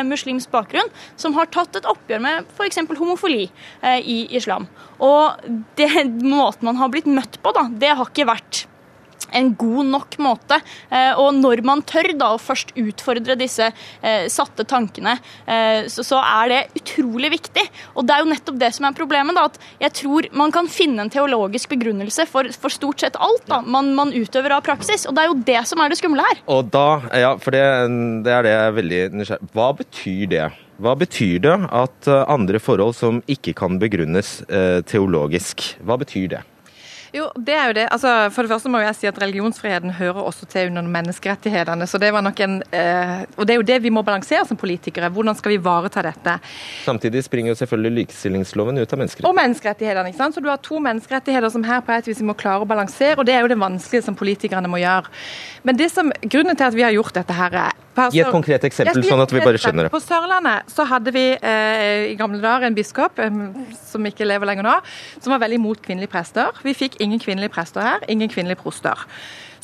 muslimsk 0.10 0.52
bakgrunn, 0.52 0.90
som 1.16 1.34
har 1.38 1.50
tatt 1.54 1.76
et 1.78 1.90
oppgjør 1.90 2.22
med 2.24 2.46
f.eks. 2.58 2.82
homofili 2.98 3.50
i 4.02 4.20
islam. 4.36 4.68
Og 5.00 5.38
det 5.78 5.90
måten 6.24 6.66
man 6.66 6.80
har 6.82 6.90
blitt 6.94 7.10
møtt 7.10 7.38
på, 7.44 7.54
da, 7.56 7.68
det 7.70 7.94
har 7.98 8.10
ikke 8.10 8.28
vært 8.30 8.66
en 9.32 9.52
god 9.56 9.92
nok 9.92 10.18
måte. 10.22 10.60
Eh, 10.90 11.14
Og 11.20 11.34
når 11.38 11.64
man 11.66 11.82
tør 11.88 12.12
da 12.18 12.34
å 12.36 12.42
først 12.42 12.74
utfordre 12.80 13.38
disse 13.40 13.68
eh, 14.02 14.28
satte 14.32 14.66
tankene, 14.68 15.18
eh, 15.48 15.88
så, 15.92 16.04
så 16.06 16.22
er 16.22 16.52
det 16.52 16.62
utrolig 16.82 17.32
viktig. 17.38 17.66
Og 17.96 18.06
det 18.06 18.16
er 18.16 18.24
jo 18.24 18.32
nettopp 18.32 18.60
det 18.62 18.72
som 18.76 18.88
er 18.90 18.98
problemet. 18.98 19.36
da, 19.36 19.46
at 19.46 19.60
Jeg 19.80 19.96
tror 20.02 20.30
man 20.32 20.52
kan 20.56 20.68
finne 20.72 21.06
en 21.06 21.14
teologisk 21.14 21.70
begrunnelse 21.74 22.28
for, 22.30 22.50
for 22.54 22.74
stort 22.74 23.02
sett 23.04 23.18
alt 23.20 23.48
da, 23.50 23.62
man, 23.62 23.94
man 23.98 24.14
utøver 24.16 24.58
av 24.58 24.66
praksis. 24.66 25.08
Og 25.10 25.16
det 25.16 25.26
er 25.26 25.32
jo 25.32 25.40
det 25.48 25.62
som 25.70 25.82
er 25.82 25.90
det 25.90 26.00
skumle 26.02 26.26
her. 26.26 26.44
Og 26.52 26.70
da, 26.74 26.88
ja, 27.16 27.36
for 27.42 27.56
det, 27.56 27.64
det 28.26 28.34
er 28.34 28.46
det 28.46 28.54
jeg 28.56 28.68
er 28.68 28.78
veldig 28.82 29.02
nysgjerrig 29.16 29.52
Hva 29.56 29.70
betyr 29.78 30.26
det? 30.32 30.48
Hva 30.76 30.92
betyr 31.00 31.38
det 31.40 31.54
at 31.72 32.10
andre 32.12 32.60
forhold 32.60 32.98
som 32.98 33.22
ikke 33.32 33.54
kan 33.56 33.78
begrunnes 33.80 34.42
eh, 34.50 34.82
teologisk, 34.84 35.64
hva 35.88 35.96
betyr 36.02 36.28
det? 36.34 36.42
Jo, 37.16 37.30
det 37.40 37.54
er 37.56 37.70
jo 37.70 37.76
det. 37.78 37.86
Altså, 37.96 38.12
for 38.36 38.44
det 38.44 38.52
første 38.52 38.70
må 38.72 38.82
jeg 38.84 38.96
si 38.98 39.08
at 39.08 39.20
religionsfriheten 39.22 39.94
hører 39.96 40.20
også 40.20 40.48
til 40.52 40.74
under 40.74 40.84
menneskerettighetene. 40.98 41.88
så 41.88 42.00
det 42.02 42.12
var 42.12 42.22
nok 42.22 42.40
en, 42.40 42.62
eh, 42.72 43.24
Og 43.38 43.48
det 43.48 43.54
er 43.54 43.56
jo 43.56 43.70
det 43.70 43.82
vi 43.84 43.90
må 43.90 44.04
balansere 44.04 44.46
som 44.46 44.58
politikere. 44.58 45.10
Hvordan 45.10 45.36
skal 45.36 45.50
vi 45.50 45.56
ivareta 45.56 46.02
dette? 46.02 46.40
Samtidig 46.84 47.24
springer 47.24 47.52
jo 47.52 47.56
selvfølgelig 47.56 47.96
likestillingsloven 48.02 48.78
ut 48.78 48.94
av 48.94 49.00
menneskerettighetene. 49.00 49.30
Og 49.30 49.36
menneskerettighetene. 49.36 50.08
ikke 50.10 50.18
sant? 50.18 50.36
Så 50.36 50.42
du 50.42 50.50
har 50.50 50.58
to 50.58 50.80
menneskerettigheter 50.80 51.50
som 51.52 51.64
her 51.64 51.82
på 51.82 51.92
et 51.94 52.08
vis 52.08 52.20
vi 52.20 52.26
må 52.26 52.36
klare 52.36 52.62
å 52.62 52.68
balansere, 52.68 53.18
og 53.18 53.26
det 53.26 53.36
er 53.36 53.42
jo 53.42 53.48
det 53.48 53.60
vanskelige 53.60 54.04
som 54.04 54.16
politikerne 54.16 54.68
må 54.68 54.78
gjøre. 54.78 55.08
Men 55.64 55.78
det 55.78 55.92
som, 55.92 56.12
grunnen 56.22 56.56
til 56.56 56.64
at 56.64 56.76
vi 56.76 56.84
har 56.84 56.92
gjort 56.92 57.14
dette 57.14 57.34
her, 57.34 57.54
er 57.54 57.85
Gi 58.12 58.22
et 58.22 58.34
konkret 58.34 58.66
eksempel, 58.68 59.04
sånn 59.08 59.24
at 59.24 59.32
vi 59.32 59.42
bare 59.44 59.62
skjønner 59.62 59.88
det. 59.88 59.94
På 59.94 60.02
Sørlandet 60.04 60.72
så 60.74 60.86
hadde 60.90 61.14
vi 61.16 61.26
eh, 61.36 62.12
i 62.12 62.18
gamle 62.20 62.42
dager 62.44 62.68
en 62.68 62.76
biskop, 62.78 63.22
eh, 63.24 63.40
som 63.88 64.06
ikke 64.10 64.28
lever 64.28 64.52
lenger 64.52 64.68
nå, 64.68 64.76
som 65.20 65.36
var 65.36 65.44
veldig 65.46 65.62
imot 65.62 65.82
kvinnelige 65.86 66.12
prester. 66.12 66.52
Vi 66.66 66.76
fikk 66.76 67.00
ingen 67.04 67.22
kvinnelige 67.24 67.54
prester 67.56 67.86
her, 67.86 68.06
ingen 68.12 68.32
kvinnelige 68.32 68.60
proster. 68.64 69.08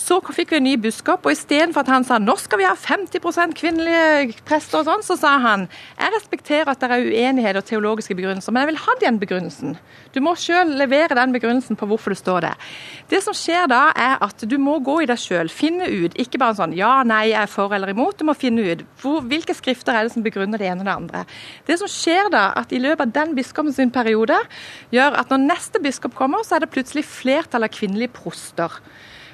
Så 0.01 0.17
fikk 0.33 0.55
vi 0.55 0.57
en 0.57 0.65
ny 0.65 0.73
biskop, 0.81 1.27
og 1.27 1.35
istedenfor 1.35 1.83
at 1.83 1.91
han 1.91 2.05
sa 2.07 2.17
nå 2.17 2.33
skal 2.41 2.57
vi 2.61 2.65
ha 2.65 2.73
50% 2.73 3.53
kvinnelige 3.57 4.39
prester, 4.47 4.81
og 4.81 4.87
sånn, 4.87 5.03
så 5.05 5.17
sa 5.19 5.35
han 5.43 5.67
jeg 5.69 6.13
respekterer 6.15 6.71
at 6.71 6.81
det 6.81 6.89
er 6.89 7.05
uenighet 7.11 7.59
og 7.59 7.67
teologiske 7.67 8.15
begrunnelser, 8.17 8.53
men 8.53 8.63
jeg 8.63 8.71
vil 8.71 8.79
ha 8.81 8.95
den 9.03 9.19
begrunnelsen. 9.21 9.75
Du 10.15 10.19
må 10.25 10.33
sjøl 10.39 10.73
levere 10.79 11.17
den 11.19 11.35
begrunnelsen 11.35 11.77
på 11.77 11.85
hvorfor 11.91 12.15
det 12.15 12.21
står 12.21 12.47
det. 12.47 12.53
Det 13.13 13.19
som 13.21 13.35
skjer 13.37 13.69
da, 13.69 13.83
er 13.93 14.17
at 14.25 14.41
du 14.49 14.57
må 14.61 14.79
gå 14.81 14.97
i 15.03 15.09
deg 15.11 15.21
sjøl, 15.21 15.51
finne 15.53 15.85
ut, 15.85 16.17
ikke 16.19 16.41
bare 16.41 16.57
sånn 16.57 16.73
ja, 16.77 16.95
nei, 17.07 17.27
jeg 17.29 17.43
er 17.43 17.51
for 17.51 17.77
eller 17.77 17.93
imot. 17.93 18.17
Du 18.17 18.25
må 18.27 18.35
finne 18.37 18.65
ut 18.71 18.83
hvor, 19.03 19.21
hvilke 19.29 19.53
skrifter 19.57 19.93
er 19.93 20.07
det 20.07 20.15
som 20.15 20.25
begrunner 20.25 20.61
det 20.61 20.71
ene 20.71 20.81
og 20.81 20.89
det 20.89 20.97
andre. 20.97 21.23
Det 21.69 21.77
som 21.81 21.91
skjer 21.91 22.31
da, 22.33 22.47
at 22.57 22.73
i 22.73 22.81
løpet 22.81 23.05
av 23.05 23.15
den 23.21 23.37
biskopen 23.37 23.75
sin 23.75 23.93
periode, 23.93 24.39
gjør 24.95 25.21
at 25.21 25.31
når 25.31 25.45
neste 25.45 25.83
biskop 25.83 26.17
kommer, 26.17 26.41
så 26.47 26.57
er 26.57 26.65
det 26.65 26.73
plutselig 26.73 27.05
flertall 27.05 27.69
av 27.69 27.73
kvinnelige 27.77 28.15
proster. 28.17 28.81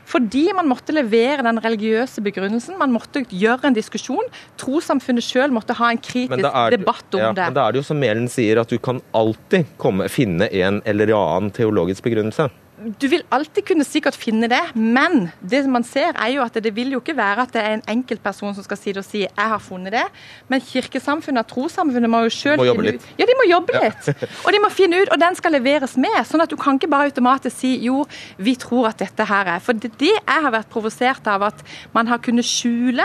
Fordi 0.07 0.45
man 0.55 0.69
måtte 0.69 0.95
levere 0.95 1.43
den 1.43 1.59
religiøse 1.63 2.23
begrunnelsen. 2.23 2.77
Man 2.79 2.93
måtte 2.95 3.25
gjøre 3.27 3.67
en 3.67 3.75
diskusjon. 3.75 4.29
Trossamfunnet 4.59 5.25
sjøl 5.25 5.51
måtte 5.55 5.75
ha 5.77 5.91
en 5.91 5.99
kritisk 5.99 6.47
er, 6.47 6.77
debatt 6.77 7.17
om 7.17 7.25
ja, 7.25 7.33
det. 7.35 7.49
Men 7.49 7.57
da 7.57 7.65
er 7.67 7.75
det 7.75 7.81
jo 7.81 7.89
som 7.89 7.99
Mælen 7.99 8.29
sier, 8.31 8.61
at 8.61 8.71
du 8.71 8.79
kan 8.79 9.01
alltid 9.17 9.67
komme, 9.81 10.07
finne 10.11 10.47
en 10.47 10.79
eller 10.87 11.11
annen 11.17 11.51
teologisk 11.55 12.07
begrunnelse 12.07 12.47
du 12.77 13.07
vil 13.09 13.23
alltid 13.33 13.65
kunne 13.65 13.85
sikkert 13.87 14.17
finne 14.17 14.47
det, 14.51 14.61
men 14.75 15.31
det 15.41 15.63
man 15.69 15.85
ser 15.87 16.13
er 16.13 16.29
jo 16.35 16.43
at 16.43 16.57
det 16.61 16.71
vil 16.75 16.91
jo 16.93 16.99
ikke 17.01 17.15
være 17.17 17.47
at 17.47 17.55
det 17.55 17.63
er 17.63 17.77
en 17.77 17.85
enkeltperson 17.95 18.53
som 18.53 18.65
skal 18.65 18.77
si 18.77 18.93
det 18.93 19.01
og 19.01 19.07
si 19.07 19.23
'jeg 19.25 19.47
har 19.53 19.59
funnet 19.59 19.93
det', 19.93 20.11
men 20.47 20.61
kirkesamfunnet 20.61 21.45
og 21.45 21.47
trossamfunnet 21.47 22.09
må 22.09 22.21
jo 22.27 22.29
sjøl 22.29 22.57
finne 22.59 22.83
litt. 22.85 23.01
ut 23.01 23.19
Ja, 23.19 23.25
de 23.25 23.37
må 23.39 23.49
jobbe 23.49 23.73
ja. 23.73 23.81
litt. 23.89 24.29
Og 24.45 24.53
de 24.53 24.59
må 24.61 24.69
finne 24.69 25.01
ut, 25.01 25.09
og 25.09 25.19
den 25.19 25.35
skal 25.35 25.51
leveres 25.51 25.97
med. 25.97 26.21
Sånn 26.25 26.41
at 26.41 26.49
du 26.49 26.55
kan 26.55 26.77
ikke 26.77 26.89
bare 26.89 27.09
automatisk 27.09 27.57
si 27.57 27.77
'jo, 27.77 28.05
vi 28.37 28.55
tror 28.55 28.89
at 28.89 28.97
dette 28.97 29.25
her 29.25 29.45
er'. 29.45 29.61
For 29.61 29.73
det, 29.73 29.97
det 29.97 30.13
jeg 30.13 30.41
har 30.43 30.51
vært 30.51 30.69
provosert 30.69 31.27
av, 31.27 31.43
at 31.43 31.63
man 31.93 32.07
har 32.07 32.17
kunnet 32.17 32.45
skjule 32.45 33.03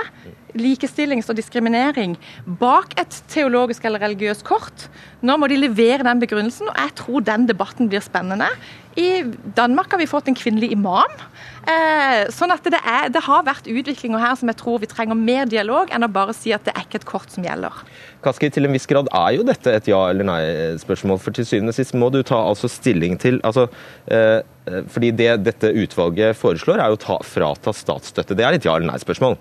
likestillings 0.59 1.31
og 1.31 1.39
diskriminering 1.39 2.17
bak 2.61 2.97
et 3.01 3.23
teologisk 3.33 3.85
eller 3.89 4.03
religiøst 4.03 4.45
kort. 4.47 4.89
Nå 5.23 5.37
må 5.39 5.49
de 5.51 5.61
levere 5.61 6.05
den 6.07 6.23
begrunnelsen, 6.23 6.71
og 6.71 6.79
jeg 6.79 6.97
tror 6.99 7.27
den 7.27 7.49
debatten 7.49 7.91
blir 7.91 8.05
spennende. 8.05 8.51
I 8.99 9.23
Danmark 9.57 9.95
har 9.95 10.01
vi 10.03 10.09
fått 10.11 10.29
en 10.29 10.37
kvinnelig 10.37 10.73
imam. 10.75 11.13
Eh, 11.63 12.27
sånn 12.35 12.51
at 12.53 12.65
det, 12.67 12.81
er, 12.83 13.07
det, 13.15 13.23
har 13.25 13.45
vært 13.47 13.69
utviklinger 13.71 14.21
her 14.21 14.35
som 14.37 14.51
jeg 14.51 14.59
tror 14.61 14.81
vi 14.83 14.89
trenger 14.91 15.17
mer 15.17 15.47
dialog 15.49 15.93
enn 15.95 16.05
å 16.05 16.11
bare 16.13 16.35
si 16.35 16.51
at 16.53 16.67
det 16.67 16.75
er 16.75 16.85
ikke 16.85 17.01
et 17.01 17.07
kort 17.09 17.33
som 17.33 17.47
gjelder. 17.47 17.85
Kaski, 18.25 18.51
til 18.53 18.67
en 18.67 18.75
viss 18.75 18.89
grad 18.91 19.09
er 19.15 19.39
jo 19.39 19.47
dette 19.47 19.73
et 19.73 19.89
ja- 19.89 20.09
eller 20.11 20.27
nei-spørsmål. 20.29 21.23
For 21.23 21.33
til 21.33 21.47
syvende 21.49 21.73
og 21.73 21.79
sist 21.79 21.95
må 21.95 22.11
du 22.13 22.21
ta 22.27 22.43
altså 22.51 22.69
stilling 22.69 23.17
til 23.23 23.41
altså, 23.47 23.69
eh, 24.11 24.43
eh 24.67 24.83
fordi 24.93 25.11
det 25.17 25.45
dette 25.47 25.73
utvalget 25.73 26.37
foreslår, 26.37 26.83
er 26.83 26.93
jo 26.93 26.99
å 26.99 27.05
ta, 27.07 27.19
frata 27.23 27.73
statsstøtte. 27.73 28.37
Det 28.37 28.45
er 28.45 28.59
et 28.59 28.65
ja- 28.65 28.77
eller 28.77 28.93
nei-spørsmål 28.93 29.39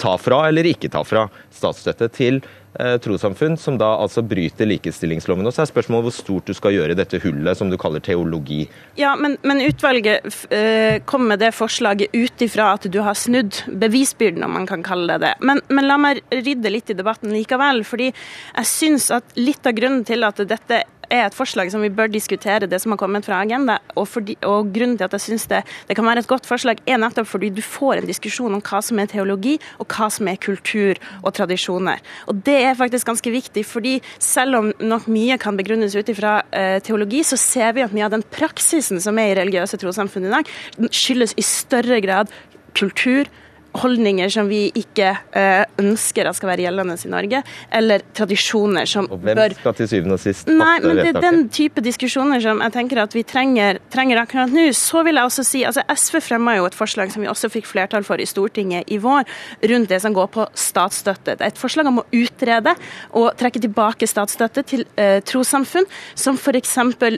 ta 0.00 0.18
fra 0.18 0.44
eller 0.48 0.66
ikke 0.68 0.90
ta 0.92 1.04
fra 1.06 1.26
statsstøtte 1.54 2.08
til 2.14 2.40
eh, 2.78 2.96
trossamfunn 3.02 3.56
som 3.60 3.78
da 3.80 3.92
altså 4.02 4.24
bryter 4.26 4.68
likestillingsloven. 4.68 5.46
Og 5.46 5.54
så 5.54 5.64
er 5.64 5.70
spørsmålet 5.70 6.08
hvor 6.08 6.16
stort 6.16 6.50
du 6.50 6.56
skal 6.56 6.74
gjøre 6.76 6.96
dette 6.98 7.20
hullet 7.24 7.58
som 7.58 7.70
du 7.70 7.78
kaller 7.80 8.02
teologi. 8.04 8.64
Ja, 9.00 9.14
men, 9.20 9.36
men 9.46 9.62
utvalget 9.64 10.26
eh, 10.54 11.00
kom 11.08 11.28
med 11.30 11.42
det 11.44 11.54
forslaget 11.56 12.14
ut 12.14 12.46
ifra 12.46 12.72
at 12.78 12.88
du 12.90 13.00
har 13.06 13.18
snudd 13.18 13.62
bevisbyrden, 13.68 14.44
om 14.46 14.58
man 14.58 14.68
kan 14.70 14.84
kalle 14.86 15.14
det 15.14 15.28
det. 15.28 15.34
Men, 15.44 15.62
men 15.68 15.88
la 15.90 16.00
meg 16.00 16.24
rydde 16.34 16.72
litt 16.72 16.90
i 16.90 16.98
debatten 16.98 17.34
likevel. 17.34 17.84
fordi 17.84 18.10
jeg 18.10 18.70
syns 18.70 19.10
at 19.14 19.38
litt 19.38 19.66
av 19.66 19.76
grunnen 19.76 20.04
til 20.06 20.26
at 20.26 20.42
dette 20.48 20.84
er 21.14 21.26
et 21.28 21.36
forslag 21.36 21.70
som 21.72 21.82
vi 21.84 21.92
bør 21.92 22.10
diskutere, 22.12 22.68
det 22.70 22.80
som 22.82 22.94
har 22.94 23.00
kommet 23.00 23.26
fra 23.26 23.40
Agenda. 23.44 23.78
Og, 23.94 24.08
fordi, 24.10 24.36
og 24.46 24.72
grunnen 24.74 24.98
til 24.98 25.06
at 25.06 25.16
jeg 25.16 25.24
syns 25.28 25.46
det, 25.50 25.62
det, 25.88 25.96
kan 25.96 26.06
være 26.06 26.24
et 26.24 26.30
godt 26.30 26.48
forslag, 26.48 26.80
er 26.86 27.00
nettopp 27.00 27.28
fordi 27.30 27.52
du 27.54 27.62
får 27.64 28.02
en 28.02 28.08
diskusjon 28.10 28.54
om 28.56 28.62
hva 28.64 28.80
som 28.84 29.00
er 29.00 29.10
teologi, 29.12 29.56
og 29.82 29.88
hva 29.90 30.10
som 30.12 30.30
er 30.30 30.40
kultur 30.42 31.00
og 31.22 31.34
tradisjoner. 31.36 32.02
Og 32.30 32.42
det 32.46 32.58
er 32.64 32.78
faktisk 32.78 33.10
ganske 33.12 33.34
viktig, 33.34 33.66
fordi 33.68 33.96
selv 34.18 34.60
om 34.60 34.72
nok 34.82 35.08
mye 35.12 35.38
kan 35.40 35.58
begrunnes 35.60 35.96
ut 35.96 36.10
ifra 36.12 36.40
eh, 36.54 36.78
teologi, 36.84 37.22
så 37.26 37.38
ser 37.40 37.76
vi 37.76 37.84
at 37.84 37.94
mye 37.94 38.08
av 38.08 38.16
den 38.16 38.26
praksisen 38.34 39.02
som 39.02 39.18
er 39.20 39.32
i 39.32 39.38
religiøse 39.40 39.80
trossamfunn 39.80 40.28
i 40.28 40.34
dag, 40.34 40.52
skyldes 40.94 41.36
i 41.40 41.46
større 41.46 42.00
grad 42.04 42.32
kultur, 42.74 43.28
holdninger 43.74 44.30
som 44.30 44.48
vi 44.50 44.68
ikke 44.78 45.10
uh, 45.34 45.64
ønsker 45.82 46.28
at 46.28 46.38
skal 46.38 46.52
være 46.52 46.66
gjeldende 46.66 46.94
i 46.94 47.10
Norge, 47.10 47.40
eller 47.74 48.04
tradisjoner 48.14 48.88
som 48.88 49.08
og 49.10 49.22
hvem 49.24 49.38
bør 49.38 49.54
skal 49.58 49.76
til 49.80 49.90
syvende 49.90 50.16
og 50.16 50.22
sist 50.22 50.50
Nei, 50.50 50.76
men 50.84 51.00
det 51.00 51.08
er 51.10 51.20
den 51.22 51.40
type 51.52 51.82
diskusjoner 51.84 52.42
som 52.44 52.62
jeg 52.62 52.74
tenker 52.76 53.02
at 53.02 53.14
vi 53.16 53.24
trenger, 53.26 53.80
trenger 53.92 54.22
akkurat 54.22 54.52
nå. 54.54 54.68
Så 54.78 55.02
vil 55.06 55.18
jeg 55.18 55.30
også 55.30 55.44
si, 55.46 55.64
altså 55.66 55.82
SV 55.90 56.20
fremma 56.24 56.56
jo 56.58 56.68
et 56.68 56.76
forslag 56.76 57.12
som 57.12 57.24
vi 57.24 57.30
også 57.30 57.50
fikk 57.52 57.68
flertall 57.70 58.06
for 58.06 58.22
i 58.22 58.28
Stortinget 58.28 58.90
i 58.94 59.00
vår, 59.02 59.26
rundt 59.72 59.90
det 59.90 60.00
som 60.04 60.14
går 60.16 60.30
på 60.34 60.46
statsstøtte. 60.58 61.36
Det 61.36 61.42
er 61.42 61.52
et 61.52 61.60
forslag 61.60 61.90
om 61.90 62.02
å 62.02 62.06
utrede 62.14 62.76
og 63.18 63.32
trekke 63.40 63.62
tilbake 63.64 64.08
statsstøtte 64.08 64.64
til 64.70 64.86
uh, 64.98 65.18
trossamfunn 65.26 65.88
som 66.14 66.38
f.eks. 66.38 66.76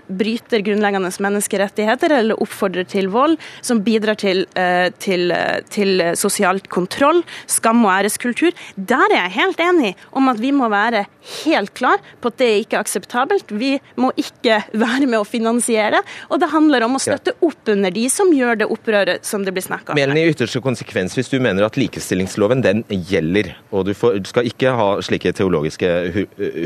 bryter 0.09 0.65
grunnleggende 0.65 1.13
menneskerettigheter 1.27 2.17
eller 2.19 2.43
oppfordrer 2.43 2.89
til 2.89 3.11
vold, 3.13 3.37
som 3.65 3.83
bidrar 3.85 4.19
til, 4.21 4.45
uh, 4.59 4.89
til, 5.03 5.33
til 5.73 6.03
sosial 6.19 6.46
sosial 6.47 6.61
kontroll, 6.71 7.23
skam 7.47 7.85
og 7.85 7.93
æreskultur. 7.97 8.55
Der 8.77 9.07
er 9.11 9.27
jeg 9.27 9.35
helt 9.37 9.61
enig 9.61 9.95
om 10.13 10.29
at 10.29 10.41
vi 10.41 10.53
må 10.53 10.69
være 10.71 11.07
helt 11.45 11.75
klar 11.75 11.99
på 12.21 12.31
at 12.31 12.39
det 12.39 12.51
ikke 12.63 12.77
er 12.77 12.85
akseptabelt. 12.85 13.51
Vi 13.51 13.79
må 13.97 14.13
ikke 14.17 14.63
være 14.73 15.07
med 15.07 15.21
å 15.21 15.27
finansiere, 15.27 16.03
og 16.31 16.41
det 16.41 16.53
handler 16.53 16.87
om 16.87 16.97
å 16.97 17.03
støtte 17.03 17.35
opp 17.41 17.69
under 17.73 17.91
de 17.91 18.07
som 18.13 18.33
gjør 18.33 18.63
det 18.63 18.71
opprøret 18.71 19.27
som 19.27 19.45
det 19.45 19.55
blir 19.55 19.65
snakka 19.65 19.93
om. 19.93 19.99
Men 19.99 20.17
i 20.17 20.29
ytterste 20.31 20.63
konsekvens, 20.63 21.17
hvis 21.17 21.31
du 21.33 21.39
mener 21.41 21.67
at 21.67 21.77
likestillingsloven 21.77 22.63
den 22.65 22.85
gjelder, 22.91 23.57
og 23.73 23.89
du, 23.89 23.95
får, 23.97 24.21
du 24.23 24.31
skal 24.31 24.47
ikke 24.49 24.75
ha 24.77 24.89
slike 25.05 25.35
teologiske 25.37 25.91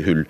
hull, 0.05 0.25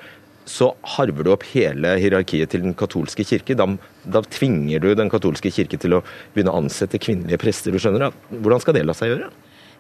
så 0.45 0.71
harver 0.97 1.25
du 1.25 1.31
opp 1.33 1.45
hele 1.51 1.95
hierarkiet 2.01 2.51
til 2.51 2.63
den 2.65 2.75
katolske 2.77 3.25
kirke. 3.27 3.55
Da, 3.57 3.67
da, 4.03 4.23
tvinger 4.35 4.81
du 4.83 4.91
den 4.97 5.11
katolske 5.11 5.51
kirke 5.53 5.79
til 5.81 5.97
å 5.97 6.01
begynne 6.33 6.53
å 6.53 6.61
ansette 6.63 7.01
kvinnelige 7.01 7.41
prester. 7.41 7.73
Du 7.73 7.81
skjønner, 7.81 8.11
Hvordan 8.31 8.63
skal 8.63 8.77
det 8.77 8.85
la 8.87 8.97
seg 8.97 9.13
gjøre? 9.13 9.31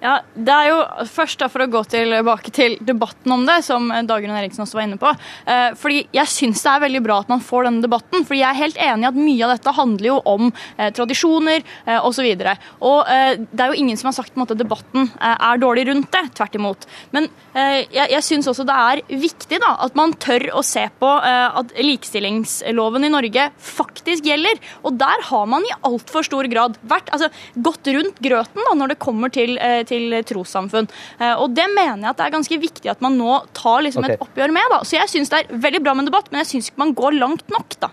Ja, 0.01 0.15
det 0.33 0.49
er 0.49 0.67
jo 0.71 0.77
Først 1.11 1.41
da 1.41 1.47
for 1.51 1.61
å 1.61 1.69
gå 1.69 1.81
tilbake 1.91 2.51
til 2.53 2.73
debatten 2.81 3.33
om 3.35 3.43
det, 3.45 3.59
som 3.65 3.89
Dagrun 4.09 4.33
Eriksen 4.33 4.63
også 4.63 4.79
var 4.79 4.87
inne 4.87 4.97
på. 5.01 5.11
Eh, 5.45 5.75
fordi 5.77 5.99
Jeg 6.17 6.29
syns 6.31 6.63
det 6.65 6.71
er 6.71 6.83
veldig 6.85 7.01
bra 7.05 7.19
at 7.21 7.29
man 7.29 7.43
får 7.43 7.67
denne 7.67 7.85
debatten. 7.85 8.25
fordi 8.25 8.41
jeg 8.41 8.49
er 8.49 8.61
helt 8.61 8.79
enig 8.81 9.05
i 9.05 9.09
at 9.11 9.19
mye 9.19 9.45
av 9.45 9.53
dette 9.53 9.75
handler 9.77 10.07
jo 10.07 10.17
om 10.25 10.49
eh, 10.77 10.89
tradisjoner 10.97 11.61
eh, 11.85 11.99
osv. 12.01 12.25
Og, 12.25 12.65
og 12.89 13.11
eh, 13.13 13.43
det 13.51 13.65
er 13.65 13.73
jo 13.73 13.81
ingen 13.83 13.99
som 13.99 14.09
har 14.09 14.17
sagt 14.17 14.37
at 14.41 14.55
debatten 14.57 15.11
eh, 15.21 15.35
er 15.37 15.61
dårlig 15.61 15.85
rundt 15.91 16.09
det. 16.11 16.23
Tvert 16.37 16.57
imot. 16.57 16.87
Men 17.13 17.29
eh, 17.53 17.85
jeg, 17.93 18.07
jeg 18.15 18.25
syns 18.25 18.49
også 18.49 18.65
det 18.65 18.77
er 18.77 19.03
viktig 19.21 19.61
da, 19.61 19.75
at 19.85 19.97
man 19.99 20.15
tør 20.17 20.47
å 20.57 20.65
se 20.65 20.87
på 20.97 21.11
eh, 21.21 21.59
at 21.61 21.75
likestillingsloven 21.77 23.05
i 23.05 23.13
Norge 23.13 23.49
faktisk 23.57 24.25
gjelder. 24.31 24.57
Og 24.81 24.97
der 24.97 25.27
har 25.29 25.45
man 25.45 25.65
i 25.67 25.77
altfor 25.85 26.25
stor 26.25 26.49
grad 26.49 26.81
vært, 26.81 27.13
altså, 27.13 27.29
gått 27.53 27.85
rundt 27.93 28.21
grøten 28.23 28.65
da, 28.65 28.75
når 28.77 28.95
det 28.95 29.01
kommer 29.03 29.33
til 29.33 29.57
eh, 29.61 29.83
til 29.91 30.17
trossamfunn. 30.31 30.89
Eh, 31.19 31.35
og 31.35 31.55
Det 31.55 31.67
mener 31.75 32.07
jeg 32.07 32.13
at 32.15 32.21
det 32.21 32.27
er 32.27 32.37
ganske 32.39 32.61
viktig 32.67 32.91
at 32.91 33.03
man 33.03 33.19
nå 33.19 33.41
tar 33.57 33.83
liksom 33.85 34.05
okay. 34.05 34.17
et 34.17 34.27
oppgjør 34.27 34.55
med. 34.55 34.75
da. 34.75 34.83
Så 34.87 34.97
jeg 34.97 35.11
syns 35.11 35.33
det 35.33 35.43
er 35.43 35.65
veldig 35.67 35.83
bra 35.83 35.95
med 35.97 36.07
en 36.07 36.13
debatt, 36.13 36.31
men 36.31 36.43
jeg 36.43 36.55
syns 36.55 36.71
ikke 36.71 36.85
man 36.85 36.95
går 36.97 37.19
langt 37.19 37.51
nok. 37.53 37.77
da. 37.83 37.91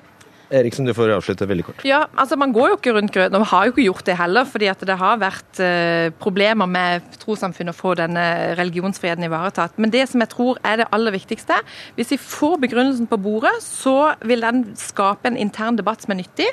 Eriksen, 0.48 0.86
du 0.88 0.94
får 0.96 1.10
avslutte 1.12 1.44
veldig 1.48 1.64
kort. 1.66 1.82
Ja, 1.84 2.06
altså 2.16 2.36
Man 2.40 2.54
går 2.56 2.70
jo 2.70 2.76
ikke 2.78 2.94
rundt 2.96 3.12
grøten, 3.12 3.36
og 3.36 3.50
har 3.50 3.66
jo 3.66 3.74
ikke 3.74 3.84
gjort 3.84 4.06
det 4.06 4.16
heller. 4.16 4.46
fordi 4.48 4.70
at 4.70 4.80
det 4.80 4.96
har 4.96 5.20
vært 5.20 5.60
eh, 5.60 6.08
problemer 6.18 6.66
med 6.66 7.04
trossamfunn 7.20 7.68
å 7.68 7.76
få 7.76 7.94
denne 7.98 8.56
religionsfriheten 8.56 9.26
ivaretatt. 9.28 9.76
Men 9.76 9.92
det 9.92 10.06
som 10.08 10.24
jeg 10.24 10.32
tror 10.32 10.58
er 10.64 10.80
det 10.80 10.88
aller 10.92 11.12
viktigste, 11.12 11.60
hvis 11.96 12.14
vi 12.14 12.20
får 12.22 12.56
begrunnelsen 12.64 13.10
på 13.10 13.20
bordet, 13.20 13.52
så 13.60 14.14
vil 14.24 14.40
den 14.40 14.64
skape 14.78 15.28
en 15.28 15.36
intern 15.36 15.76
debatt 15.76 16.02
som 16.02 16.16
er 16.16 16.22
nyttig. 16.22 16.48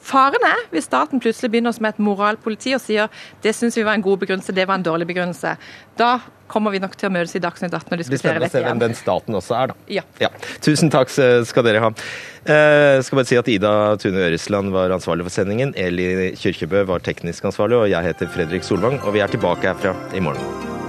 Faren 0.00 0.44
er 0.46 0.66
hvis 0.72 0.88
staten 0.88 1.20
plutselig 1.22 1.52
begynner 1.52 1.74
som 1.76 1.86
et 1.88 2.00
moralpoliti 2.02 2.74
og 2.76 2.82
sier 2.82 3.10
det 3.44 3.52
syns 3.56 3.76
vi 3.78 3.86
var 3.86 3.98
en 3.98 4.04
god 4.04 4.22
begrunnelse, 4.22 4.54
det 4.56 4.66
var 4.68 4.80
en 4.80 4.86
dårlig 4.86 5.08
begrunnelse. 5.10 5.56
Da 6.00 6.12
kommer 6.50 6.74
vi 6.74 6.80
nok 6.82 6.96
til 6.98 7.10
å 7.10 7.12
møtes 7.14 7.36
i 7.38 7.42
Dagsnytt 7.42 7.74
18 7.76 7.94
og 7.94 8.00
diskutere 8.00 8.40
dette 8.42 8.48
igjen. 8.48 8.48
Det 8.50 8.50
blir 8.50 8.50
spennende 8.50 8.50
å 8.50 8.56
se 8.56 8.64
hvem 8.66 8.82
den 8.82 8.98
staten 8.98 9.38
også 9.38 9.56
er, 9.60 9.72
da. 9.72 9.78
Ja. 10.00 10.04
ja. 10.22 10.32
Tusen 10.64 10.90
takk 10.92 11.12
skal 11.12 11.66
dere 11.68 11.84
ha. 11.84 11.92
Jeg 12.48 12.96
eh, 12.96 13.04
skal 13.06 13.20
bare 13.20 13.30
si 13.30 13.38
at 13.38 13.52
Ida 13.52 13.76
Tune 14.02 14.26
Øresland 14.26 14.74
var 14.74 14.96
ansvarlig 14.96 15.28
for 15.28 15.36
sendingen. 15.36 15.76
Eli 15.78 16.32
Kyrkjebø 16.40 16.86
var 16.90 17.06
teknisk 17.06 17.46
ansvarlig, 17.52 17.82
og 17.84 17.88
jeg 17.92 18.10
heter 18.10 18.34
Fredrik 18.34 18.66
Solvang. 18.66 18.98
Og 19.04 19.14
vi 19.14 19.22
er 19.22 19.30
tilbake 19.30 19.70
herfra 19.70 19.94
i 20.16 20.24
morgen. 20.24 20.79